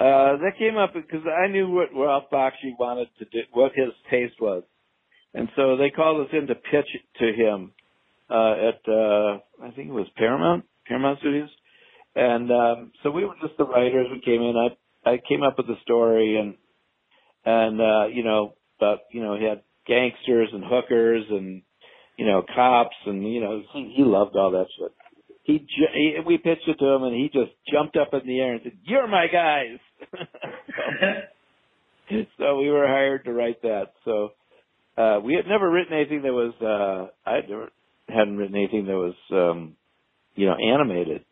Uh, 0.00 0.38
that 0.38 0.52
came 0.58 0.78
up 0.78 0.94
because 0.94 1.26
I 1.26 1.48
knew 1.48 1.70
what 1.70 1.90
Ralph 1.94 2.24
Bakshi 2.32 2.72
wanted 2.78 3.08
to 3.18 3.26
do, 3.26 3.40
what 3.52 3.72
his 3.74 3.90
taste 4.10 4.40
was, 4.40 4.62
and 5.34 5.48
so 5.56 5.76
they 5.76 5.90
called 5.90 6.26
us 6.26 6.32
in 6.32 6.46
to 6.46 6.54
pitch 6.54 6.88
to 7.18 7.26
him 7.26 7.72
uh, 8.30 8.52
at 8.52 8.80
uh, 8.88 9.38
I 9.62 9.70
think 9.76 9.88
it 9.88 9.92
was 9.92 10.06
Paramount 10.16 10.64
Paramount 10.86 11.18
Studios, 11.20 11.50
and 12.16 12.50
um, 12.50 12.92
so 13.02 13.10
we 13.10 13.26
were 13.26 13.34
just 13.42 13.58
the 13.58 13.64
writers. 13.64 14.06
We 14.10 14.22
came 14.22 14.40
in. 14.40 14.56
I 14.56 15.10
I 15.10 15.20
came 15.28 15.42
up 15.42 15.58
with 15.58 15.66
the 15.66 15.76
story 15.82 16.38
and 16.38 16.54
and 17.44 17.80
uh, 17.80 18.06
you 18.12 18.24
know, 18.24 18.54
but 18.78 19.00
you 19.12 19.22
know, 19.22 19.36
he 19.36 19.44
had 19.44 19.62
gangsters 19.86 20.48
and 20.52 20.64
hookers 20.64 21.24
and 21.30 21.62
you 22.16 22.26
know, 22.26 22.42
cops 22.54 22.96
and 23.06 23.32
you 23.32 23.40
know, 23.40 23.62
he, 23.72 23.94
he 23.96 24.04
loved 24.04 24.36
all 24.36 24.50
that 24.52 24.66
shit. 24.78 24.92
He, 25.50 25.66
he 25.94 26.16
we 26.24 26.38
pitched 26.38 26.68
it 26.68 26.78
to 26.78 26.86
him 26.86 27.02
and 27.02 27.14
he 27.14 27.28
just 27.32 27.52
jumped 27.72 27.96
up 27.96 28.14
in 28.14 28.26
the 28.26 28.38
air 28.38 28.52
and 28.52 28.60
said, 28.62 28.78
"You're 28.84 29.08
my 29.08 29.26
guys." 29.26 29.78
so, 32.08 32.16
so 32.38 32.58
we 32.58 32.70
were 32.70 32.86
hired 32.86 33.24
to 33.24 33.32
write 33.32 33.60
that. 33.62 33.92
So 34.04 34.30
uh 34.96 35.20
we 35.24 35.34
had 35.34 35.46
never 35.46 35.68
written 35.68 35.94
anything 35.94 36.22
that 36.22 36.32
was 36.32 36.54
uh 36.62 37.28
I 37.28 37.40
never 37.48 37.70
hadn't 38.08 38.36
written 38.36 38.54
anything 38.54 38.86
that 38.86 38.92
was 38.92 39.14
um 39.32 39.76
you 40.36 40.46
know 40.46 40.54
animated. 40.54 41.24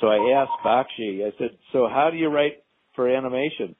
So 0.00 0.06
I 0.06 0.40
asked 0.40 0.64
Bakshi, 0.64 1.26
I 1.26 1.32
said, 1.38 1.50
"So 1.72 1.88
how 1.88 2.10
do 2.10 2.16
you 2.16 2.28
write 2.28 2.62
for 2.94 3.08
animation?" 3.08 3.74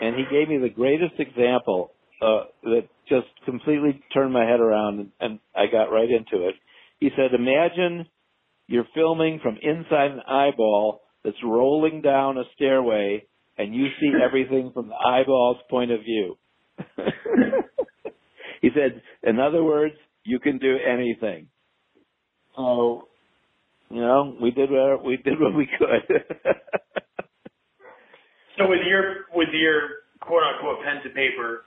And 0.00 0.14
he 0.14 0.24
gave 0.30 0.48
me 0.48 0.58
the 0.58 0.74
greatest 0.74 1.14
example 1.18 1.92
uh 2.22 2.44
that 2.62 2.88
just 3.06 3.28
completely 3.44 4.00
turned 4.14 4.32
my 4.32 4.44
head 4.44 4.60
around 4.60 5.00
and, 5.00 5.10
and 5.20 5.40
I 5.54 5.66
got 5.70 5.92
right 5.92 6.10
into 6.10 6.48
it. 6.48 6.54
He 7.00 7.10
said, 7.14 7.34
"Imagine 7.34 8.06
you're 8.66 8.86
filming 8.94 9.40
from 9.42 9.56
inside 9.62 10.12
an 10.12 10.20
eyeball 10.28 11.02
that's 11.24 11.36
rolling 11.44 12.02
down 12.02 12.38
a 12.38 12.44
stairway 12.54 13.26
and 13.58 13.74
you 13.74 13.86
see 14.00 14.12
everything 14.24 14.70
from 14.72 14.88
the 14.88 14.94
eyeball's 14.94 15.58
point 15.70 15.90
of 15.90 16.00
view. 16.00 16.36
he 18.60 18.68
said, 18.74 19.02
in 19.22 19.38
other 19.38 19.62
words, 19.64 19.94
you 20.24 20.38
can 20.38 20.58
do 20.58 20.76
anything. 20.76 21.48
So, 22.56 23.08
you 23.90 24.00
know, 24.00 24.36
we 24.40 24.50
did 24.50 24.70
what, 24.70 25.04
we 25.04 25.16
did 25.18 25.40
what 25.40 25.54
we 25.54 25.68
could. 25.78 26.24
So 28.58 28.66
with 28.68 28.80
your 28.88 29.26
with 29.34 29.48
your 29.52 29.80
quote 30.20 30.42
unquote 30.42 30.82
pen 30.82 31.02
to 31.02 31.10
paper, 31.10 31.64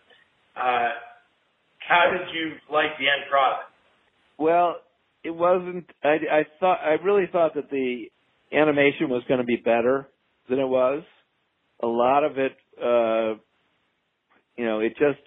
uh, 0.56 0.90
how 1.88 2.10
did 2.12 2.34
you 2.34 2.54
like 2.74 2.98
the 2.98 3.06
end 3.06 3.30
product? 3.30 3.70
well, 4.38 4.78
it 5.24 5.32
wasn't, 5.32 5.86
I, 6.04 6.18
I 6.32 6.46
thought, 6.60 6.80
I 6.84 7.04
really 7.04 7.28
thought 7.32 7.56
that 7.56 7.70
the 7.70 8.06
animation 8.52 9.10
was 9.10 9.24
going 9.28 9.40
to 9.40 9.46
be 9.46 9.58
better 9.58 10.08
than 10.50 10.60
it 10.60 10.68
was. 10.68 11.04
A 11.82 11.88
lot 11.88 12.24
of 12.24 12.38
it, 12.38 12.54
uh, 12.82 13.40
you 14.58 14.66
know, 14.66 14.80
it 14.80 14.94
just, 14.98 15.22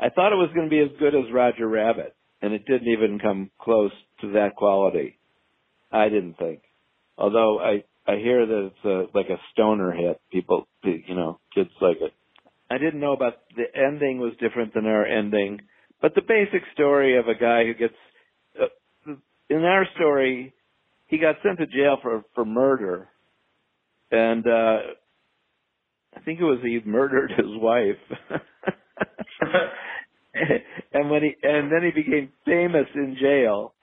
I 0.00 0.08
thought 0.08 0.32
it 0.32 0.36
was 0.36 0.50
going 0.54 0.66
to 0.66 0.70
be 0.70 0.80
as 0.80 0.98
good 0.98 1.14
as 1.14 1.32
Roger 1.32 1.68
Rabbit, 1.68 2.14
and 2.42 2.52
it 2.52 2.66
didn't 2.66 2.88
even 2.88 3.18
come 3.18 3.50
close 3.60 3.92
to 4.20 4.32
that 4.32 4.56
quality. 4.56 5.18
I 5.92 6.08
didn't 6.08 6.36
think. 6.38 6.62
Although 7.16 7.60
I, 7.60 7.84
I 8.06 8.16
hear 8.16 8.44
that 8.44 8.70
it's 8.72 8.84
a, 8.84 9.16
like 9.16 9.28
a 9.28 9.40
stoner 9.52 9.92
hit. 9.92 10.20
People, 10.32 10.66
you 10.82 11.14
know, 11.14 11.38
kids 11.54 11.70
like 11.80 11.98
it. 12.00 12.12
I 12.70 12.78
didn't 12.78 13.00
know 13.00 13.12
about 13.12 13.34
the 13.56 13.64
ending 13.74 14.18
was 14.18 14.32
different 14.40 14.74
than 14.74 14.86
our 14.86 15.06
ending, 15.06 15.60
but 16.02 16.14
the 16.14 16.22
basic 16.22 16.62
story 16.72 17.16
of 17.18 17.28
a 17.28 17.34
guy 17.34 17.64
who 17.64 17.74
gets, 17.74 17.94
in 19.50 19.64
our 19.64 19.86
story, 19.96 20.54
he 21.06 21.18
got 21.18 21.36
sent 21.42 21.58
to 21.58 21.66
jail 21.66 21.96
for 22.02 22.24
for 22.34 22.44
murder, 22.44 23.08
and 24.10 24.46
uh 24.46 24.78
I 26.16 26.20
think 26.24 26.40
it 26.40 26.44
was 26.44 26.60
he 26.62 26.80
murdered 26.84 27.32
his 27.36 27.46
wife. 27.48 28.30
and 30.92 31.10
when 31.10 31.22
he 31.22 31.34
and 31.42 31.70
then 31.70 31.82
he 31.82 31.90
became 31.90 32.30
famous 32.44 32.86
in 32.94 33.16
jail, 33.20 33.74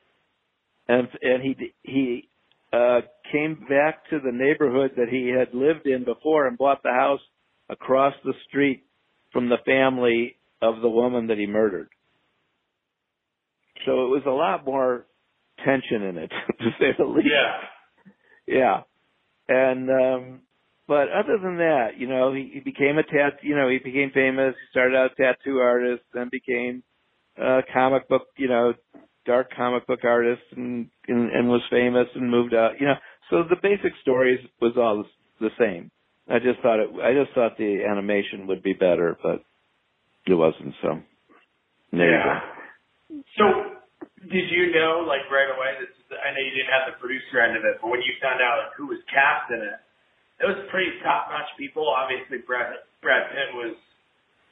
and 0.88 1.08
and 1.22 1.44
he 1.44 1.74
he 1.84 2.30
uh 2.74 3.02
came 3.32 3.66
back 3.70 4.10
to 4.10 4.20
the 4.20 4.32
neighborhood 4.32 4.92
that 4.98 5.10
he 5.10 5.30
had 5.30 5.54
lived 5.54 5.86
in 5.86 6.04
before 6.04 6.48
and 6.48 6.58
bought 6.58 6.82
the 6.84 6.92
house 6.92 7.22
across 7.70 8.14
the 8.24 8.34
street 8.48 8.84
from 9.32 9.50
the 9.50 9.60
family 9.66 10.36
of 10.62 10.82
the 10.82 10.90
woman 10.90 11.28
that 11.28 11.38
he 11.38 11.46
murdered. 11.46 11.90
So 13.86 14.06
it 14.06 14.10
was 14.10 14.24
a 14.28 14.32
lot 14.32 14.66
more 14.66 15.06
tension 15.66 16.04
in 16.04 16.18
it, 16.18 16.32
to 16.60 16.70
say 16.80 16.92
the 16.98 17.06
least. 17.06 17.28
Yeah. 17.28 17.58
Yeah. 18.48 18.82
And 19.48 19.90
um 19.90 20.42
but 20.88 21.08
other 21.10 21.38
than 21.42 21.58
that, 21.58 21.92
you 21.98 22.08
know, 22.08 22.34
he, 22.34 22.52
he 22.54 22.60
became 22.60 22.98
a 22.98 23.04
tat. 23.04 23.40
You 23.44 23.56
know, 23.56 23.70
he 23.70 23.78
became 23.78 24.12
famous. 24.14 24.56
He 24.60 24.72
started 24.72 24.98
out 24.98 25.12
a 25.12 25.16
tattoo 25.16 25.60
artist, 25.60 26.04
then 26.14 26.30
became 26.30 26.84
a 27.38 27.62
comic 27.74 28.10
book. 28.10 28.24
You 28.38 28.50
know, 28.50 28.74
dark 29.26 29.52
comic 29.56 29.88
book 29.88 30.02
artist, 30.04 30.42
and 30.56 30.90
and, 31.08 31.32
and 31.32 31.48
was 31.48 31.62
famous 31.70 32.08
and 32.14 32.30
moved 32.30 32.54
out. 32.54 32.74
You 32.80 32.88
know, 32.88 32.96
so 33.30 33.44
the 33.50 33.56
basic 33.62 33.94
stories 34.02 34.40
was 34.60 34.74
all 34.76 35.06
the 35.40 35.50
same. 35.58 35.92
I 36.30 36.40
just 36.40 36.60
thought 36.62 36.80
it. 36.80 36.90
I 37.02 37.14
just 37.14 37.34
thought 37.34 37.58
the 37.58 37.86
animation 37.90 38.48
would 38.48 38.62
be 38.62 38.74
better, 38.74 39.18
but 39.24 39.44
it 40.28 40.34
wasn't. 40.34 40.74
So 40.82 41.00
there 41.94 42.12
yeah. 42.12 42.40
So, 43.38 43.44
did 44.32 44.48
you 44.50 44.72
know 44.72 45.04
like 45.06 45.28
right 45.30 45.52
away? 45.52 45.78
This 45.84 45.94
I 46.12 46.32
know 46.32 46.42
you 46.42 46.54
didn't 46.56 46.74
have 46.74 46.88
the 46.90 46.98
producer 46.98 47.44
end 47.44 47.60
of 47.60 47.64
it, 47.64 47.80
but 47.84 47.92
when 47.92 48.02
you 48.02 48.16
found 48.24 48.40
out 48.40 48.66
like, 48.66 48.74
who 48.80 48.88
was 48.88 49.00
cast 49.12 49.52
in 49.52 49.62
it, 49.62 49.80
it 50.42 50.48
was 50.48 50.60
pretty 50.72 50.96
top 51.04 51.30
notch 51.30 51.52
people. 51.60 51.86
Obviously, 51.86 52.40
Brad 52.44 52.80
Brad 53.04 53.30
Pitt 53.30 53.52
was 53.54 53.76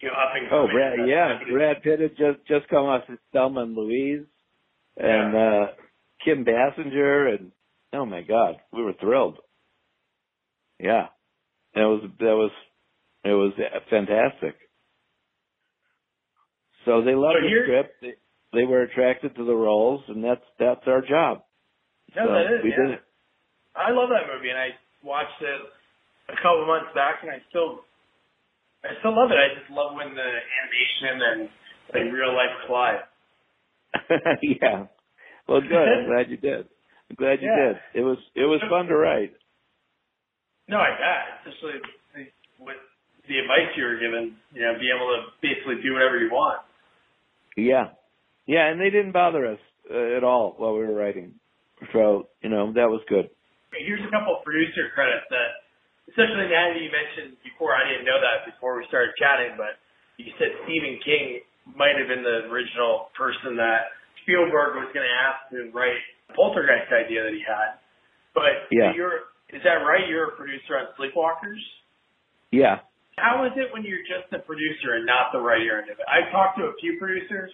you 0.04 0.12
know 0.12 0.16
up 0.16 0.36
and 0.36 0.46
coming. 0.52 0.68
Oh, 0.68 0.72
Brad, 0.72 1.08
yeah, 1.08 1.40
Brad 1.48 1.82
Pitt 1.82 2.00
had 2.00 2.16
just 2.20 2.44
just 2.48 2.68
come 2.70 2.86
off 2.86 3.08
Thelma 3.34 3.64
and 3.64 3.74
Louise, 3.74 4.28
and 4.98 5.34
yeah. 5.34 5.40
uh 5.40 5.66
Kim 6.24 6.44
Basinger, 6.44 7.36
and 7.36 7.52
oh 7.94 8.06
my 8.06 8.22
God, 8.22 8.60
we 8.72 8.84
were 8.84 8.94
thrilled. 9.00 9.40
Yeah. 10.80 11.08
That 11.76 11.86
was 11.86 12.10
that 12.20 12.36
was 12.36 12.52
it 13.24 13.30
was 13.30 13.54
fantastic. 13.90 14.56
So 16.86 17.04
they 17.04 17.14
loved 17.14 17.38
so 17.42 17.48
the 17.48 17.64
script. 17.66 17.94
They, 18.02 18.14
they 18.54 18.66
were 18.66 18.82
attracted 18.82 19.36
to 19.36 19.46
the 19.46 19.56
roles, 19.56 20.02
and 20.08 20.24
that's 20.24 20.46
that's 20.58 20.86
our 20.88 21.02
job. 21.02 21.44
Yeah, 22.16 22.26
so 22.26 22.34
that 22.34 22.48
is. 22.54 22.64
We 22.64 22.72
yeah. 22.72 22.82
did 22.84 22.90
it. 22.98 23.04
I 23.76 23.92
love 23.92 24.10
that 24.10 24.26
movie, 24.34 24.50
and 24.50 24.58
I 24.58 24.70
watched 25.04 25.42
it 25.42 25.62
a 26.30 26.38
couple 26.42 26.66
months 26.66 26.90
back, 26.96 27.22
and 27.22 27.32
I 27.32 27.38
still 27.50 27.86
I 28.84 28.96
still 29.00 29.16
love 29.16 29.32
it. 29.32 29.38
I 29.38 29.60
just 29.60 29.70
love 29.72 29.94
when 29.96 30.16
the 30.16 30.30
animation 30.30 31.14
and 31.20 31.40
like 31.94 32.14
real 32.14 32.34
life 32.34 32.54
collide. 32.66 33.04
yeah. 34.42 34.86
Well, 35.48 35.62
good. 35.62 35.76
I'm 35.76 36.06
glad 36.12 36.30
you 36.30 36.38
did. 36.38 36.66
I'm 37.10 37.18
glad 37.18 37.42
you 37.42 37.50
yeah. 37.50 37.74
did. 37.74 38.02
It 38.02 38.04
was 38.04 38.18
it 38.36 38.46
was 38.46 38.62
fun 38.70 38.88
to 38.88 38.96
write. 38.96 39.34
No, 40.68 40.78
I 40.78 40.94
bet. 40.96 41.54
Especially 41.54 41.82
with 42.60 42.78
the 43.28 43.40
advice 43.40 43.74
you 43.76 43.84
were 43.84 44.00
given, 44.00 44.38
you 44.54 44.62
know, 44.62 44.74
be 44.80 44.90
able 44.94 45.10
to 45.14 45.30
basically 45.42 45.82
do 45.82 45.94
whatever 45.94 46.18
you 46.18 46.30
want. 46.32 46.62
Yeah. 47.58 47.94
Yeah, 48.50 48.66
and 48.74 48.82
they 48.82 48.90
didn't 48.90 49.14
bother 49.14 49.46
us 49.46 49.62
uh, 49.94 50.18
at 50.18 50.26
all 50.26 50.58
while 50.58 50.74
we 50.74 50.82
were 50.82 50.98
writing. 50.98 51.38
So, 51.94 52.34
you 52.42 52.50
know, 52.50 52.74
that 52.74 52.90
was 52.90 53.06
good. 53.06 53.30
Here's 53.78 54.02
a 54.02 54.10
couple 54.10 54.42
of 54.42 54.42
producer 54.42 54.90
credits 54.98 55.30
that, 55.30 55.70
especially 56.10 56.50
now 56.50 56.74
that 56.74 56.82
you 56.82 56.90
mentioned 56.90 57.38
before, 57.46 57.78
I 57.78 57.86
didn't 57.86 58.10
know 58.10 58.18
that 58.18 58.50
before 58.50 58.82
we 58.82 58.90
started 58.90 59.14
chatting, 59.22 59.54
but 59.54 59.78
you 60.18 60.34
said 60.42 60.50
Stephen 60.66 60.98
King 61.06 61.46
might 61.78 61.94
have 62.02 62.10
been 62.10 62.26
the 62.26 62.50
original 62.50 63.14
person 63.14 63.54
that 63.62 63.94
Spielberg 64.26 64.82
was 64.82 64.90
going 64.98 65.06
to 65.06 65.14
ask 65.14 65.54
to 65.54 65.70
write 65.70 66.02
the 66.26 66.34
Poltergeist 66.34 66.90
idea 66.90 67.30
that 67.30 67.38
he 67.38 67.46
had. 67.46 67.78
But 68.34 68.66
yeah. 68.74 68.98
you're 68.98 69.30
is 69.54 69.62
that 69.62 69.86
right? 69.86 70.10
You're 70.10 70.34
a 70.34 70.36
producer 70.38 70.74
on 70.78 70.90
Sleepwalkers? 70.98 71.62
Yeah. 72.50 72.82
How 73.18 73.46
is 73.46 73.54
it 73.58 73.70
when 73.74 73.86
you're 73.86 74.06
just 74.10 74.30
a 74.34 74.42
producer 74.42 74.98
and 74.98 75.06
not 75.06 75.34
the 75.34 75.42
writer 75.42 75.82
end 75.82 75.90
of 75.94 76.02
it? 76.02 76.06
I've 76.10 76.34
talked 76.34 76.58
to 76.58 76.70
a 76.70 76.76
few 76.82 76.98
producers, 76.98 77.54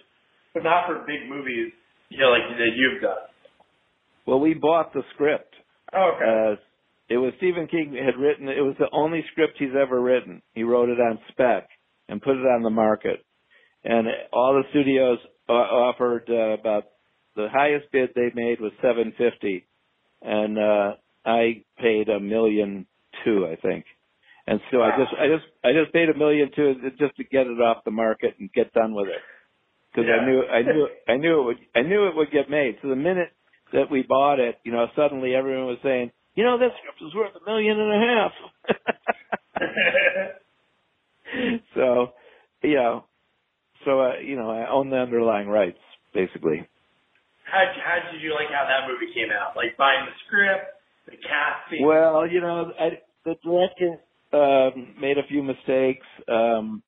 but 0.56 0.64
not 0.64 0.86
for 0.86 1.04
big 1.06 1.28
movies, 1.28 1.70
you 2.08 2.18
know, 2.18 2.30
like 2.30 2.48
that 2.56 2.72
you've 2.74 3.02
done. 3.02 3.28
Well, 4.26 4.40
we 4.40 4.54
bought 4.54 4.94
the 4.94 5.02
script. 5.12 5.54
Oh, 5.92 6.12
okay. 6.16 6.24
Uh, 6.24 6.56
it 7.10 7.18
was 7.18 7.34
Stephen 7.36 7.68
King 7.68 7.94
had 7.94 8.18
written. 8.18 8.48
It 8.48 8.62
was 8.62 8.74
the 8.78 8.88
only 8.90 9.22
script 9.32 9.56
he's 9.58 9.76
ever 9.78 10.00
written. 10.00 10.40
He 10.54 10.62
wrote 10.62 10.88
it 10.88 10.98
on 10.98 11.18
spec 11.28 11.68
and 12.08 12.22
put 12.22 12.36
it 12.36 12.46
on 12.46 12.62
the 12.62 12.70
market, 12.70 13.22
and 13.84 14.06
all 14.32 14.54
the 14.54 14.62
studios 14.70 15.18
uh, 15.46 15.52
offered 15.52 16.24
uh, 16.30 16.58
about 16.58 16.84
the 17.36 17.48
highest 17.52 17.92
bid 17.92 18.10
they 18.14 18.30
made 18.34 18.58
was 18.58 18.72
seven 18.80 19.12
fifty, 19.18 19.66
and 20.22 20.58
uh, 20.58 20.92
I 21.26 21.64
paid 21.78 22.08
a 22.08 22.18
million 22.18 22.86
two, 23.24 23.46
I 23.46 23.56
think. 23.56 23.84
And 24.48 24.60
so 24.70 24.80
I 24.80 24.90
just, 24.96 25.12
I 25.20 25.26
just, 25.26 25.44
I 25.64 25.72
just 25.72 25.92
paid 25.92 26.08
a 26.08 26.16
million 26.16 26.50
two 26.54 26.74
just 26.98 27.16
to 27.16 27.24
get 27.24 27.46
it 27.46 27.60
off 27.60 27.84
the 27.84 27.90
market 27.90 28.36
and 28.38 28.50
get 28.52 28.72
done 28.72 28.94
with 28.94 29.08
it. 29.08 29.20
Cause 29.96 30.04
yeah. 30.06 30.20
I 30.20 30.26
knew, 30.26 30.42
I 30.44 30.62
knew, 30.62 30.88
I 31.08 31.16
knew 31.16 31.40
it 31.40 31.44
would, 31.44 31.56
I 31.74 31.82
knew 31.82 32.06
it 32.06 32.14
would 32.14 32.30
get 32.30 32.50
made. 32.50 32.76
So 32.82 32.88
the 32.88 32.96
minute 32.96 33.32
that 33.72 33.90
we 33.90 34.02
bought 34.02 34.38
it, 34.38 34.56
you 34.62 34.70
know, 34.70 34.86
suddenly 34.94 35.34
everyone 35.34 35.66
was 35.66 35.78
saying, 35.82 36.12
you 36.34 36.44
know, 36.44 36.58
this 36.58 36.70
script 36.78 37.00
is 37.00 37.14
worth 37.14 37.32
a 37.34 37.50
million 37.50 37.80
and 37.80 37.92
a 37.92 38.06
half. 38.06 38.32
so, 41.74 42.12
you 42.62 42.74
know, 42.74 43.04
so, 43.86 44.00
uh, 44.00 44.18
you 44.22 44.36
know, 44.36 44.50
I 44.50 44.70
own 44.70 44.90
the 44.90 44.96
underlying 44.96 45.48
rights, 45.48 45.78
basically. 46.12 46.68
How, 47.50 47.64
how 47.82 48.12
did 48.12 48.20
you 48.20 48.34
like 48.34 48.48
how 48.52 48.66
that 48.68 48.86
movie 48.86 49.14
came 49.14 49.30
out? 49.30 49.56
Like 49.56 49.78
buying 49.78 50.04
the 50.04 50.12
script, 50.26 50.76
the 51.06 51.16
casting. 51.16 51.86
Well, 51.86 52.28
you 52.28 52.42
know, 52.42 52.70
I, 52.78 53.00
the 53.24 53.36
director 53.42 53.96
um, 54.32 54.94
made 55.00 55.16
a 55.16 55.26
few 55.26 55.42
mistakes. 55.42 56.06
Um, 56.28 56.82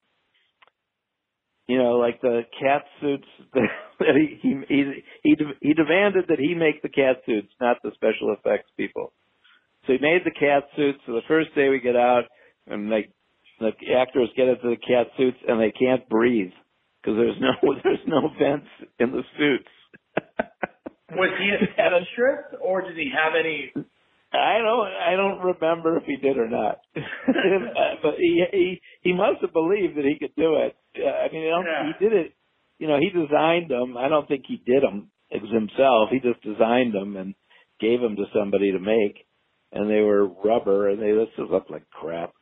you 1.68 1.76
know, 1.78 1.98
like 1.98 2.20
the 2.22 2.42
cat 2.58 2.82
suits 3.00 3.28
that 3.54 4.14
he 4.16 4.38
he 4.42 4.84
he 5.22 5.34
he, 5.60 5.74
demanded 5.74 6.24
that 6.28 6.38
he 6.38 6.54
make 6.54 6.82
the 6.82 6.88
cat 6.88 7.16
suits, 7.26 7.52
not 7.60 7.76
the 7.84 7.92
special 7.94 8.34
effects 8.36 8.70
people. 8.76 9.12
So 9.86 9.92
he 9.92 9.98
made 10.00 10.22
the 10.24 10.32
cat 10.32 10.64
suits. 10.76 10.98
So 11.06 11.12
the 11.12 11.28
first 11.28 11.54
day 11.54 11.68
we 11.68 11.78
get 11.80 11.94
out, 11.94 12.24
and 12.66 12.90
like 12.90 13.12
the 13.60 13.72
actors 13.96 14.30
get 14.34 14.48
into 14.48 14.70
the 14.70 14.76
cat 14.76 15.08
suits 15.16 15.38
and 15.46 15.60
they 15.60 15.72
can't 15.72 16.08
breathe 16.08 16.52
because 17.02 17.16
there's 17.16 17.40
no 17.40 17.52
there's 17.84 18.06
no 18.06 18.30
vents 18.38 18.68
in 18.98 19.12
the 19.12 19.22
suits. 19.38 19.68
Was 21.10 21.30
he 21.38 21.48
a 21.48 21.72
statist, 21.72 22.60
or 22.60 22.82
did 22.82 22.96
he 22.96 23.10
have 23.14 23.32
any 23.38 23.72
I 24.32 24.58
don't 24.58 24.88
I 24.88 25.16
don't 25.16 25.40
remember 25.40 25.96
if 25.96 26.04
he 26.04 26.16
did 26.16 26.36
or 26.36 26.48
not, 26.48 26.80
but 28.02 28.14
he 28.18 28.44
he 28.52 28.80
he 29.00 29.12
must 29.14 29.40
have 29.40 29.52
believed 29.54 29.96
that 29.96 30.04
he 30.04 30.18
could 30.18 30.34
do 30.36 30.56
it. 30.56 30.76
Uh, 30.98 31.08
I 31.08 31.32
mean, 31.32 31.46
I 31.46 31.50
don't, 31.50 31.66
yeah. 31.66 31.92
he 31.92 32.04
did 32.04 32.12
it. 32.12 32.34
You 32.78 32.88
know, 32.88 32.98
he 32.98 33.10
designed 33.10 33.70
them. 33.70 33.96
I 33.96 34.08
don't 34.08 34.28
think 34.28 34.44
he 34.46 34.62
did 34.64 34.82
them 34.82 35.10
himself. 35.30 36.10
He 36.10 36.20
just 36.20 36.42
designed 36.42 36.94
them 36.94 37.16
and 37.16 37.34
gave 37.80 38.00
them 38.00 38.16
to 38.16 38.24
somebody 38.34 38.72
to 38.72 38.78
make, 38.78 39.26
and 39.72 39.90
they 39.90 40.00
were 40.00 40.26
rubber 40.26 40.88
and 40.88 41.00
they 41.00 41.12
just 41.12 41.50
looked 41.50 41.70
like 41.70 41.88
crap. 41.90 42.32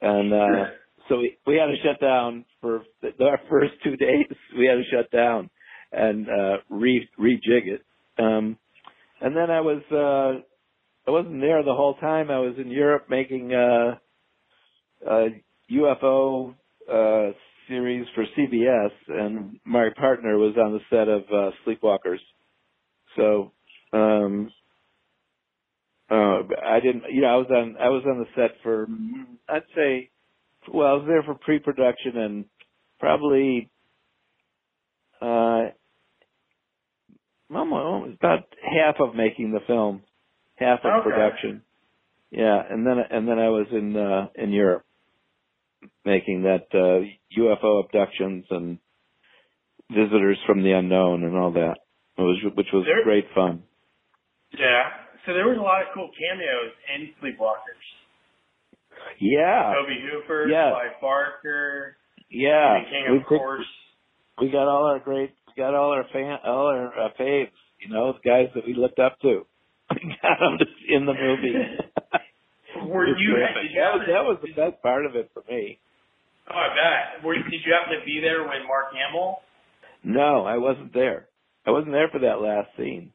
And 0.00 0.32
uh 0.32 0.70
so 1.08 1.18
we 1.18 1.36
we 1.46 1.56
had 1.56 1.66
to 1.66 1.76
shut 1.82 2.00
down 2.00 2.44
for 2.60 2.82
our 3.20 3.40
first 3.50 3.72
two 3.82 3.96
days. 3.96 4.26
We 4.56 4.66
had 4.66 4.76
to 4.76 4.84
shut 4.90 5.10
down 5.10 5.50
and 5.90 6.28
uh 6.28 6.56
re 6.70 7.08
rejig 7.18 7.66
it. 7.66 7.82
Um 8.18 8.56
and 9.20 9.34
then 9.36 9.50
I 9.50 9.60
was 9.60 9.82
uh 9.90 10.42
I 11.08 11.10
wasn't 11.10 11.40
there 11.40 11.62
the 11.62 11.74
whole 11.74 11.94
time. 11.94 12.30
I 12.30 12.38
was 12.38 12.56
in 12.58 12.70
Europe 12.70 13.06
making 13.08 13.54
uh, 13.54 13.94
a 15.08 15.28
UFO 15.72 16.54
uh, 16.86 17.32
series 17.68 18.06
for 18.14 18.24
CBS, 18.36 18.90
and 19.08 19.60
my 19.64 19.88
partner 19.96 20.38
was 20.38 20.54
on 20.56 20.72
the 20.72 20.80
set 20.90 21.08
of 21.08 21.22
uh, 21.32 21.50
Sleepwalkers. 21.66 22.20
So 23.16 23.52
um, 23.92 24.50
uh, 26.10 26.40
I 26.64 26.80
didn't, 26.80 27.04
you 27.12 27.22
know, 27.22 27.28
I 27.28 27.36
was 27.36 27.46
on 27.50 27.76
I 27.80 27.88
was 27.88 28.04
on 28.06 28.18
the 28.18 28.26
set 28.34 28.56
for 28.62 28.86
I'd 29.48 29.62
say, 29.74 30.10
well, 30.72 30.88
I 30.88 30.92
was 30.94 31.04
there 31.06 31.22
for 31.22 31.34
pre-production 31.34 32.16
and 32.16 32.44
probably 33.00 33.70
uh, 35.20 35.70
almost 37.54 38.16
about 38.20 38.40
half 38.62 38.96
of 39.00 39.14
making 39.14 39.52
the 39.52 39.60
film 39.66 40.02
half 40.56 40.80
of 40.84 40.92
okay. 41.00 41.10
production. 41.10 41.62
Yeah, 42.30 42.60
and 42.70 42.86
then 42.86 42.96
and 43.10 43.28
then 43.28 43.38
I 43.38 43.48
was 43.48 43.66
in 43.72 43.96
uh, 43.96 44.28
in 44.36 44.52
Europe 44.52 44.84
making 46.04 46.42
that 46.42 46.66
uh, 46.72 47.04
UFO 47.38 47.84
abductions 47.84 48.44
and 48.50 48.78
visitors 49.90 50.38
from 50.46 50.62
the 50.62 50.72
unknown 50.72 51.24
and 51.24 51.36
all 51.36 51.52
that. 51.52 51.76
It 52.16 52.22
was 52.22 52.42
which 52.56 52.66
was 52.72 52.84
there, 52.84 53.04
great 53.04 53.26
fun. 53.34 53.62
Yeah. 54.52 54.90
So 55.26 55.34
there 55.34 55.46
was 55.46 55.58
a 55.58 55.62
lot 55.62 55.82
of 55.82 55.88
cool 55.94 56.10
cameos 56.16 56.72
in 56.94 57.12
Sleepwalkers. 57.20 57.84
Yeah. 59.20 59.74
Tobe 59.74 59.96
Hooper, 60.10 60.48
yeah. 60.48 60.70
Clive 60.72 61.00
Barker. 61.00 61.96
Yeah. 62.30 62.78
King, 62.90 63.06
of 63.08 63.12
we 63.18 63.24
course. 63.24 63.66
we 64.40 64.50
got 64.50 64.68
all 64.68 64.86
our 64.86 64.98
great, 64.98 65.30
we 65.46 65.62
got 65.62 65.74
all 65.74 65.92
our 65.92 66.04
fan, 66.12 66.38
all 66.44 66.66
our 66.66 66.88
uh, 66.88 67.08
faves. 67.18 67.50
You 67.80 67.94
know, 67.94 68.12
the 68.12 68.28
guys 68.28 68.48
that 68.54 68.66
we 68.66 68.74
looked 68.74 68.98
up 68.98 69.18
to. 69.20 69.46
got 69.90 70.42
him 70.42 70.58
in 70.88 71.06
the 71.06 71.14
movie. 71.14 71.54
Were 72.86 73.06
you? 73.06 73.14
you 73.18 73.36
that 73.76 73.94
was 73.94 74.02
that 74.06 74.24
was 74.24 74.38
the 74.42 74.52
best 74.54 74.82
part 74.82 75.06
of 75.06 75.16
it 75.16 75.30
for 75.34 75.42
me. 75.48 75.78
Oh, 76.50 76.54
I 76.56 76.68
bet. 76.72 77.24
Were, 77.24 77.34
did 77.34 77.60
you 77.64 77.72
happen 77.74 77.98
to 77.98 78.04
be 78.04 78.20
there 78.22 78.40
when 78.42 78.64
Mark 78.66 78.94
Hamill? 78.94 79.40
No, 80.04 80.44
I 80.46 80.56
wasn't 80.56 80.94
there. 80.94 81.28
I 81.66 81.70
wasn't 81.70 81.92
there 81.92 82.08
for 82.08 82.20
that 82.20 82.40
last 82.40 82.68
scene. 82.76 83.12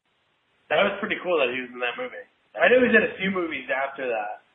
That 0.69 0.83
was 0.83 0.97
pretty 0.99 1.15
cool 1.23 1.39
that 1.39 1.49
he 1.53 1.61
was 1.61 1.69
in 1.73 1.79
that 1.79 1.97
movie. 1.97 2.21
I 2.53 2.69
know 2.69 2.77
he 2.81 2.87
was 2.89 2.95
in 2.95 3.09
a 3.09 3.17
few 3.17 3.31
movies 3.31 3.65
after 3.73 4.07
that. 4.07 4.45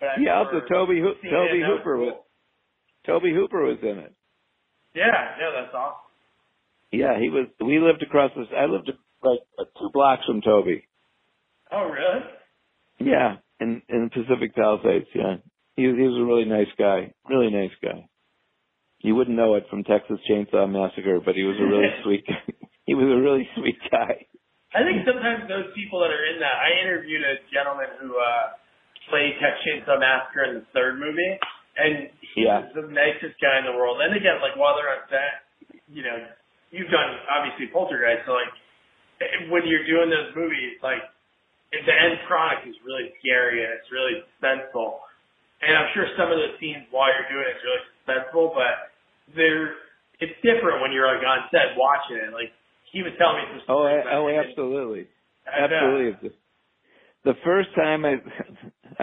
But 0.00 0.08
I've 0.08 0.20
Yeah, 0.20 0.42
never 0.44 0.60
also 0.60 0.68
Tobe 0.68 0.96
Ho- 1.00 1.16
Tobe 1.24 1.48
it, 1.48 1.52
and 1.56 1.62
that 1.62 1.68
Hooper 1.80 1.96
was 1.96 2.12
cool. 2.12 2.26
Tobe 3.06 3.32
Hooper 3.32 3.62
was 3.64 3.78
in 3.82 3.98
it. 4.04 4.12
Yeah, 4.94 5.36
no, 5.40 5.52
that's 5.52 5.74
awesome. 5.74 6.04
Yeah, 6.92 7.18
he 7.18 7.30
was. 7.30 7.46
We 7.60 7.78
lived 7.78 8.02
across 8.02 8.30
this. 8.36 8.46
I 8.56 8.66
lived 8.66 8.90
like 9.22 9.40
two 9.78 9.90
blocks 9.92 10.24
from 10.26 10.40
Tobe. 10.40 10.84
Oh, 11.72 11.84
really? 11.88 12.20
Yeah, 12.98 13.36
in 13.60 13.82
in 13.88 14.10
Pacific 14.10 14.54
Palisades. 14.54 15.06
Yeah, 15.14 15.36
he 15.76 15.82
he 15.84 16.06
was 16.08 16.18
a 16.20 16.24
really 16.26 16.44
nice 16.44 16.70
guy. 16.78 17.12
Really 17.28 17.50
nice 17.50 17.74
guy. 17.82 18.08
You 19.00 19.14
wouldn't 19.14 19.36
know 19.36 19.54
it 19.54 19.66
from 19.70 19.84
Texas 19.84 20.18
Chainsaw 20.28 20.66
Massacre, 20.68 21.20
but 21.24 21.34
he 21.36 21.44
was 21.44 21.56
a 21.60 21.66
really 21.68 21.92
sweet. 22.02 22.26
guy. 22.26 22.42
he 22.86 22.94
was 22.94 23.06
a 23.06 23.20
really 23.20 23.46
sweet 23.56 23.76
guy. 23.90 24.26
I 24.74 24.82
think 24.84 25.06
sometimes 25.06 25.48
those 25.48 25.70
people 25.78 26.00
that 26.04 26.10
are 26.12 26.26
in 26.32 26.40
that, 26.42 26.56
I 26.58 26.82
interviewed 26.84 27.22
a 27.22 27.36
gentleman 27.52 27.88
who 28.00 28.16
uh 28.18 28.56
played 29.08 29.38
Texas 29.38 29.62
Chainsaw 29.62 30.00
Massacre 30.02 30.44
in 30.50 30.52
the 30.60 30.66
third 30.74 30.98
movie, 30.98 31.38
and 31.78 32.10
he 32.34 32.42
Yeah. 32.42 32.66
was 32.66 32.74
the 32.74 32.90
nicest 32.90 33.38
guy 33.38 33.62
in 33.62 33.64
the 33.70 33.76
world. 33.78 34.02
And 34.02 34.10
again, 34.16 34.42
like 34.42 34.58
while 34.58 34.74
they're 34.74 34.90
on 34.90 35.06
set, 35.06 35.46
you 35.86 36.02
know, 36.02 36.16
you've 36.74 36.90
done 36.90 37.10
obviously 37.30 37.70
Poltergeist, 37.70 38.26
so 38.26 38.34
like 38.34 38.50
when 39.48 39.62
you're 39.70 39.86
doing 39.86 40.10
those 40.10 40.34
movies, 40.34 40.76
like 40.82 41.00
the 41.72 41.94
end 41.94 42.18
product 42.26 42.66
is 42.66 42.76
really 42.86 43.10
scary 43.20 43.64
and 43.64 43.72
it's 43.74 43.90
really 43.90 44.22
suspenseful. 44.38 45.02
And 45.62 45.72
I'm 45.76 45.88
sure 45.94 46.06
some 46.16 46.30
of 46.30 46.38
those 46.38 46.54
scenes 46.60 46.86
while 46.90 47.08
you're 47.10 47.28
doing 47.32 47.46
it 47.48 47.56
is 47.58 47.62
really 47.64 47.84
suspenseful, 47.98 48.54
but 48.54 48.92
they're 49.34 49.74
it's 50.20 50.36
different 50.40 50.80
when 50.80 50.92
you're 50.92 51.08
like 51.08 51.24
on 51.26 51.48
set 51.50 51.76
watching 51.76 52.16
it. 52.16 52.32
Like 52.32 52.52
he 52.92 53.02
was 53.02 53.12
telling 53.18 53.42
me 53.42 53.44
some 53.52 53.60
Oh, 53.68 53.84
stories. 53.84 54.04
Oh, 54.08 54.28
I, 54.28 54.32
oh, 54.32 54.40
absolutely. 54.40 55.08
And, 55.46 55.72
Absolutely. 55.72 56.30
The 57.24 57.34
first 57.44 57.68
time 57.74 58.04
I, 58.04 58.14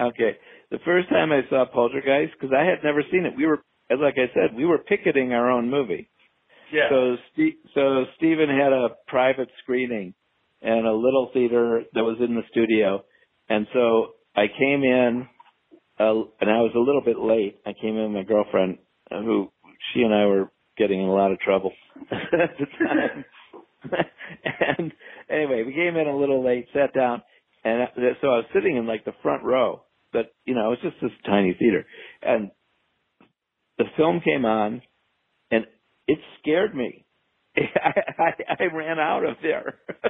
okay, 0.12 0.36
the 0.70 0.78
first 0.84 1.08
time 1.08 1.32
I 1.32 1.42
saw 1.48 1.64
Poltergeist, 1.66 2.32
because 2.38 2.54
I 2.56 2.64
had 2.64 2.82
never 2.82 3.02
seen 3.10 3.26
it, 3.26 3.34
we 3.36 3.46
were, 3.46 3.62
as 3.90 3.98
like 4.00 4.16
I 4.16 4.32
said, 4.34 4.56
we 4.56 4.64
were 4.64 4.78
picketing 4.78 5.32
our 5.32 5.50
own 5.50 5.70
movie. 5.70 6.08
Yeah. 6.72 6.88
So, 6.90 7.16
Ste- 7.32 7.60
so 7.74 8.04
Steven 8.16 8.48
had 8.48 8.72
a 8.72 8.88
private 9.06 9.48
screening 9.62 10.14
and 10.64 10.86
a 10.86 10.92
little 10.92 11.30
theater 11.32 11.82
that 11.94 12.04
was 12.04 12.16
in 12.20 12.34
the 12.34 12.42
studio, 12.50 13.04
and 13.48 13.66
so 13.72 14.14
I 14.34 14.46
came 14.48 14.82
in, 14.82 15.28
uh, 16.00 16.14
and 16.40 16.50
I 16.50 16.60
was 16.62 16.72
a 16.74 16.78
little 16.80 17.02
bit 17.04 17.18
late. 17.18 17.60
I 17.66 17.72
came 17.80 17.96
in 17.96 18.12
with 18.12 18.12
my 18.12 18.22
girlfriend, 18.24 18.78
uh, 19.10 19.20
who 19.22 19.50
she 19.92 20.02
and 20.02 20.14
I 20.14 20.26
were 20.26 20.50
getting 20.78 21.00
in 21.02 21.08
a 21.08 21.12
lot 21.14 21.32
of 21.32 21.38
trouble 21.40 21.72
at 22.10 22.50
the 22.58 22.66
time. 22.86 23.24
and 24.78 24.92
anyway, 25.30 25.62
we 25.64 25.72
came 25.74 25.96
in 25.96 26.08
a 26.08 26.16
little 26.16 26.44
late, 26.44 26.66
sat 26.74 26.94
down, 26.94 27.22
and 27.64 27.82
I- 27.82 27.92
so 28.20 28.28
I 28.28 28.36
was 28.38 28.46
sitting 28.54 28.76
in 28.76 28.86
like 28.86 29.04
the 29.04 29.12
front 29.22 29.44
row. 29.44 29.82
But 30.12 30.32
you 30.46 30.54
know, 30.54 30.66
it 30.72 30.78
was 30.82 30.92
just 30.92 30.96
this 31.02 31.10
tiny 31.26 31.54
theater, 31.58 31.84
and 32.22 32.50
the 33.78 33.84
film 33.96 34.20
came 34.24 34.44
on, 34.44 34.82
and 35.50 35.66
it 36.06 36.18
scared 36.40 36.74
me. 36.74 37.03
I, 37.56 37.60
I, 38.18 38.32
I 38.60 38.64
ran 38.74 38.98
out 38.98 39.24
of 39.24 39.36
there 39.42 39.74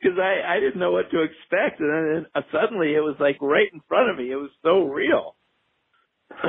because 0.00 0.18
I 0.18 0.42
I 0.56 0.60
didn't 0.60 0.78
know 0.80 0.92
what 0.92 1.10
to 1.10 1.22
expect, 1.22 1.80
and 1.80 1.90
then 1.90 2.26
uh, 2.34 2.42
suddenly 2.52 2.94
it 2.94 3.00
was 3.00 3.16
like 3.20 3.36
right 3.40 3.68
in 3.72 3.80
front 3.88 4.10
of 4.10 4.16
me. 4.16 4.30
It 4.30 4.36
was 4.36 4.50
so 4.62 4.84
real. 4.84 5.36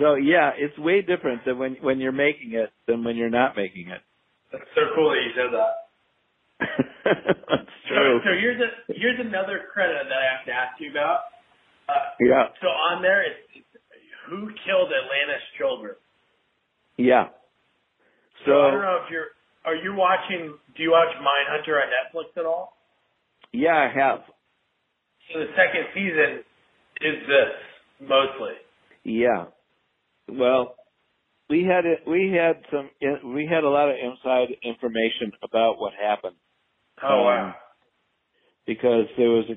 so 0.00 0.14
yeah, 0.16 0.50
it's 0.56 0.76
way 0.78 1.02
different 1.02 1.44
than 1.44 1.58
when 1.58 1.76
when 1.80 2.00
you're 2.00 2.12
making 2.12 2.52
it 2.54 2.70
than 2.86 3.04
when 3.04 3.16
you're 3.16 3.30
not 3.30 3.56
making 3.56 3.88
it. 3.88 4.00
That's 4.52 4.64
so 4.74 4.82
cool 4.94 5.10
that 5.10 5.22
you 5.22 5.32
said 5.36 5.52
that. 5.52 5.72
That's 7.04 7.70
So, 7.88 7.94
true. 7.94 8.20
so 8.24 8.30
here's 8.40 8.60
a 8.60 8.70
here's 8.92 9.20
another 9.20 9.64
credit 9.72 10.06
that 10.08 10.16
I 10.18 10.36
have 10.36 10.46
to 10.46 10.52
ask 10.52 10.80
you 10.80 10.90
about. 10.90 11.20
Uh, 11.88 11.92
Yeah, 12.20 12.48
so 12.60 12.66
on 12.66 13.00
there, 13.02 13.22
it's, 13.22 13.38
it's 13.54 13.66
who 14.26 14.48
killed 14.66 14.90
Atlanta's 14.90 15.44
children. 15.58 15.94
Yeah. 16.96 17.28
So, 18.44 18.52
I 18.52 18.70
don't 18.70 18.82
know 18.82 19.00
if 19.04 19.10
you're 19.10 19.26
are 19.64 19.74
you 19.74 19.94
watching? 19.94 20.54
Do 20.76 20.82
you 20.82 20.92
watch 20.92 21.08
Mindhunter 21.16 21.74
on 21.82 21.88
Netflix 21.90 22.38
at 22.38 22.46
all? 22.46 22.76
yeah, 23.52 23.74
I 23.74 23.92
have. 23.92 24.20
So 25.32 25.40
the 25.40 25.46
second 25.56 25.86
season 25.92 26.44
is 27.00 27.26
this 27.26 28.08
mostly. 28.08 28.52
Yeah. 29.02 29.46
Well, 30.28 30.76
we 31.50 31.64
had 31.64 31.84
it. 31.84 32.00
We 32.06 32.32
had 32.32 32.62
some. 32.70 32.90
We 33.34 33.48
had 33.50 33.64
a 33.64 33.68
lot 33.68 33.88
of 33.88 33.96
inside 33.96 34.54
information 34.62 35.32
about 35.42 35.78
what 35.78 35.92
happened. 36.00 36.36
Oh 37.02 37.08
Um, 37.08 37.24
wow. 37.24 37.54
because 38.66 39.06
there 39.16 39.30
was 39.30 39.44
a 39.50 39.54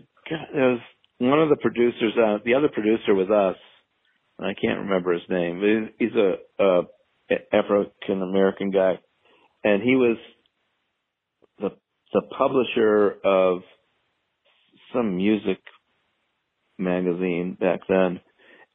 there 0.53 0.69
was 0.71 0.79
one 1.19 1.39
of 1.39 1.49
the 1.49 1.57
producers 1.57 2.13
on 2.17 2.41
the 2.45 2.53
other 2.55 2.69
producer 2.69 3.13
was 3.13 3.29
us 3.29 3.57
and 4.37 4.47
I 4.47 4.53
can't 4.53 4.79
remember 4.79 5.13
his 5.13 5.27
name. 5.29 5.91
He's 5.99 6.13
a, 6.15 6.63
a 6.63 6.81
African 7.53 8.21
American 8.21 8.71
guy, 8.71 8.99
and 9.63 9.81
he 9.83 9.95
was 9.95 10.17
the 11.59 11.69
the 12.13 12.21
publisher 12.37 13.17
of 13.23 13.61
some 14.93 15.17
music 15.17 15.59
magazine 16.77 17.57
back 17.59 17.81
then. 17.87 18.19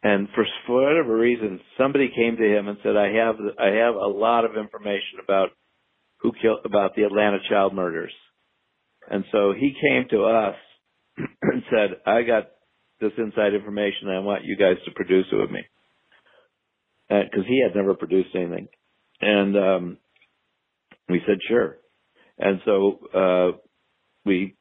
And 0.02 0.28
for 0.34 0.44
whatever 0.68 1.16
reason, 1.16 1.61
somebody 1.78 2.11
came 2.14 2.36
to 2.36 2.59
him 2.59 2.68
and 2.68 2.78
said, 2.82 2.96
"I 2.96 3.12
have 3.12 3.36
I 3.59 3.76
have 3.76 3.94
a 3.94 4.07
lot 4.07 4.44
of 4.44 4.57
information 4.57 5.20
about 5.22 5.48
who 6.18 6.32
killed 6.40 6.61
about 6.64 6.94
the 6.94 7.05
Atlanta 7.05 7.38
child 7.48 7.74
murders." 7.74 8.12
And 9.11 9.24
so 9.32 9.52
he 9.52 9.74
came 9.80 10.07
to 10.11 10.24
us 10.24 10.57
and 11.42 11.62
said, 11.70 12.00
I 12.07 12.22
got 12.22 12.44
this 13.00 13.12
inside 13.18 13.55
information. 13.55 14.09
I 14.09 14.20
want 14.20 14.44
you 14.44 14.57
guys 14.57 14.76
to 14.84 14.92
produce 14.92 15.26
it 15.30 15.36
with 15.36 15.50
me. 15.50 15.61
Because 17.22 17.46
he 17.46 17.62
had 17.62 17.74
never 17.76 17.94
produced 17.94 18.34
anything. 18.34 18.68
And 19.20 19.56
um, 19.56 19.98
we 21.08 21.20
said, 21.26 21.38
sure. 21.48 21.76
And 22.38 22.60
so 22.64 22.98
uh, 23.14 23.58
we 24.24 24.56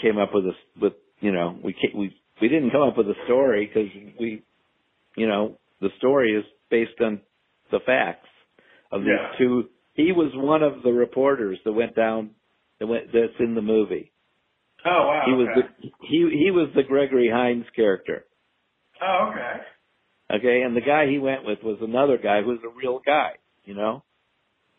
came 0.00 0.18
up 0.18 0.30
with 0.32 0.44
a, 0.44 0.52
with, 0.80 0.92
you 1.20 1.32
know, 1.32 1.58
we, 1.62 1.72
ca- 1.72 1.96
we, 1.96 2.14
we 2.40 2.48
didn't 2.48 2.70
come 2.70 2.82
up 2.82 2.96
with 2.96 3.06
a 3.08 3.14
story 3.24 3.66
because 3.66 3.90
we, 4.20 4.42
you 5.16 5.26
know, 5.26 5.58
the 5.80 5.88
story 5.98 6.32
is 6.32 6.44
based 6.70 7.00
on 7.00 7.20
the 7.70 7.80
facts 7.84 8.28
of 8.92 9.00
these 9.02 9.10
Yeah. 9.10 9.38
two. 9.38 9.64
He 9.94 10.12
was 10.12 10.30
one 10.34 10.62
of 10.62 10.82
the 10.82 10.92
reporters 10.92 11.58
that 11.64 11.72
went 11.72 11.96
down 11.96 12.30
that 12.78 12.86
went, 12.86 13.06
that's 13.12 13.32
in 13.40 13.54
the 13.54 13.62
movie. 13.62 14.12
Oh 14.84 15.06
wow. 15.08 15.22
He 15.26 15.32
was 15.32 15.48
okay. 15.56 15.68
the 15.82 15.88
he 16.06 16.44
he 16.44 16.50
was 16.52 16.68
the 16.76 16.82
Gregory 16.84 17.28
Hines 17.32 17.64
character. 17.74 18.24
Oh 19.02 19.30
okay. 19.32 19.62
Okay, 20.30 20.62
and 20.62 20.76
the 20.76 20.80
guy 20.80 21.06
he 21.08 21.18
went 21.18 21.44
with 21.44 21.60
was 21.62 21.78
another 21.80 22.18
guy 22.18 22.42
who 22.42 22.48
was 22.48 22.58
a 22.64 22.76
real 22.76 23.00
guy, 23.04 23.32
you 23.64 23.74
know? 23.74 24.02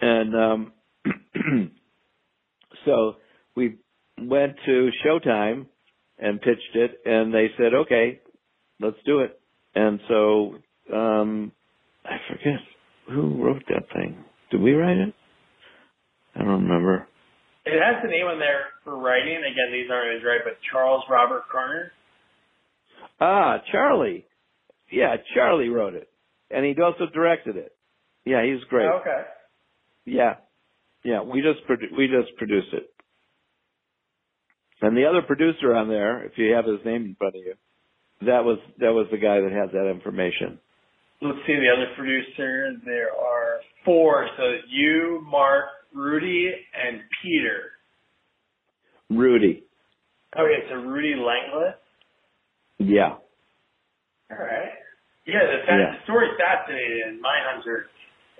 And 0.01 0.35
um 0.35 0.73
so 2.85 3.15
we 3.55 3.77
went 4.19 4.55
to 4.65 4.89
Showtime 5.05 5.67
and 6.19 6.41
pitched 6.41 6.75
it 6.75 6.99
and 7.05 7.33
they 7.33 7.47
said, 7.57 7.73
"Okay, 7.73 8.19
let's 8.81 8.97
do 9.05 9.19
it." 9.19 9.39
And 9.73 9.99
so 10.09 10.55
um 10.93 11.51
I 12.03 12.17
forget 12.29 12.59
who 13.09 13.41
wrote 13.41 13.63
that 13.69 13.87
thing. 13.93 14.23
Did 14.51 14.61
we 14.61 14.73
write 14.73 14.97
it? 14.97 15.13
I 16.35 16.39
don't 16.39 16.63
remember. 16.63 17.07
It 17.65 17.81
has 17.81 18.01
the 18.03 18.09
name 18.09 18.27
on 18.27 18.39
there 18.39 18.67
for 18.83 18.97
writing. 18.97 19.37
Again, 19.37 19.71
these 19.71 19.89
aren't 19.91 20.13
his 20.13 20.23
right, 20.23 20.39
but 20.43 20.57
Charles 20.71 21.03
Robert 21.09 21.43
Carner. 21.53 21.89
Ah, 23.19 23.61
Charlie. 23.71 24.25
Yeah, 24.91 25.15
Charlie 25.33 25.69
wrote 25.69 25.95
it. 25.95 26.09
And 26.49 26.65
he 26.65 26.75
also 26.81 27.07
directed 27.13 27.57
it. 27.57 27.75
Yeah, 28.25 28.43
he's 28.45 28.63
great. 28.65 28.87
Oh, 28.87 28.99
okay. 29.01 29.23
Yeah, 30.05 30.35
yeah. 31.03 31.21
We 31.21 31.41
just 31.41 31.65
produ- 31.67 31.95
we 31.97 32.07
just 32.07 32.35
produced 32.37 32.73
it, 32.73 32.89
and 34.81 34.95
the 34.95 35.05
other 35.05 35.21
producer 35.21 35.75
on 35.75 35.89
there, 35.89 36.23
if 36.25 36.37
you 36.37 36.53
have 36.53 36.65
his 36.65 36.79
name 36.85 37.03
in 37.03 37.15
front 37.15 37.35
of 37.35 37.41
you, 37.41 37.55
that 38.21 38.45
was 38.45 38.59
that 38.79 38.91
was 38.93 39.07
the 39.11 39.17
guy 39.17 39.41
that 39.41 39.51
had 39.51 39.71
that 39.73 39.89
information. 39.89 40.59
Let's 41.21 41.39
see 41.47 41.55
the 41.55 41.69
other 41.75 41.93
producers. 41.95 42.77
There 42.85 43.11
are 43.11 43.59
four. 43.83 44.29
So 44.37 44.43
you, 44.69 45.25
Mark, 45.29 45.65
Rudy, 45.93 46.51
and 46.85 47.01
Peter. 47.23 47.71
Rudy. 49.09 49.63
Okay, 50.37 50.69
so 50.69 50.75
Rudy 50.75 51.15
Langlais. 51.15 51.73
Yeah, 52.77 53.15
All 54.31 54.37
right. 54.43 54.73
Yeah, 55.27 55.43
the, 55.43 55.59
fa- 55.67 55.75
Yeah. 55.75 55.91
the 55.95 56.03
story's 56.07 56.35
fascinating. 56.39 57.03
and 57.07 57.15
Mindhunter 57.23 57.87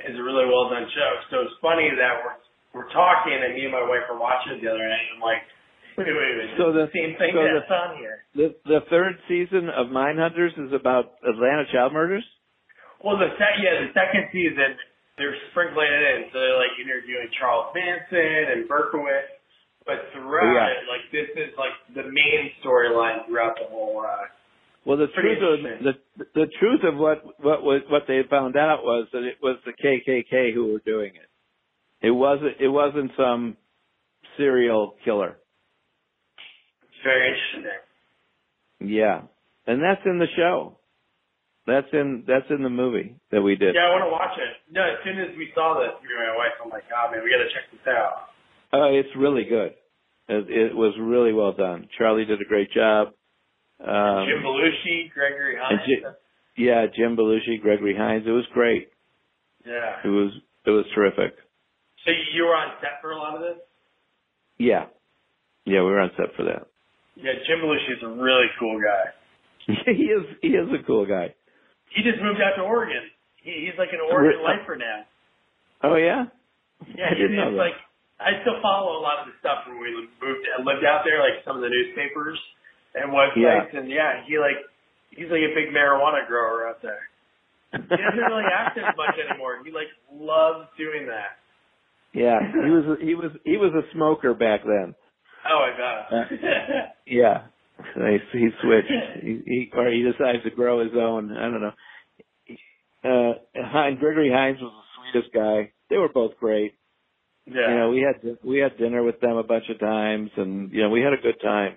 is 0.07 0.15
a 0.15 0.23
really 0.23 0.45
well 0.47 0.69
done 0.71 0.87
show. 0.91 1.11
So 1.31 1.35
it's 1.47 1.55
funny 1.61 1.89
that 1.95 2.23
we're 2.23 2.37
we're 2.75 2.91
talking 2.93 3.33
and 3.33 3.55
me 3.55 3.63
and 3.65 3.73
my 3.73 3.81
wife 3.81 4.05
were 4.11 4.19
watching 4.19 4.53
it 4.53 4.61
the 4.61 4.69
other 4.69 4.83
night. 4.85 5.07
And 5.09 5.17
I'm 5.17 5.25
like, 5.25 5.41
wait, 5.97 6.11
wait, 6.13 6.33
wait. 6.37 6.49
So 6.59 6.71
the- 6.71 6.85
the 6.85 6.93
same 6.93 7.17
thing 7.17 7.31
so 7.33 7.41
that's 7.43 7.67
the- 7.67 7.75
on 7.75 7.97
here. 7.97 8.23
the 8.35 8.47
the 8.67 8.81
third 8.91 9.17
season 9.27 9.69
of 9.69 9.87
Mindhunters 9.87 10.53
is 10.59 10.71
about 10.73 11.15
Atlanta 11.23 11.65
child 11.71 11.93
murders. 11.93 12.23
Well, 13.03 13.17
the 13.17 13.29
sec- 13.37 13.59
yeah, 13.63 13.81
the 13.87 13.93
second 13.93 14.29
season 14.31 14.77
they're 15.17 15.35
sprinkling 15.51 15.89
it 15.91 16.03
in. 16.13 16.19
So 16.31 16.39
they're 16.39 16.57
like 16.61 16.75
interviewing 16.77 17.29
Charles 17.39 17.73
Manson 17.73 18.53
and 18.53 18.69
Berkowitz, 18.69 19.33
but 19.85 19.97
throughout 20.13 20.53
Yeah. 20.53 20.77
it, 20.77 20.85
like 20.87 21.03
this 21.11 21.29
is 21.35 21.57
like 21.57 21.73
the 21.95 22.03
main 22.05 22.51
storyline 22.61 23.25
throughout 23.25 23.57
the 23.57 23.65
whole. 23.65 24.05
Uh, 24.05 24.29
Well, 24.87 24.95
the 24.95 25.07
Pretty 25.07 25.35
truth 25.35 25.59
of 25.59 25.83
the 25.83 26.25
the 26.33 26.47
truth 26.61 26.79
of 26.87 26.95
what 26.95 27.19
what 27.43 27.61
was 27.61 27.81
what 27.89 28.03
they 28.07 28.21
found 28.29 28.55
out 28.55 28.85
was 28.85 29.09
that 29.11 29.23
it 29.23 29.35
was 29.43 29.59
the 29.65 29.73
KKK 29.75 30.53
who 30.53 30.71
were 30.71 30.79
doing 30.79 31.11
it. 31.11 31.27
It 32.07 32.11
wasn't 32.11 32.55
it 32.61 32.69
wasn't 32.69 33.11
some 33.17 33.57
serial 34.37 34.95
killer. 35.03 35.35
it's 36.87 37.03
very 37.03 37.27
interesting. 37.27 38.95
Yeah, 38.95 39.23
and 39.67 39.83
that's 39.83 40.05
in 40.05 40.19
the 40.19 40.31
show. 40.37 40.77
That's 41.67 41.87
in 41.91 42.23
that's 42.25 42.47
in 42.49 42.63
the 42.63 42.69
movie 42.69 43.17
that 43.31 43.41
we 43.41 43.57
did. 43.57 43.75
Yeah, 43.75 43.87
I 43.87 43.89
want 43.91 44.07
to 44.07 44.11
watch 44.11 44.39
it. 44.39 44.71
No, 44.71 44.83
as 44.83 45.03
soon 45.03 45.19
as 45.19 45.35
we 45.37 45.51
saw 45.53 45.75
this, 45.83 45.99
me 46.01 46.15
and 46.15 46.31
my 46.31 46.37
wife, 46.37 46.55
I'm 46.63 46.69
like, 46.69 46.87
oh 46.95 47.11
man, 47.11 47.25
we 47.25 47.29
got 47.29 47.43
to 47.43 47.51
check 47.51 47.67
this 47.73 47.91
out. 47.91 48.31
Oh, 48.71 48.87
it's 48.95 49.11
really 49.17 49.43
good. 49.43 49.75
It, 50.29 50.71
it 50.71 50.75
was 50.75 50.95
really 50.97 51.33
well 51.33 51.51
done. 51.51 51.89
Charlie 51.97 52.23
did 52.23 52.39
a 52.39 52.45
great 52.47 52.71
job. 52.71 53.16
Um, 53.79 54.25
Jim 54.25 54.41
Belushi, 54.43 55.11
Gregory 55.13 55.55
Hines. 55.61 55.81
Yeah, 56.57 56.85
Jim 56.95 57.15
Belushi, 57.15 57.61
Gregory 57.61 57.95
Hines. 57.95 58.23
It 58.25 58.31
was 58.31 58.45
great. 58.53 58.89
yeah. 59.65 60.01
It 60.03 60.09
was 60.09 60.31
it 60.65 60.71
was 60.71 60.85
terrific. 60.95 61.35
So 62.05 62.11
you 62.33 62.43
were 62.45 62.55
on 62.55 62.73
set 62.81 63.01
for 63.01 63.11
a 63.11 63.17
lot 63.17 63.35
of 63.35 63.41
this? 63.41 63.57
Yeah, 64.57 64.85
yeah, 65.65 65.81
we 65.85 65.91
were 65.91 65.99
on 66.01 66.09
set 66.17 66.33
for 66.35 66.43
that. 66.45 66.65
Yeah, 67.15 67.33
Jim 67.45 67.59
Belushi 67.61 67.97
is 67.97 68.03
a 68.03 68.09
really 68.09 68.47
cool 68.59 68.79
guy. 68.81 69.05
he 69.93 70.09
is 70.09 70.25
he 70.41 70.49
is 70.57 70.67
a 70.73 70.81
cool 70.85 71.05
guy. 71.05 71.35
He 71.93 72.01
just 72.01 72.21
moved 72.21 72.41
out 72.41 72.55
to 72.57 72.63
Oregon. 72.63 73.03
He, 73.43 73.69
he's 73.69 73.77
like 73.77 73.89
an 73.93 74.01
Oregon 74.01 74.39
Re- 74.41 74.57
lifer 74.57 74.75
now. 74.75 75.05
Oh 75.83 75.95
yeah, 75.95 76.25
Yeah, 76.97 77.05
I 77.05 77.09
he's, 77.13 77.21
didn't 77.21 77.37
know 77.37 77.51
that. 77.53 77.57
like 77.69 77.77
I 78.17 78.41
still 78.41 78.57
follow 78.65 78.97
a 78.97 79.01
lot 79.05 79.21
of 79.21 79.29
the 79.29 79.37
stuff 79.39 79.69
when 79.69 79.77
we 79.77 79.93
moved 79.93 80.41
lived 80.65 80.85
out 80.89 81.05
there, 81.05 81.21
like 81.21 81.45
some 81.45 81.53
of 81.55 81.61
the 81.61 81.69
newspapers 81.69 82.39
and 83.01 83.11
websites, 83.13 83.77
and 83.77 83.89
yeah, 83.89 84.23
he 84.27 84.37
like 84.39 84.57
he's 85.11 85.29
like 85.29 85.41
a 85.41 85.53
big 85.55 85.73
marijuana 85.73 86.27
grower 86.27 86.67
out 86.67 86.81
there. 86.81 86.99
He 87.73 87.77
doesn't 87.79 88.27
really 88.31 88.47
act 88.51 88.77
as 88.77 88.95
much 88.95 89.15
anymore. 89.29 89.59
He 89.65 89.71
like 89.71 89.87
loves 90.13 90.67
doing 90.77 91.07
that. 91.07 91.37
yeah, 92.13 92.39
he 92.41 92.71
was 92.71 92.97
he 93.01 93.13
was 93.15 93.31
he 93.43 93.57
was 93.57 93.71
a 93.73 93.83
smoker 93.93 94.33
back 94.33 94.61
then. 94.63 94.95
Oh, 95.49 95.59
I 95.63 95.71
bet. 95.77 96.95
Yeah, 97.05 97.43
he, 97.95 98.17
he 98.39 98.47
switched. 98.61 98.91
He, 99.21 99.41
he 99.45 99.71
or 99.75 99.89
he 99.91 100.03
decides 100.03 100.43
to 100.43 100.49
grow 100.49 100.83
his 100.83 100.93
own. 100.95 101.31
I 101.37 101.41
don't 101.43 101.61
know. 101.61 101.73
Uh, 103.03 103.33
Hines, 103.55 103.99
Gregory 103.99 104.31
Hines 104.31 104.57
was 104.59 104.71
the 104.73 105.11
sweetest 105.21 105.33
guy. 105.33 105.71
They 105.89 105.97
were 105.97 106.09
both 106.09 106.37
great. 106.39 106.73
yeah. 107.45 107.69
You 107.69 107.75
know, 107.77 107.89
we 107.91 108.01
had 108.01 108.37
we 108.43 108.59
had 108.59 108.77
dinner 108.77 109.03
with 109.03 109.19
them 109.21 109.37
a 109.37 109.43
bunch 109.43 109.65
of 109.69 109.79
times, 109.79 110.31
and 110.35 110.71
you 110.73 110.81
know, 110.81 110.89
we 110.89 111.01
had 111.01 111.13
a 111.13 111.21
good 111.21 111.39
time. 111.41 111.75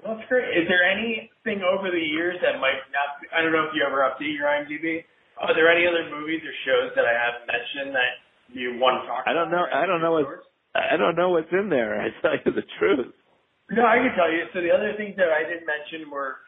That's 0.00 0.24
great. 0.28 0.48
Is 0.56 0.64
there 0.72 0.80
anything 0.82 1.60
over 1.60 1.92
the 1.92 2.00
years 2.00 2.40
that 2.40 2.56
might 2.58 2.80
not? 2.96 3.20
I 3.28 3.44
don't 3.44 3.52
know 3.52 3.68
if 3.68 3.76
you 3.76 3.84
ever 3.84 4.00
update 4.08 4.32
your 4.32 4.48
IMDb. 4.48 5.04
Are 5.36 5.52
there 5.54 5.68
any 5.68 5.84
other 5.86 6.08
movies 6.08 6.40
or 6.40 6.54
shows 6.64 6.90
that 6.96 7.04
I 7.04 7.12
haven't 7.12 7.46
mentioned 7.46 7.92
that 7.94 8.12
you 8.52 8.78
want 8.80 9.02
to 9.02 9.06
talk? 9.06 9.24
I 9.28 9.32
don't 9.36 9.50
know. 9.52 9.62
about? 9.68 9.76
I 9.76 9.84
don't 9.86 10.00
know 10.00 10.12
what 10.16 10.26
I 10.74 10.96
don't 10.96 11.16
know 11.16 11.30
what's 11.30 11.52
in 11.52 11.68
there. 11.68 12.00
I 12.00 12.08
tell 12.24 12.32
you 12.40 12.50
the 12.56 12.64
truth. 12.80 13.12
No, 13.70 13.84
I 13.84 14.00
can 14.00 14.12
tell 14.16 14.32
you. 14.32 14.48
So 14.56 14.60
the 14.64 14.72
other 14.72 14.96
things 14.96 15.14
that 15.20 15.28
I 15.28 15.44
didn't 15.44 15.68
mention 15.68 16.08
were 16.10 16.40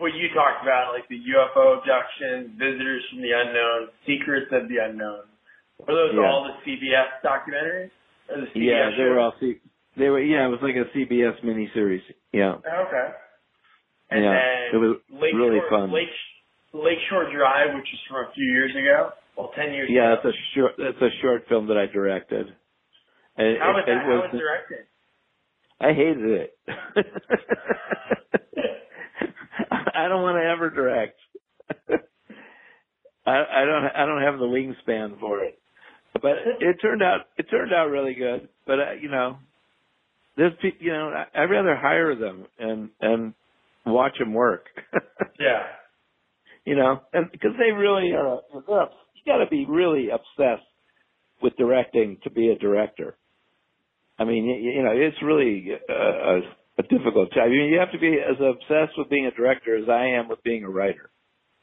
what 0.00 0.12
you 0.16 0.28
talked 0.34 0.64
about, 0.64 0.92
like 0.96 1.08
the 1.08 1.20
UFO 1.20 1.80
abductions, 1.80 2.56
visitors 2.58 3.04
from 3.12 3.20
the 3.22 3.32
unknown, 3.32 3.92
secrets 4.08 4.48
of 4.52 4.68
the 4.68 4.80
unknown. 4.82 5.28
Were 5.84 5.94
those 5.94 6.12
Yeah. 6.16 6.24
all 6.28 6.44
the 6.48 6.56
CBS 6.64 7.20
documentaries? 7.24 7.92
Or 8.28 8.40
the 8.40 8.48
CBS 8.52 8.64
Yeah, 8.64 8.90
they 8.96 9.04
were 9.08 9.20
all 9.20 9.34
C- 9.40 9.60
they 9.96 10.08
were 10.08 10.20
yeah, 10.20 10.46
it 10.46 10.50
was 10.50 10.60
like 10.62 10.76
a 10.76 10.84
CBS 10.96 11.42
miniseries. 11.44 12.02
Yeah. 12.32 12.54
Okay. 12.56 13.08
And 14.10 14.24
Yeah, 14.24 14.40
it 14.74 14.76
was 14.76 14.96
Lake 15.10 15.34
really 15.34 15.58
Shore, 15.60 15.70
fun. 15.70 15.92
Lake, 15.92 16.08
Lakeshore 16.72 17.32
Drive, 17.32 17.74
which 17.74 17.88
is 17.92 17.98
from 18.08 18.26
a 18.26 18.32
few 18.34 18.44
years 18.44 18.70
ago. 18.72 19.10
Well, 19.36 19.50
ten 19.56 19.72
years 19.72 19.88
Yeah, 19.90 20.12
ago. 20.12 20.20
that's 20.24 20.34
a 20.34 20.38
short 20.54 20.72
It's 20.78 21.02
a 21.02 21.10
short 21.22 21.46
film 21.48 21.66
that 21.68 21.76
I 21.76 21.86
directed. 21.86 22.46
And 23.36 23.58
How 23.60 23.72
was 23.72 23.84
it, 23.86 23.90
that? 23.90 23.96
it 23.96 24.02
How 24.02 24.08
was 24.08 24.30
was 24.32 24.40
directed? 24.40 24.86
I 25.78 25.92
hated 25.92 26.30
it. 26.30 26.58
I 29.94 30.08
don't 30.08 30.22
want 30.22 30.36
to 30.38 30.48
ever 30.48 30.70
direct. 30.70 31.18
I, 33.26 33.32
I 33.32 33.64
don't. 33.64 33.84
I 33.94 34.06
don't 34.06 34.22
have 34.22 34.38
the 34.38 34.46
wingspan 34.46 35.18
for 35.20 35.42
it. 35.44 35.58
But 36.14 36.32
it 36.60 36.76
turned 36.80 37.02
out. 37.02 37.22
It 37.36 37.50
turned 37.50 37.72
out 37.74 37.86
really 37.90 38.14
good. 38.14 38.48
But 38.66 38.78
uh, 38.80 38.92
you 39.00 39.10
know, 39.10 39.38
there's 40.36 40.52
you 40.80 40.92
know, 40.92 41.10
I, 41.10 41.42
I'd 41.42 41.50
rather 41.50 41.76
hire 41.76 42.14
them 42.14 42.46
and 42.58 42.90
and 43.00 43.34
watch 43.84 44.18
them 44.18 44.34
work. 44.34 44.66
Yeah. 45.38 45.64
you 46.64 46.76
know, 46.76 47.00
and 47.12 47.30
because 47.30 47.52
they 47.58 47.72
really 47.72 48.12
are. 48.12 48.40
They're, 48.66 48.88
you 49.14 49.22
got 49.26 49.44
to 49.44 49.50
be 49.50 49.66
really 49.68 50.08
obsessed 50.10 50.66
with 51.42 51.56
directing 51.56 52.18
to 52.24 52.30
be 52.30 52.48
a 52.48 52.58
director. 52.58 53.16
I 54.18 54.24
mean, 54.24 54.44
you, 54.46 54.70
you 54.72 54.82
know, 54.82 54.92
it's 54.94 55.16
really 55.22 55.68
a, 55.88 55.92
a, 55.92 56.38
a 56.78 56.82
difficult 56.84 57.32
job. 57.32 57.44
I 57.44 57.48
mean, 57.48 57.70
you 57.72 57.78
have 57.78 57.92
to 57.92 57.98
be 57.98 58.14
as 58.18 58.36
obsessed 58.40 58.96
with 58.96 59.10
being 59.10 59.26
a 59.26 59.30
director 59.36 59.76
as 59.76 59.88
I 59.88 60.18
am 60.18 60.28
with 60.28 60.42
being 60.42 60.64
a 60.64 60.70
writer. 60.70 61.10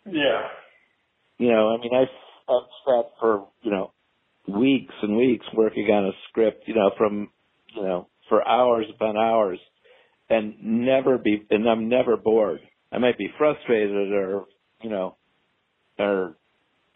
Yeah. 0.05 0.43
You 1.39 1.51
know, 1.51 1.75
I 1.75 1.77
mean, 1.81 1.91
I've, 1.95 2.53
I've 2.53 2.69
sat 2.85 3.11
for 3.19 3.47
you 3.63 3.71
know 3.71 3.91
weeks 4.47 4.93
and 5.01 5.17
weeks 5.17 5.45
working 5.55 5.85
on 5.87 6.05
a 6.05 6.11
script. 6.29 6.63
You 6.67 6.75
know, 6.75 6.91
from 6.97 7.29
you 7.75 7.81
know 7.81 8.07
for 8.33 8.47
hours 8.47 8.87
upon 8.95 9.15
hours, 9.15 9.59
and 10.27 10.55
never 10.63 11.19
be, 11.19 11.45
and 11.51 11.69
I'm 11.69 11.87
never 11.87 12.17
bored. 12.17 12.61
I 12.91 12.97
might 12.97 13.19
be 13.19 13.29
frustrated 13.37 14.11
or 14.11 14.45
you 14.81 14.89
know, 14.89 15.17
or 15.99 16.35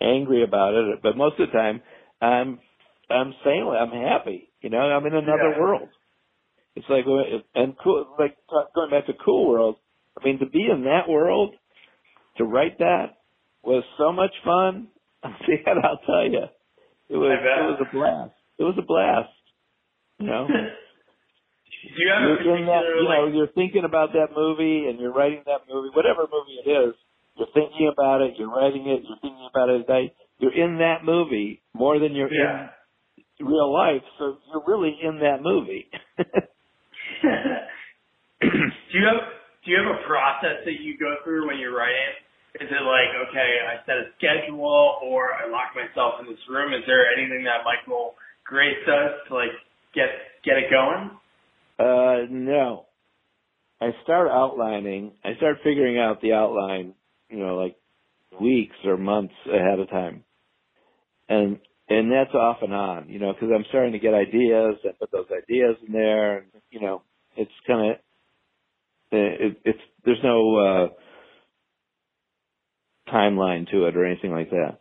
angry 0.02 0.44
about 0.44 0.74
it, 0.74 1.00
but 1.04 1.16
most 1.16 1.40
of 1.40 1.48
the 1.50 1.54
time, 1.54 1.84
I'm 2.20 2.60
I'm 3.08 3.36
sailing. 3.44 3.78
I'm 3.80 3.92
happy. 3.92 4.52
You 4.62 4.72
know, 4.72 4.80
I'm 4.80 5.06
in 5.06 5.14
another 5.14 5.52
Yeah. 5.54 5.60
world. 5.62 5.90
It's 6.76 6.88
like 6.90 7.06
uh, 7.06 7.38
and 7.54 7.76
cool. 7.84 8.16
Like 8.18 8.36
uh, 8.50 8.64
going 8.74 8.90
back 8.90 9.06
to 9.06 9.14
Cool 9.24 9.48
World. 9.48 9.76
I 10.20 10.26
mean, 10.26 10.40
to 10.40 10.48
be 10.48 10.68
in 10.72 10.86
that 10.86 11.08
world, 11.08 11.54
to 12.38 12.46
write 12.46 12.80
that 12.80 13.18
was 13.64 13.84
so 14.00 14.12
much 14.12 14.32
fun. 14.44 14.88
Yeah, 15.24 15.74
I'll 15.84 16.00
tell 16.08 16.32
you, 16.32 16.46
it 17.10 17.18
was 17.18 17.40
it 17.40 17.62
was 17.62 17.80
a 17.88 17.94
blast. 17.94 18.34
It 18.58 18.64
was 18.64 18.76
a 18.80 18.82
blast. 18.86 19.30
You 20.20 20.28
know, 20.28 20.48
Do 21.84 21.90
you 21.98 22.10
have 22.10 22.46
you're 22.46 22.58
in 22.58 22.66
that. 22.66 22.84
You 22.84 23.04
know, 23.06 23.26
like? 23.26 23.34
you're 23.34 23.48
thinking 23.54 23.84
about 23.86 24.14
that 24.14 24.34
movie 24.36 24.88
and 24.90 25.00
you're 25.00 25.14
writing 25.14 25.44
that 25.46 25.62
movie, 25.70 25.90
whatever 25.94 26.28
movie 26.32 26.58
it 26.64 26.70
is. 26.70 26.96
You're 27.38 27.52
thinking 27.54 27.88
about 27.92 28.22
it. 28.22 28.34
You're 28.38 28.50
writing 28.50 28.88
it. 28.90 29.04
You're 29.06 29.20
thinking 29.22 29.48
about 29.50 29.70
it. 29.70 29.86
That 29.88 30.10
you're 30.40 30.54
in 30.58 30.80
that 30.80 31.06
movie 31.06 31.62
more 31.74 32.00
than 32.00 32.16
you're 32.16 32.34
Yeah. 32.34 32.70
in 33.40 33.46
real 33.46 33.72
life. 33.72 34.02
So 34.18 34.38
you're 34.50 34.64
really 34.66 34.98
in 35.02 35.20
that 35.20 35.42
movie. 35.42 35.90
do 36.18 36.26
you 38.98 39.06
have 39.06 39.22
Do 39.66 39.72
you 39.72 39.78
have 39.78 39.96
a 39.98 40.02
process 40.08 40.66
that 40.66 40.80
you 40.82 40.98
go 40.98 41.16
through 41.24 41.48
when 41.48 41.60
you're 41.60 41.76
writing? 41.76 42.14
Is 42.58 42.70
it 42.70 42.82
like 42.84 43.12
okay, 43.30 43.52
I 43.70 43.86
set 43.86 43.98
a 44.02 44.10
schedule, 44.18 44.98
or 45.06 45.30
I 45.34 45.46
lock 45.46 45.78
myself 45.78 46.16
in 46.22 46.26
this 46.26 46.42
room? 46.50 46.74
Is 46.74 46.82
there 46.88 47.06
anything 47.14 47.44
that 47.46 47.62
Michael 47.62 48.16
Grais 48.50 48.74
does 48.88 49.14
to 49.30 49.36
like 49.36 49.54
get 49.94 50.10
get 50.42 50.58
it 50.58 50.72
going? 50.74 51.12
Uh, 51.80 52.28
no. 52.30 52.86
I 53.82 53.92
start 54.04 54.30
outlining. 54.32 55.14
I 55.24 55.36
start 55.38 55.58
figuring 55.64 55.98
out 56.00 56.22
the 56.22 56.34
outline, 56.34 56.94
you 57.30 57.38
know, 57.40 57.58
like 57.58 57.76
weeks 58.40 58.76
or 58.86 58.98
months 58.98 59.34
ahead 59.48 59.80
of 59.80 59.90
time, 59.90 60.24
and 61.30 61.60
and 61.90 62.12
that's 62.12 62.34
off 62.34 62.58
and 62.62 62.74
on, 62.74 63.10
you 63.10 63.20
know, 63.20 63.34
because 63.34 63.50
I'm 63.56 63.66
starting 63.70 63.94
to 63.94 64.00
get 64.00 64.14
ideas. 64.14 64.76
I 64.86 64.92
put 65.00 65.12
those 65.12 65.28
ideas 65.32 65.76
in 65.86 65.94
there, 65.94 66.40
and 66.40 66.48
you 66.72 66.82
know, 66.82 67.04
it's 67.36 67.52
kind 67.68 67.92
of 67.92 67.98
it, 69.12 69.58
it's 69.66 69.80
there's 70.06 70.24
no 70.24 70.56
uh 70.58 70.88
timeline 73.14 73.70
to 73.72 73.86
it 73.86 73.98
or 73.98 74.06
anything 74.06 74.32
like 74.32 74.50
that. 74.52 74.80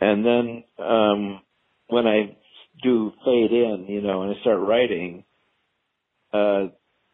And 0.00 0.24
then 0.24 0.64
um 0.78 1.42
when 1.88 2.06
I 2.06 2.36
do 2.82 3.12
fade 3.24 3.52
in, 3.52 3.86
you 3.88 4.00
know, 4.02 4.22
and 4.22 4.34
I 4.36 4.40
start 4.40 4.60
writing, 4.60 5.24
uh, 6.32 6.68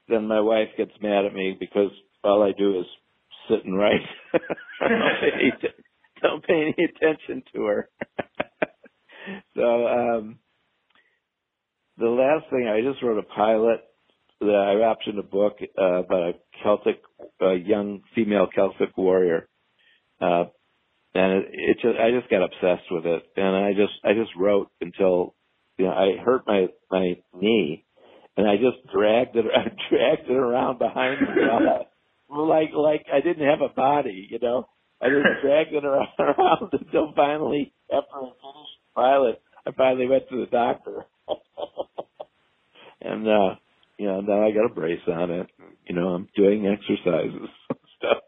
then 0.08 0.26
my 0.26 0.40
wife 0.40 0.68
gets 0.76 0.92
mad 1.02 1.24
at 1.24 1.34
me 1.34 1.56
because 1.58 1.90
all 2.24 2.42
I 2.42 2.52
do 2.56 2.80
is 2.80 2.86
sit 3.48 3.64
and 3.64 3.76
write. 3.76 4.00
don't, 4.32 5.20
pay 5.20 5.30
any, 5.34 5.52
don't 6.22 6.44
pay 6.44 6.74
any 6.76 6.88
attention 6.88 7.42
to 7.54 7.64
her. 7.64 7.88
so, 9.54 9.86
um, 9.86 10.38
the 11.98 12.08
last 12.08 12.50
thing 12.50 12.68
I 12.68 12.80
just 12.80 13.02
wrote 13.02 13.18
a 13.18 13.34
pilot 13.34 13.80
that 14.40 14.46
I 14.46 14.74
optioned 14.76 15.18
a 15.18 15.22
book 15.22 15.58
uh, 15.78 16.04
about 16.04 16.22
a 16.22 16.32
Celtic, 16.62 17.02
uh, 17.42 17.52
young 17.52 18.02
female 18.14 18.48
Celtic 18.54 18.96
warrior. 18.96 19.48
Uh, 20.20 20.44
and 21.14 21.32
it, 21.32 21.46
it 21.52 21.78
just, 21.82 21.98
I 21.98 22.10
just 22.10 22.30
got 22.30 22.44
obsessed 22.44 22.90
with 22.90 23.06
it, 23.06 23.22
and 23.36 23.56
I 23.56 23.72
just, 23.72 23.92
I 24.04 24.12
just 24.12 24.30
wrote 24.36 24.70
until, 24.80 25.34
you 25.76 25.86
know, 25.86 25.92
I 25.92 26.22
hurt 26.22 26.46
my 26.46 26.66
my 26.90 27.16
knee, 27.34 27.84
and 28.38 28.48
I 28.48 28.54
just 28.54 28.86
dragged 28.94 29.34
it, 29.36 29.44
I 29.54 29.64
dragged 29.90 30.30
it 30.30 30.36
around 30.36 30.78
behind 30.78 31.20
me, 31.20 31.26
like 32.30 32.70
like 32.72 33.06
I 33.12 33.20
didn't 33.20 33.46
have 33.46 33.60
a 33.60 33.74
body, 33.74 34.28
you 34.30 34.38
know. 34.40 34.68
I 35.02 35.08
just 35.08 35.26
dragged 35.42 35.74
it 35.74 35.84
around, 35.84 36.08
around 36.18 36.72
until 36.72 37.12
finally, 37.14 37.72
after 37.92 38.16
I 38.16 38.20
finished 38.20 38.78
the 38.80 38.94
pilot, 38.94 39.42
I 39.66 39.72
finally 39.72 40.06
went 40.06 40.28
to 40.30 40.40
the 40.40 40.46
doctor, 40.46 41.06
and 43.02 43.26
uh, 43.26 43.54
you 43.98 44.06
know 44.06 44.20
now 44.20 44.46
I 44.46 44.52
got 44.52 44.70
a 44.70 44.74
brace 44.74 45.00
on 45.08 45.30
it. 45.30 45.48
You 45.88 45.96
know, 45.96 46.08
I'm 46.08 46.28
doing 46.36 46.66
exercises 46.66 47.48
and 47.70 47.78
stuff, 47.98 48.18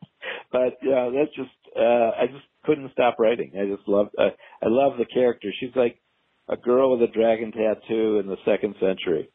but 0.50 0.78
yeah, 0.82 1.10
that's 1.14 1.34
just 1.36 1.76
uh, 1.76 2.10
I 2.18 2.26
just 2.26 2.44
couldn't 2.64 2.90
stop 2.92 3.16
writing. 3.20 3.52
I 3.54 3.76
just 3.76 3.88
loved 3.88 4.10
uh, 4.18 4.30
I 4.60 4.66
love 4.66 4.98
the 4.98 5.06
character. 5.06 5.52
She's 5.60 5.74
like 5.76 6.00
a 6.48 6.56
girl 6.56 6.98
with 6.98 7.08
a 7.08 7.12
dragon 7.12 7.52
tattoo 7.52 8.18
in 8.18 8.26
the 8.26 8.36
second 8.44 8.74
century, 8.80 9.30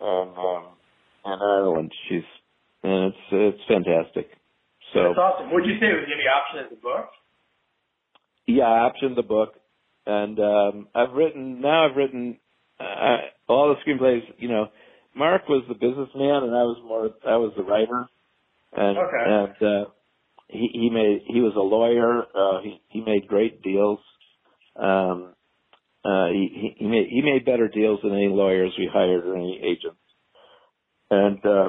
and 0.00 0.36
um, 0.36 0.66
in 1.26 1.32
Ireland. 1.42 1.92
She's 2.08 2.24
and 2.82 3.12
it's 3.14 3.18
it's 3.32 3.64
fantastic. 3.68 4.30
So 4.94 5.00
That's 5.02 5.18
awesome. 5.18 5.54
Would 5.54 5.66
you 5.66 5.78
say 5.80 5.86
it 5.88 5.96
was 6.00 6.06
going 6.06 6.18
to 6.18 6.24
be 6.24 6.28
option 6.30 6.58
as 6.66 6.72
a 6.72 6.80
book? 6.82 7.08
yeah, 8.46 8.64
I 8.64 8.90
optioned 8.90 9.16
the 9.16 9.22
book, 9.22 9.54
and 10.06 10.38
um, 10.40 10.88
I've 10.94 11.12
written 11.12 11.60
now. 11.60 11.88
I've 11.88 11.96
written 11.96 12.38
uh, 12.80 13.18
all 13.48 13.74
the 13.74 13.76
screenplays. 13.90 14.22
You 14.38 14.48
know, 14.48 14.68
Mark 15.16 15.48
was 15.48 15.64
the 15.68 15.74
businessman, 15.74 16.44
and 16.44 16.54
I 16.54 16.64
was 16.64 16.78
more. 16.84 17.10
I 17.26 17.36
was 17.38 17.52
the 17.56 17.64
writer, 17.64 18.06
and 18.72 18.98
Okay. 18.98 19.26
and 19.26 19.62
uh, 19.62 19.90
he 20.48 20.68
he 20.72 20.90
made 20.90 21.22
he 21.28 21.40
was 21.40 21.54
a 21.56 21.60
lawyer. 21.60 22.22
Uh, 22.34 22.62
he 22.62 22.80
he 22.88 23.00
made 23.02 23.28
great 23.28 23.62
deals. 23.62 24.00
Um, 24.76 25.34
uh, 26.06 26.28
he 26.28 26.74
he 26.78 26.86
made 26.86 27.08
he 27.08 27.22
made 27.22 27.44
better 27.44 27.68
deals 27.68 28.00
than 28.02 28.12
any 28.12 28.28
lawyers 28.28 28.72
we 28.78 28.88
hired 28.92 29.24
or 29.26 29.36
any 29.36 29.60
agents. 29.62 29.98
And 31.10 31.38
uh, 31.44 31.68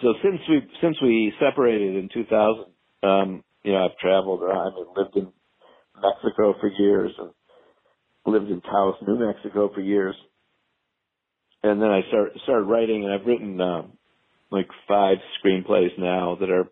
so 0.00 0.14
since 0.22 0.40
we 0.48 0.60
since 0.80 0.96
we 1.02 1.32
separated 1.40 1.96
in 1.96 2.08
2000, 2.12 2.64
um, 3.02 3.44
you 3.64 3.72
know, 3.72 3.84
I've 3.84 3.98
traveled 3.98 4.42
around 4.42 4.74
and 4.78 4.86
lived 4.96 5.16
in 5.16 5.32
Mexico 6.00 6.54
for 6.60 6.68
years 6.68 7.12
and 7.18 7.30
lived 8.26 8.50
in 8.50 8.60
Taos, 8.60 8.96
New 9.06 9.18
Mexico 9.18 9.70
for 9.74 9.80
years. 9.80 10.14
And 11.62 11.80
then 11.80 11.90
I 11.90 12.02
start, 12.08 12.32
started 12.44 12.66
writing 12.66 13.04
and 13.04 13.12
I've 13.12 13.26
written, 13.26 13.60
um, 13.60 13.92
like 14.50 14.68
five 14.86 15.16
screenplays 15.42 15.98
now 15.98 16.36
that 16.38 16.50
are, 16.50 16.64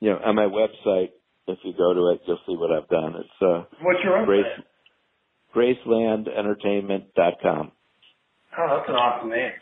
you 0.00 0.10
know, 0.10 0.18
on 0.24 0.34
my 0.34 0.44
website. 0.44 1.10
If 1.46 1.58
you 1.64 1.72
go 1.72 1.94
to 1.94 2.12
it, 2.12 2.20
you'll 2.26 2.38
see 2.46 2.56
what 2.56 2.70
I've 2.70 2.88
done. 2.88 3.14
It's, 3.16 3.40
uh, 3.40 3.64
What's 3.80 4.04
your 4.04 4.18
website? 4.18 4.64
GraislandEntertainment.com. 5.54 7.72
Oh, 8.58 8.76
that's 8.76 8.88
an 8.88 8.94
awesome 8.96 9.30
name. 9.30 9.52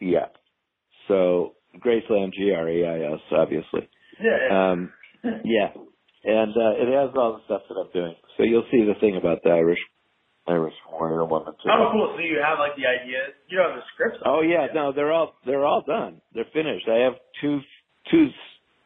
Yeah. 0.00 0.26
So 1.08 1.54
Graisland, 1.78 2.32
G-R-E-I-S, 2.34 3.20
obviously. 3.32 3.88
Yeah. 4.22 4.36
yeah. 4.48 4.70
Um, 4.70 4.92
yeah, 5.44 5.68
and 6.24 6.52
uh, 6.52 6.72
it 6.76 6.88
has 6.88 7.10
all 7.16 7.34
the 7.34 7.44
stuff 7.44 7.62
that 7.68 7.74
I'm 7.74 7.90
doing. 7.92 8.14
So 8.36 8.42
you'll 8.44 8.66
see 8.70 8.84
the 8.84 8.94
thing 9.00 9.16
about 9.16 9.42
the 9.42 9.50
Irish 9.50 9.78
Irish 10.48 10.74
warrior 10.90 11.24
woman 11.24 11.52
too. 11.62 11.70
oh, 11.70 11.90
cool. 11.92 12.14
So 12.16 12.22
you 12.22 12.40
have 12.42 12.58
like 12.58 12.74
the 12.76 12.86
ideas. 12.86 13.34
You 13.48 13.58
don't 13.58 13.70
have 13.70 13.76
the 13.76 13.82
scripts. 13.94 14.18
Oh 14.24 14.40
yeah, 14.40 14.66
no, 14.74 14.92
they're 14.92 15.12
all 15.12 15.34
they're 15.46 15.64
all 15.64 15.82
done. 15.86 16.20
They're 16.34 16.46
finished. 16.52 16.88
I 16.88 17.04
have 17.04 17.14
two 17.40 17.60
two 18.10 18.28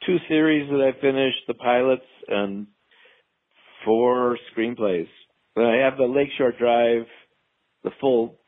two 0.07 0.19
series 0.29 0.69
that 0.71 0.81
I 0.81 0.93
finished, 1.01 1.39
the 1.47 1.55
pilots 1.55 2.05
and 2.29 2.67
four 3.85 4.39
screenplays. 4.55 5.09
But 5.55 5.67
I 5.67 5.77
have 5.85 5.97
the 5.97 6.05
Lakeshore 6.05 6.53
Drive, 6.53 7.07
the 7.85 7.91
full 8.01 8.41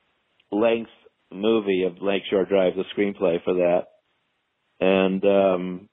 length 0.50 0.90
movie 1.32 1.84
of 1.84 2.02
Lakeshore 2.02 2.46
Drive, 2.46 2.74
the 2.76 2.84
screenplay 2.96 3.42
for 3.44 3.54
that, 3.54 3.86
and 4.80 5.24
um 5.24 5.88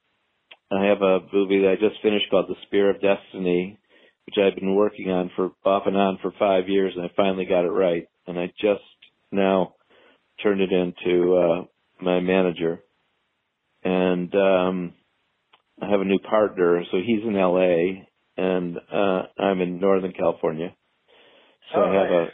I 0.72 0.86
have 0.86 1.02
a 1.02 1.20
movie 1.32 1.62
that 1.62 1.72
I 1.72 1.76
just 1.76 2.02
finished 2.02 2.26
called 2.32 2.48
The 2.50 2.56
Spear 2.66 2.90
of 2.90 3.02
Destiny, 3.02 3.78
which 4.26 4.36
I've 4.38 4.56
been 4.56 4.74
working 4.76 5.12
on 5.12 5.30
for 5.36 5.52
off 5.64 5.84
and 5.86 5.96
on 5.96 6.18
for 6.22 6.34
five 6.40 6.68
years, 6.68 6.94
and 6.96 7.06
I 7.06 7.12
finally 7.16 7.46
got 7.46 7.66
it 7.66 7.70
right. 7.70 8.08
And 8.26 8.40
I 8.40 8.48
just 8.60 8.82
now 9.32 9.76
turned 10.42 10.62
it 10.62 10.72
into 10.72 11.36
uh, 11.36 11.66
my 12.02 12.20
manager, 12.22 12.82
and 13.84 14.34
um, 14.34 14.94
I 15.82 15.90
have 15.90 16.02
a 16.02 16.06
new 16.06 16.20
partner. 16.20 16.84
So 16.92 16.98
he's 17.06 17.24
in 17.24 17.36
L.A. 17.36 18.08
and 18.38 18.78
uh, 18.92 19.22
I'm 19.38 19.62
in 19.62 19.80
Northern 19.80 20.14
California. 20.14 20.74
So 21.72 21.82
Oh, 21.82 21.84
I 21.84 21.94
have 21.94 22.10
nice. 22.10 22.30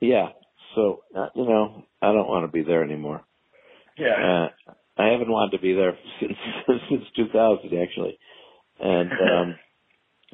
a 0.00 0.06
yeah. 0.06 0.28
So 0.74 1.04
uh, 1.16 1.28
you 1.34 1.44
know, 1.44 1.84
I 2.02 2.12
don't 2.12 2.28
want 2.28 2.46
to 2.46 2.52
be 2.52 2.64
there 2.64 2.84
anymore. 2.84 3.24
Yeah. 3.98 4.48
Uh, 4.66 4.72
I 4.96 5.08
haven't 5.08 5.30
wanted 5.30 5.56
to 5.56 5.62
be 5.62 5.74
there 5.74 5.98
since 6.20 6.38
since 6.90 7.04
2000 7.16 7.70
actually, 7.78 8.18
and 8.80 9.10
um, 9.12 9.54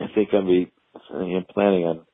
I 0.01 0.07
think 0.15 0.31
I'm 0.33 0.47
be 0.47 0.73
I'm 1.11 1.45
planning 1.55 1.85
on 1.85 2.07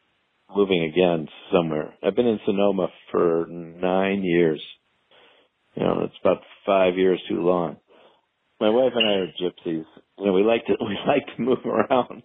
moving 0.55 0.85
again 0.85 1.29
somewhere. 1.53 1.95
I've 2.03 2.17
been 2.17 2.27
in 2.27 2.41
Sonoma 2.47 2.89
for 3.11 3.47
nine 3.49 4.23
years. 4.23 4.63
You 5.75 5.85
know, 5.85 6.03
it's 6.05 6.15
about 6.23 6.43
five 6.67 6.97
years 6.97 7.21
too 7.29 7.43
long. 7.43 7.77
My 8.61 8.71
wife 8.71 8.93
and 8.95 9.09
I 9.09 9.13
are 9.15 9.27
gypsies. 9.41 9.85
You 10.19 10.27
know, 10.27 10.33
we 10.33 10.43
like 10.43 10.67
to 10.67 10.75
we 10.81 10.99
like 11.07 11.27
to 11.37 11.43
move 11.43 11.65
around. 11.67 12.23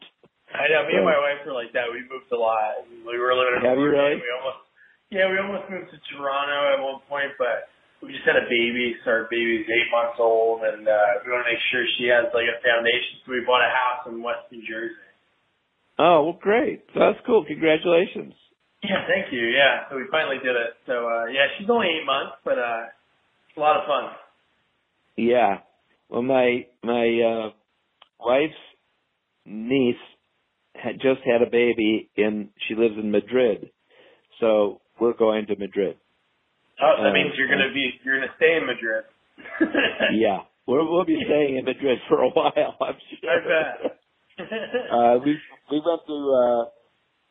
I 0.52 0.68
know. 0.68 0.84
Me 0.88 1.00
and 1.00 1.08
my 1.08 1.18
wife 1.18 1.42
were 1.48 1.56
like 1.56 1.72
that. 1.74 1.88
We 1.92 2.04
moved 2.08 2.28
a 2.32 2.40
lot. 2.40 2.84
We 2.88 3.16
were 3.18 3.34
living 3.34 3.62
in 3.62 3.68
Have 3.68 3.80
you 3.80 3.88
really? 3.88 4.20
We 4.20 4.30
almost, 4.36 4.62
yeah, 5.10 5.26
we 5.32 5.40
almost 5.40 5.68
moved 5.72 5.90
to 5.92 6.00
Toronto 6.12 6.58
at 6.76 6.80
one 6.84 7.00
point, 7.08 7.32
but 7.40 7.72
we 8.04 8.12
just 8.12 8.28
had 8.28 8.36
a 8.36 8.48
baby. 8.48 8.98
So 9.04 9.12
our 9.12 9.26
baby's 9.32 9.68
eight 9.68 9.90
months 9.92 10.20
old, 10.20 10.68
and 10.68 10.84
uh, 10.84 11.24
we 11.24 11.32
want 11.32 11.48
to 11.48 11.50
make 11.50 11.62
sure 11.72 11.84
she 11.98 12.12
has 12.12 12.28
like 12.36 12.50
a 12.50 12.58
foundation. 12.60 13.24
So 13.24 13.32
we 13.32 13.44
bought 13.48 13.64
a 13.64 13.72
house 13.72 14.02
in 14.12 14.20
West 14.20 14.50
New 14.52 14.64
Jersey. 14.68 15.08
Oh, 16.00 16.32
well, 16.32 16.40
great. 16.42 16.84
That's 16.98 17.20
cool. 17.26 17.46
Congratulations. 17.46 18.34
Yeah, 18.84 19.06
thank 19.06 19.32
you. 19.32 19.46
Yeah, 19.54 19.86
so 19.90 19.96
we 19.96 20.10
finally 20.10 20.38
did 20.42 20.58
it. 20.58 20.74
So 20.90 21.06
uh, 21.06 21.30
yeah, 21.30 21.46
she's 21.58 21.70
only 21.70 21.88
eight 21.88 22.06
months, 22.06 22.42
but 22.44 22.58
uh, 22.58 22.90
it's 23.48 23.58
a 23.58 23.60
lot 23.60 23.78
of 23.78 23.86
fun. 23.86 24.10
Yeah. 25.16 25.62
Well, 26.10 26.24
my 26.24 26.66
my 26.84 27.06
uh, 27.22 27.50
wife's 28.20 28.58
niece 29.46 30.02
had 30.76 30.96
just 31.02 31.22
had 31.26 31.42
a 31.42 31.50
baby, 31.50 32.10
and 32.18 32.50
she 32.68 32.76
lives 32.76 32.96
in 32.98 33.12
Madrid. 33.12 33.70
So 34.40 34.82
we're 35.00 35.14
going 35.14 35.46
to 35.48 35.56
Madrid. 35.58 35.98
Oh, 36.82 36.96
that 37.04 37.10
Uh, 37.10 37.14
means 37.14 37.34
you're 37.38 37.48
gonna 37.50 37.74
be 37.74 38.00
you're 38.04 38.20
gonna 38.20 38.34
stay 38.38 38.56
in 38.58 38.66
Madrid. 38.66 39.04
Yeah, 40.14 40.40
we're, 40.66 40.84
we'll 40.90 41.06
be 41.06 41.22
staying 41.26 41.58
in 41.58 41.66
Madrid 41.66 42.00
for 42.08 42.22
a 42.24 42.30
while. 42.30 42.76
I'm 42.82 42.96
sure. 43.10 43.30
I 43.30 43.38
bet. 43.48 44.00
uh, 44.92 45.20
we 45.24 45.38
we 45.70 45.82
went 45.86 46.02
to 46.08 46.18
uh, 46.34 46.66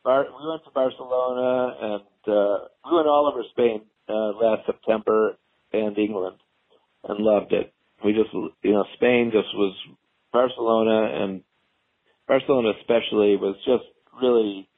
Bar- 0.03 0.27
we 0.39 0.49
went 0.49 0.63
to 0.65 0.71
Barcelona 0.73 1.75
and 1.81 2.33
uh, 2.33 2.57
we 2.89 2.95
went 2.95 3.07
all 3.07 3.29
over 3.31 3.43
Spain 3.51 3.81
uh, 4.09 4.31
last 4.41 4.65
September 4.65 5.37
and 5.73 5.97
England 5.97 6.37
and 7.03 7.19
loved 7.19 7.51
it. 7.53 7.73
We 8.05 8.13
just 8.13 8.31
you 8.33 8.71
know 8.71 8.85
Spain 8.95 9.31
just 9.33 9.53
was 9.55 9.75
Barcelona 10.31 11.23
and 11.23 11.43
Barcelona 12.31 12.71
especially 12.79 13.35
was 13.35 13.57
just 13.65 13.83
really. 14.21 14.69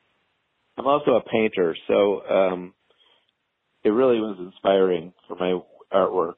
I'm 0.76 0.88
also 0.88 1.12
a 1.12 1.22
painter, 1.22 1.76
so 1.88 2.26
um, 2.28 2.74
it 3.84 3.90
really 3.90 4.20
was 4.20 4.38
inspiring 4.40 5.14
for 5.28 5.36
my 5.36 5.60
artwork. 5.94 6.34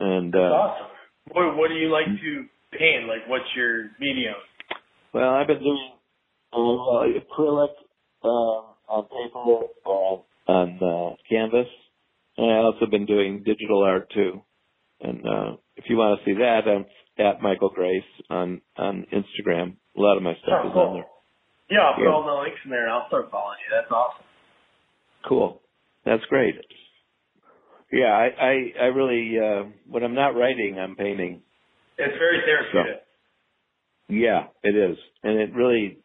And 0.00 0.34
uh, 0.34 0.38
awesome. 0.38 0.86
What, 1.32 1.56
what 1.58 1.68
do 1.68 1.74
you 1.74 1.92
like 1.92 2.06
to 2.06 2.46
paint? 2.78 3.08
Like, 3.08 3.28
what's 3.28 3.44
your 3.54 3.90
medium? 4.00 4.36
Well, 5.12 5.28
I've 5.28 5.48
been 5.48 5.58
doing 5.58 5.90
uh, 6.50 6.56
acrylic 6.56 7.68
uh, 8.24 8.62
on 8.88 9.04
paper 9.04 9.68
or 9.84 10.24
on 10.46 10.78
uh, 10.80 11.16
canvas, 11.28 11.68
and 12.38 12.50
I 12.50 12.56
also 12.60 12.86
been 12.90 13.04
doing 13.04 13.42
digital 13.44 13.82
art 13.82 14.10
too. 14.14 14.40
And 15.02 15.26
uh, 15.26 15.56
if 15.76 15.84
you 15.90 15.98
want 15.98 16.20
to 16.20 16.24
see 16.24 16.38
that, 16.38 16.62
I'm 16.66 16.86
at 17.22 17.42
Michael 17.42 17.68
Grais 17.68 18.02
on 18.30 18.62
on 18.78 19.04
Instagram. 19.12 19.76
A 19.96 20.00
lot 20.00 20.16
of 20.16 20.22
my 20.22 20.34
stuff 20.42 20.60
Oh, 20.64 20.66
is 20.68 20.72
cool. 20.72 20.82
on 20.82 20.94
there. 20.94 21.06
Yeah, 21.70 21.80
I'll 21.86 21.94
put 21.94 22.04
Yeah. 22.04 22.10
all 22.10 22.24
the 22.24 22.32
links 22.42 22.60
in 22.64 22.70
there 22.70 22.84
and 22.84 22.92
I'll 22.92 23.06
start 23.08 23.30
following 23.30 23.58
you. 23.68 23.74
That's 23.76 23.90
awesome. 23.90 24.24
Cool. 25.26 25.62
That's 26.04 26.24
great. 26.26 26.54
Yeah, 27.92 28.12
I 28.12 28.26
I, 28.26 28.72
I 28.82 28.84
really 28.86 29.38
uh, 29.38 29.64
when 29.86 30.02
I'm 30.02 30.14
not 30.14 30.34
writing, 30.34 30.78
I'm 30.78 30.96
painting. 30.96 31.42
It's 31.96 32.18
very 32.18 32.40
therapeutic. 32.44 33.02
Yeah, 34.08 34.48
it 34.62 34.76
is, 34.76 34.98
and 35.22 35.38
it 35.38 35.54
really 35.54 35.98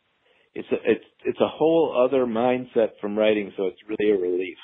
it's 0.54 0.68
a, 0.72 0.76
it's 0.86 1.06
it's 1.26 1.40
a 1.42 1.48
whole 1.48 2.06
other 2.08 2.26
mindset 2.26 2.92
from 3.02 3.18
writing, 3.18 3.52
so 3.58 3.68
it's 3.68 3.80
really 3.88 4.12
a 4.12 4.18
relief. 4.18 4.58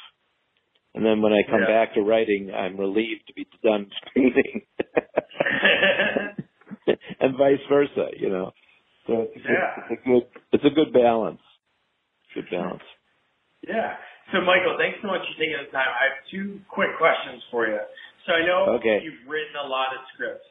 And 0.94 1.06
then 1.06 1.22
when 1.22 1.34
I 1.34 1.42
come 1.50 1.62
Yeah. 1.62 1.68
back 1.86 1.94
to 1.96 2.02
writing, 2.02 2.52
I'm 2.56 2.78
relieved 2.78 3.28
to 3.28 3.34
be 3.34 3.48
done 3.64 3.90
painting, 4.16 4.62
and 7.20 7.38
vice 7.38 7.60
versa. 7.70 8.08
You 8.18 8.30
know, 8.30 8.52
so 9.08 9.28
it's 9.30 9.36
a, 9.36 9.40
good, 9.40 9.54
Yeah. 9.54 9.72
it's 9.78 9.92
a 9.92 10.00
good 10.10 10.24
it's 10.52 10.66
a 10.66 10.70
good 10.74 10.92
balance. 10.94 11.42
Good 12.34 12.50
balance. 12.52 12.84
yeah. 13.68 13.96
So, 14.34 14.42
Michael, 14.42 14.76
thanks 14.82 14.98
so 15.02 15.08
much 15.08 15.22
for 15.22 15.36
taking 15.38 15.56
the 15.62 15.70
time. 15.72 15.86
I 15.88 16.10
have 16.10 16.18
two 16.32 16.60
quick 16.68 16.90
questions 16.98 17.44
for 17.52 17.68
you. 17.70 17.78
So 18.26 18.34
I 18.34 18.42
know 18.46 18.76
Okay. 18.82 19.00
you've 19.06 19.22
written 19.30 19.54
a 19.64 19.68
lot 19.68 19.94
of 19.94 20.02
scripts 20.14 20.48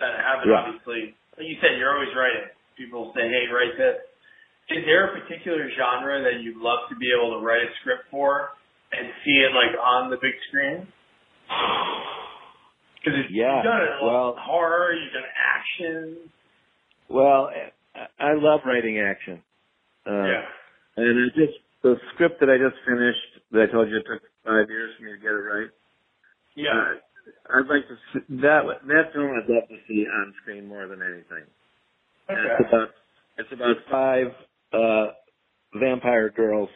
that 0.00 0.16
haven't 0.18 0.48
Yeah. 0.48 0.64
obviously, 0.64 1.14
like 1.36 1.46
you 1.46 1.56
said, 1.60 1.76
you're 1.78 1.92
always 1.94 2.14
writing. 2.16 2.48
People 2.76 3.12
say, 3.14 3.28
hey, 3.28 3.46
write 3.52 3.76
this. 3.76 4.00
Is 4.70 4.84
there 4.86 5.12
a 5.14 5.20
particular 5.20 5.68
genre 5.76 6.22
that 6.24 6.40
you'd 6.40 6.56
love 6.56 6.88
to 6.88 6.96
be 6.96 7.12
able 7.12 7.38
to 7.38 7.44
write 7.44 7.62
a 7.62 7.70
script 7.80 8.08
for 8.10 8.50
and 8.90 9.12
see 9.22 9.36
it 9.44 9.52
like 9.52 9.76
on 9.78 10.08
the 10.10 10.16
big 10.16 10.34
screen? 10.48 10.88
Because 13.04 13.20
Yeah, 13.30 13.56
you've 13.56 13.64
done 13.64 13.82
it 13.82 13.90
a 14.00 14.04
lot 14.04 14.12
well- 14.12 14.36
horror, 14.40 14.94
you've 14.94 15.12
done 15.12 15.28
action. 15.36 16.16
Well, 17.10 17.50
I- 17.94 18.08
I 18.18 18.32
love 18.34 18.60
writing 18.66 18.98
action. 18.98 19.42
Uh, 20.06 20.24
yeah. 20.24 20.44
And 20.96 21.18
it 21.18 21.34
just 21.34 21.58
the 21.82 21.96
script 22.14 22.40
that 22.40 22.48
I 22.50 22.56
just 22.58 22.76
finished 22.86 23.44
that 23.52 23.62
I 23.68 23.72
told 23.72 23.88
you 23.90 23.96
it 23.96 24.06
took 24.06 24.22
five 24.44 24.68
years 24.68 24.94
for 24.96 25.04
me 25.04 25.12
to 25.12 25.18
get 25.18 25.30
it 25.30 25.44
right. 25.44 25.70
Yeah. 26.56 26.70
Uh, 26.70 27.58
I'd 27.58 27.66
like 27.68 27.86
to 27.88 27.96
see, 28.12 28.20
that 28.42 28.62
that 28.86 29.12
film 29.12 29.30
I'd 29.32 29.48
love 29.48 29.68
to 29.68 29.76
see 29.88 30.06
on 30.06 30.34
screen 30.42 30.66
more 30.66 30.86
than 30.86 31.00
anything. 31.02 31.44
And 32.28 32.38
okay. 32.38 32.56
It's 32.58 32.68
about 32.72 32.88
it's 33.38 33.52
about 33.52 33.76
five 33.90 34.26
uh, 34.72 35.12
vampire 35.78 36.30
girls 36.30 36.68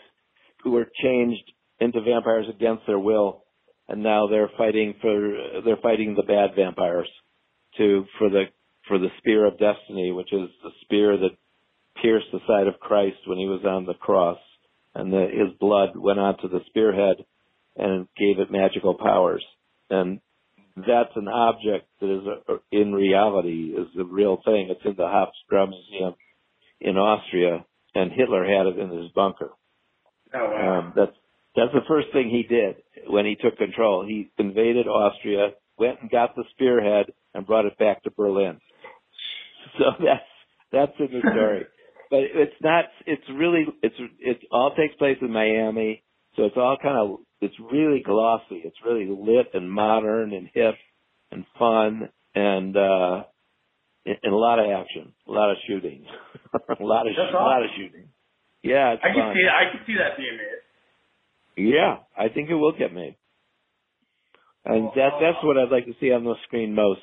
who 0.63 0.73
were 0.73 0.87
changed 1.03 1.53
into 1.81 2.01
vampires 2.01 2.47
against 2.49 2.87
their 2.87 2.99
will, 2.99 3.45
and 3.89 4.03
now 4.03 4.27
they're 4.27 4.51
fighting 4.59 4.95
for 5.01 5.61
they're 5.65 5.77
fighting 5.83 6.15
the 6.15 6.23
bad 6.23 6.51
vampires 6.57 7.09
to 7.77 8.05
for 8.19 8.29
the 8.31 8.45
for 8.89 8.99
the 8.99 9.09
spear 9.19 9.47
of 9.47 9.59
destiny, 9.59 10.13
which 10.13 10.33
is 10.33 10.49
the 10.63 10.71
spear 10.83 11.17
that 11.17 11.37
pierced 12.03 12.27
the 12.33 12.41
side 12.47 12.67
of 12.67 12.81
Christ 12.81 13.19
when 13.27 13.39
he 13.39 13.47
was 13.47 13.65
on 13.65 13.87
the 13.87 13.95
cross, 13.95 14.39
and 14.95 15.13
the, 15.13 15.29
his 15.31 15.57
blood 15.61 15.97
went 15.97 16.19
onto 16.19 16.49
the 16.49 16.61
spearhead 16.67 17.17
and 17.77 18.09
gave 18.17 18.39
it 18.39 18.51
magical 18.51 18.95
powers. 18.95 19.45
And 19.91 20.21
that's 20.77 21.15
an 21.17 21.29
object 21.29 21.89
that 22.01 22.11
is 22.11 22.27
a, 22.27 22.55
in 22.73 22.93
reality 22.93 23.75
is 23.77 23.87
the 23.97 24.05
real 24.05 24.41
thing. 24.45 24.69
It's 24.71 24.85
in 24.85 24.95
the 24.97 25.05
Hofburg 25.05 25.71
Museum 25.71 26.15
in 26.81 26.97
Austria, 26.97 27.65
and 27.95 28.13
Hitler 28.13 28.45
had 28.45 28.67
it 28.67 28.79
in 28.79 28.91
his 28.91 29.11
bunker. 29.13 29.51
Oh, 30.35 30.39
wow. 30.39 30.79
Um, 30.79 30.93
that's 30.95 31.17
that's 31.57 31.73
the 31.73 31.89
first 31.89 32.09
thing 32.13 32.31
he 32.31 32.43
did 32.43 32.77
when 33.09 33.25
he 33.25 33.35
took 33.35 33.57
control. 33.59 34.05
He 34.07 34.31
invaded 34.39 34.87
Austria, 34.87 35.51
went 35.77 36.01
and 36.01 36.11
got 36.11 36.37
the 36.37 36.45
spearhead, 36.53 37.07
and 37.35 37.47
brought 37.47 37.67
it 37.67 37.79
back 37.79 38.03
to 38.05 38.11
Berlin. 38.11 38.61
So 39.79 39.85
that's 40.05 40.23
that's 40.73 40.93
in 40.99 41.21
the 41.21 41.21
story. 41.21 41.67
but 42.11 42.21
it's 42.21 42.55
not. 42.63 42.87
It's 43.07 43.23
really. 43.35 43.67
It's 43.83 43.95
it 44.19 44.39
all 44.51 44.75
takes 44.75 44.95
place 44.97 45.19
in 45.21 45.33
Miami, 45.33 46.03
so 46.37 46.45
it's 46.45 46.57
all 46.57 46.77
kind 46.83 46.97
of. 46.97 47.19
It's 47.41 47.55
really 47.73 48.03
glossy. 48.05 48.63
It's 48.65 48.77
really 48.85 49.07
lit 49.09 49.49
and 49.55 49.71
modern 49.71 50.33
and 50.33 50.49
hip 50.53 50.75
and 51.31 51.45
fun 51.59 52.09
and 52.35 52.77
uh 52.77 53.23
and 54.07 54.33
a 54.33 54.37
lot 54.37 54.59
of 54.59 54.67
action, 54.71 55.13
a 55.27 55.31
lot 55.31 55.51
of 55.51 55.57
shooting, 55.69 56.05
a 56.55 56.83
lot 56.83 57.07
of 57.07 57.13
That's 57.17 57.33
a 57.33 57.37
lot 57.37 57.63
of 57.63 57.71
shooting. 57.77 58.09
Yeah, 58.63 58.93
it's 58.95 59.03
I 59.05 59.13
can 59.13 59.23
fun. 59.23 59.35
see 59.35 59.47
I 59.47 59.71
can 59.71 59.81
see 59.87 59.95
that 59.99 60.17
being 60.17 60.37
made. 60.37 61.73
Yeah, 61.75 61.97
I 62.17 62.29
think 62.29 62.49
it 62.51 62.55
will 62.55 62.73
get 62.77 62.93
made. 62.93 63.17
And 64.65 64.89
that 64.97 65.11
that's 65.21 65.43
what 65.45 65.57
I'd 65.57 65.71
like 65.71 65.87
to 65.87 65.95
see 66.01 66.13
on 66.13 66.25
the 66.25 66.35
screen 66.45 66.75
most 66.75 67.01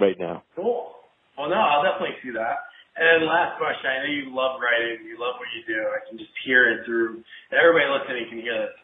right 0.00 0.16
now. 0.18 0.42
Cool. 0.54 0.92
Well, 1.36 1.48
no, 1.52 1.60
I'll 1.60 1.84
definitely 1.84 2.16
see 2.24 2.32
that. 2.32 2.64
And 2.96 3.04
then 3.04 3.28
last 3.28 3.60
question. 3.60 3.84
I 3.92 4.00
know 4.00 4.12
you 4.12 4.32
love 4.32 4.56
writing. 4.56 5.04
You 5.04 5.20
love 5.20 5.36
what 5.36 5.48
you 5.52 5.62
do. 5.68 5.80
I 5.92 6.00
can 6.08 6.16
just 6.16 6.32
hear 6.44 6.72
it 6.72 6.86
through. 6.88 7.20
Everybody 7.52 7.84
listening 7.92 8.26
can 8.32 8.40
hear 8.40 8.56
this. 8.56 8.76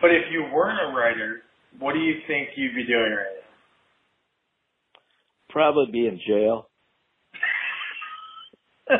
But 0.00 0.12
if 0.12 0.28
you 0.30 0.44
weren't 0.52 0.80
a 0.80 0.92
writer, 0.96 1.42
what 1.78 1.94
do 1.94 2.00
you 2.00 2.20
think 2.26 2.50
you'd 2.56 2.74
be 2.74 2.84
doing 2.84 3.12
right 3.16 3.40
now? 3.40 3.48
Probably 5.48 5.88
be 5.90 6.06
in 6.06 6.20
jail. 6.26 6.68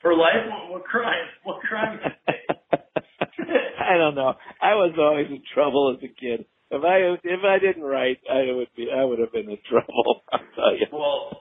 For 0.00 0.14
life? 0.14 0.48
What, 0.48 0.70
what 0.70 0.84
crime? 0.84 1.26
What 1.44 1.60
crime? 1.62 1.98
I 2.28 3.96
don't 3.98 4.14
know. 4.14 4.34
I 4.60 4.74
was 4.74 4.94
always 4.98 5.26
in 5.28 5.42
trouble 5.52 5.96
as 5.96 6.02
a 6.02 6.08
kid. 6.08 6.46
If 6.74 6.82
I 6.82 6.96
if 7.22 7.42
I 7.46 7.62
didn't 7.62 7.86
write, 7.86 8.18
I 8.26 8.50
would 8.50 8.68
be 8.74 8.90
I 8.90 9.04
would 9.06 9.18
have 9.22 9.30
been 9.30 9.46
in 9.48 9.58
trouble. 9.70 10.26
I'll 10.34 10.42
tell 10.58 10.74
you. 10.74 10.86
well, 10.90 11.38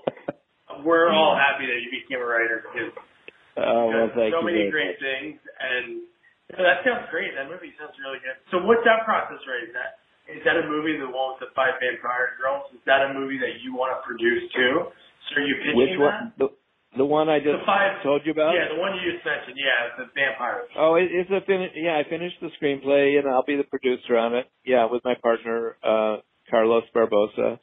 we're 0.86 1.10
all 1.10 1.34
happy 1.34 1.66
that 1.66 1.80
you 1.82 1.90
became 1.90 2.22
a 2.22 2.26
writer 2.26 2.62
because 2.62 2.94
Oh 3.58 3.90
well, 3.90 4.10
thank 4.18 4.34
so 4.34 4.42
you. 4.42 4.50
many 4.50 4.70
great 4.74 4.98
much. 4.98 5.02
things, 5.06 5.38
and 5.38 6.02
you 6.50 6.54
know, 6.58 6.66
that 6.66 6.82
sounds 6.82 7.06
great. 7.14 7.38
That 7.38 7.46
movie 7.46 7.70
sounds 7.78 7.94
really 8.02 8.18
good. 8.26 8.34
So, 8.50 8.66
what's 8.66 8.82
that 8.86 9.06
process 9.06 9.38
right? 9.46 9.62
Is 9.62 9.74
that 9.78 10.02
is 10.26 10.42
that 10.42 10.58
a 10.58 10.66
movie, 10.66 10.98
the 10.98 11.06
one 11.06 11.38
with 11.38 11.46
the 11.46 11.54
five 11.54 11.78
vampire 11.78 12.34
girls? 12.42 12.66
Is 12.74 12.82
that 12.90 13.06
a 13.06 13.14
movie 13.14 13.38
that 13.38 13.62
you 13.62 13.78
want 13.78 13.94
to 13.94 14.02
produce 14.02 14.50
too? 14.58 14.90
So, 15.30 15.32
are 15.38 15.46
you 15.46 15.56
pitching 15.62 15.78
Which 15.78 16.02
that? 16.02 16.34
The, 16.42 16.48
the 16.98 17.06
one 17.06 17.30
I 17.30 17.40
just 17.40 17.66
five- 17.66 18.04
told 18.04 18.22
you 18.26 18.32
about? 18.32 18.54
Yeah, 18.56 18.70
the 18.76 18.80
one 18.80 18.94
you 19.00 19.12
just 19.14 19.26
mentioned. 19.26 19.56
Yeah, 19.58 19.98
the 19.98 20.10
vampires. 20.16 20.70
Oh, 20.78 20.96
it, 20.96 21.10
it's 21.12 21.30
a 21.32 21.42
fin- 21.46 21.70
yeah. 21.76 21.98
I 21.98 22.08
finished 22.10 22.38
the 22.42 22.50
screenplay 22.62 23.18
and 23.20 23.28
I'll 23.28 23.44
be 23.46 23.56
the 23.56 23.64
producer 23.64 24.18
on 24.18 24.36
it. 24.36 24.48
Yeah, 24.66 24.86
with 24.86 25.04
my 25.04 25.16
partner 25.16 25.78
uh 25.84 26.18
Carlos 26.50 26.84
Barbosa, 26.96 27.60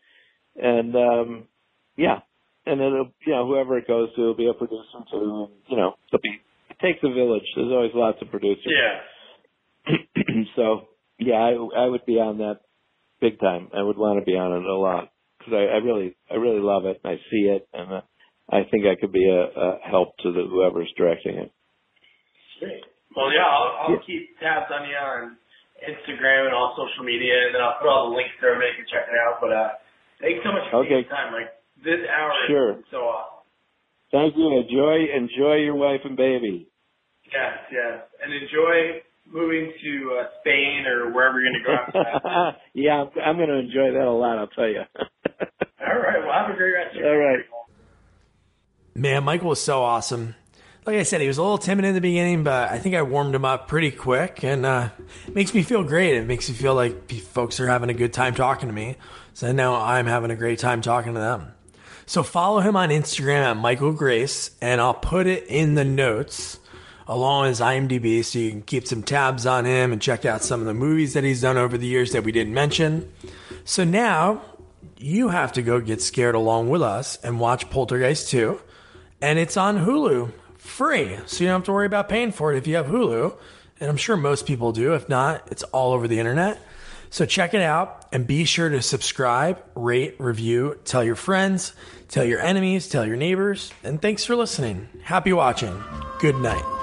and 0.61 0.95
um 0.97 1.49
yeah, 1.97 2.21
and 2.67 2.81
it'll 2.81 3.11
you 3.27 3.33
know 3.33 3.47
whoever 3.47 3.79
it 3.79 3.87
goes 3.87 4.09
to 4.17 4.23
will 4.23 4.35
be 4.35 4.49
a 4.49 4.55
producer 4.55 5.01
too. 5.11 5.47
And, 5.49 5.53
you 5.69 5.77
know, 5.77 5.95
it'll 6.09 6.23
be 6.23 6.41
it 6.71 6.79
takes 6.81 7.01
a 7.03 7.13
village. 7.13 7.45
There's 7.57 7.73
always 7.73 7.93
lots 7.95 8.19
of 8.23 8.31
producers. 8.31 8.67
Yeah. 8.67 9.95
so 10.57 10.89
yeah, 11.19 11.37
I 11.37 11.53
I 11.85 11.87
would 11.87 12.07
be 12.07 12.19
on 12.21 12.39
that 12.39 12.61
big 13.21 13.39
time. 13.41 13.69
I 13.77 13.83
would 13.83 13.99
want 13.99 14.19
to 14.19 14.25
be 14.25 14.37
on 14.37 14.53
it 14.53 14.65
a 14.65 14.75
lot 14.75 15.11
because 15.39 15.55
I, 15.55 15.75
I 15.75 15.77
really 15.79 16.17
I 16.31 16.35
really 16.35 16.61
love 16.61 16.85
it. 16.87 17.01
and 17.05 17.13
I 17.13 17.17
see 17.31 17.49
it, 17.49 17.69
and 17.73 17.93
uh, 17.93 18.01
I 18.51 18.65
think 18.71 18.87
I 18.87 18.97
could 19.01 19.13
be 19.13 19.29
a, 19.29 19.43
a 19.47 19.79
help 19.89 20.17
to 20.23 20.33
the 20.33 20.43
whoever's 20.49 20.93
directing 20.97 21.37
it. 21.37 21.53
Sweet. 22.59 22.83
Well, 23.17 23.33
yeah, 23.33 23.47
I'll, 23.47 23.71
I'll 23.87 23.91
Yeah. 23.95 24.03
keep 24.07 24.39
tabs 24.41 24.71
on 24.73 24.89
you 24.89 24.97
on 24.97 25.37
Instagram 25.87 26.47
and 26.47 26.55
all 26.55 26.75
social 26.77 27.05
media, 27.05 27.47
and 27.47 27.55
then 27.55 27.63
I'll 27.63 27.79
put 27.79 27.89
all 27.89 28.11
the 28.11 28.17
links 28.17 28.33
there. 28.41 28.55
Everybody 28.55 28.77
can 28.77 28.87
check 28.91 29.07
it 29.09 29.17
out. 29.27 29.41
But 29.41 29.53
uh, 29.53 29.69
thanks 30.21 30.45
so 30.45 30.53
much 30.53 30.69
for 30.71 30.77
Okay. 30.85 31.03
taking 31.07 31.11
time. 31.11 31.33
Like 31.33 31.51
this 31.83 32.01
hour 32.11 32.33
Sure. 32.49 32.73
is 32.79 32.85
so 32.91 32.99
awesome. 32.99 33.37
Thank 34.13 34.37
you. 34.37 34.51
Enjoy 34.59 35.07
enjoy 35.15 35.55
your 35.63 35.75
wife 35.77 36.01
and 36.05 36.17
baby. 36.17 36.67
Yes, 37.33 37.59
yes, 37.71 38.03
and 38.23 38.35
enjoy 38.35 39.03
moving 39.31 39.73
to 39.81 40.19
uh, 40.19 40.25
Spain 40.41 40.85
or 40.87 41.13
wherever 41.15 41.39
you're 41.41 41.53
going 41.53 41.63
to 41.63 41.67
go 41.67 41.75
after 41.79 41.93
that. 42.03 42.57
yeah, 42.75 43.03
I'm, 43.03 43.11
I'm 43.23 43.37
going 43.37 43.49
to 43.49 43.59
enjoy 43.63 43.93
that 43.95 44.03
a 44.05 44.11
lot. 44.11 44.39
I'll 44.39 44.49
tell 44.49 44.67
you. 44.69 44.83
All 45.81 45.99
right. 46.03 46.19
Well, 46.27 46.33
have 46.35 46.51
a 46.51 46.57
great 46.59 46.73
rest 46.75 46.97
of 46.97 47.01
your 47.03 47.09
All 47.09 47.17
right. 47.19 47.39
Man, 48.95 49.25
Michael 49.25 49.51
was 49.51 49.63
so 49.63 49.83
awesome. 49.83 50.35
Like 50.87 50.97
I 50.97 51.03
said, 51.05 51.21
he 51.21 51.29
was 51.29 51.39
a 51.39 51.43
little 51.43 51.59
timid 51.59 51.85
in 51.85 51.95
the 51.95 52.01
beginning, 52.01 52.43
but 52.43 52.71
I 52.71 52.79
think 52.79 52.95
I 52.95 53.03
warmed 53.03 53.35
him 53.35 53.45
up 53.45 53.69
pretty 53.69 53.91
quick, 53.91 54.43
and 54.43 54.65
uh, 54.67 54.89
makes 55.33 55.55
me 55.55 55.63
feel 55.63 55.85
great. 55.85 56.17
It 56.17 56.27
makes 56.27 56.49
me 56.49 56.55
feel 56.55 56.75
like 56.75 57.11
folks 57.13 57.61
are 57.61 57.69
having 57.69 57.91
a 57.91 57.95
good 57.95 58.13
time 58.13 58.35
talking 58.35 58.69
to 58.69 58.75
me. 58.75 58.97
So 59.35 59.53
now 59.53 59.77
I'm 59.77 60.07
having 60.07 60.31
a 60.31 60.37
great 60.37 60.59
time 60.59 60.81
talking 60.81 61.15
to 61.15 61.21
them. 61.21 61.53
So 62.07 62.23
follow 62.25 62.61
him 62.61 62.75
on 62.75 62.89
Instagram 62.89 63.43
at 63.43 63.57
Michael 63.57 63.93
Grais, 63.93 64.51
and 64.61 64.81
I'll 64.81 64.95
put 64.95 65.27
it 65.27 65.47
in 65.47 65.77
the 65.77 65.85
notes 65.85 66.59
along 67.07 67.43
with 67.43 67.51
his 67.51 67.61
IMDb 67.61 68.25
so 68.25 68.39
you 68.39 68.51
can 68.51 68.63
keep 68.63 68.87
some 68.87 69.03
tabs 69.03 69.47
on 69.47 69.65
him 69.65 69.93
and 69.93 70.01
check 70.01 70.25
out 70.25 70.43
some 70.43 70.61
of 70.61 70.67
the 70.67 70.75
movies 70.75 71.15
that 71.15 71.25
he's 71.25 71.41
done 71.41 71.57
over 71.57 71.79
the 71.79 71.87
years 71.87 72.13
that 72.13 72.25
we 72.25 72.33
didn't 72.33 72.55
mention. 72.55 73.13
So 73.65 73.85
now 73.85 74.43
you 74.97 75.29
have 75.29 75.53
to 75.53 75.63
go 75.63 75.81
get 75.81 76.03
scared 76.03 76.35
along 76.35 76.69
with 76.69 76.83
us 76.83 77.17
and 77.23 77.39
watch 77.39 77.71
Poltergeist 77.71 78.29
2. 78.31 78.61
And 79.21 79.39
it's 79.39 79.57
on 79.57 79.79
Hulu 79.79 80.33
free. 80.57 81.19
So 81.27 81.45
you 81.45 81.49
don't 81.49 81.61
have 81.61 81.65
to 81.65 81.73
worry 81.73 81.87
about 81.87 82.09
paying 82.09 82.33
for 82.33 82.53
it 82.53 82.59
if 82.59 82.67
you 82.67 82.77
have 82.77 82.87
Hulu. 82.87 83.37
And 83.81 83.89
I'm 83.89 83.97
sure 83.97 84.17
most 84.17 84.47
people 84.47 84.73
do. 84.73 84.95
If 84.95 85.09
not, 85.09 85.47
it's 85.51 85.63
all 85.65 85.93
over 85.93 86.07
the 86.07 86.19
internet. 86.19 86.61
So 87.11 87.27
check 87.27 87.55
it 87.55 87.63
out 87.63 88.07
and 88.13 88.27
be 88.27 88.45
sure 88.45 88.69
to 88.69 88.81
subscribe, 88.83 89.63
rate, 89.75 90.15
review, 90.19 90.79
tell 90.85 91.03
your 91.03 91.17
friends, 91.17 91.73
tell 92.09 92.25
your 92.25 92.41
enemies, 92.41 92.89
tell 92.89 93.05
your 93.05 93.17
neighbors. 93.17 93.73
And 93.83 94.01
thanks 94.01 94.25
for 94.25 94.37
listening. 94.37 94.89
Happy 95.03 95.33
watching. 95.33 95.83
Good 96.21 96.37
night. 96.37 96.80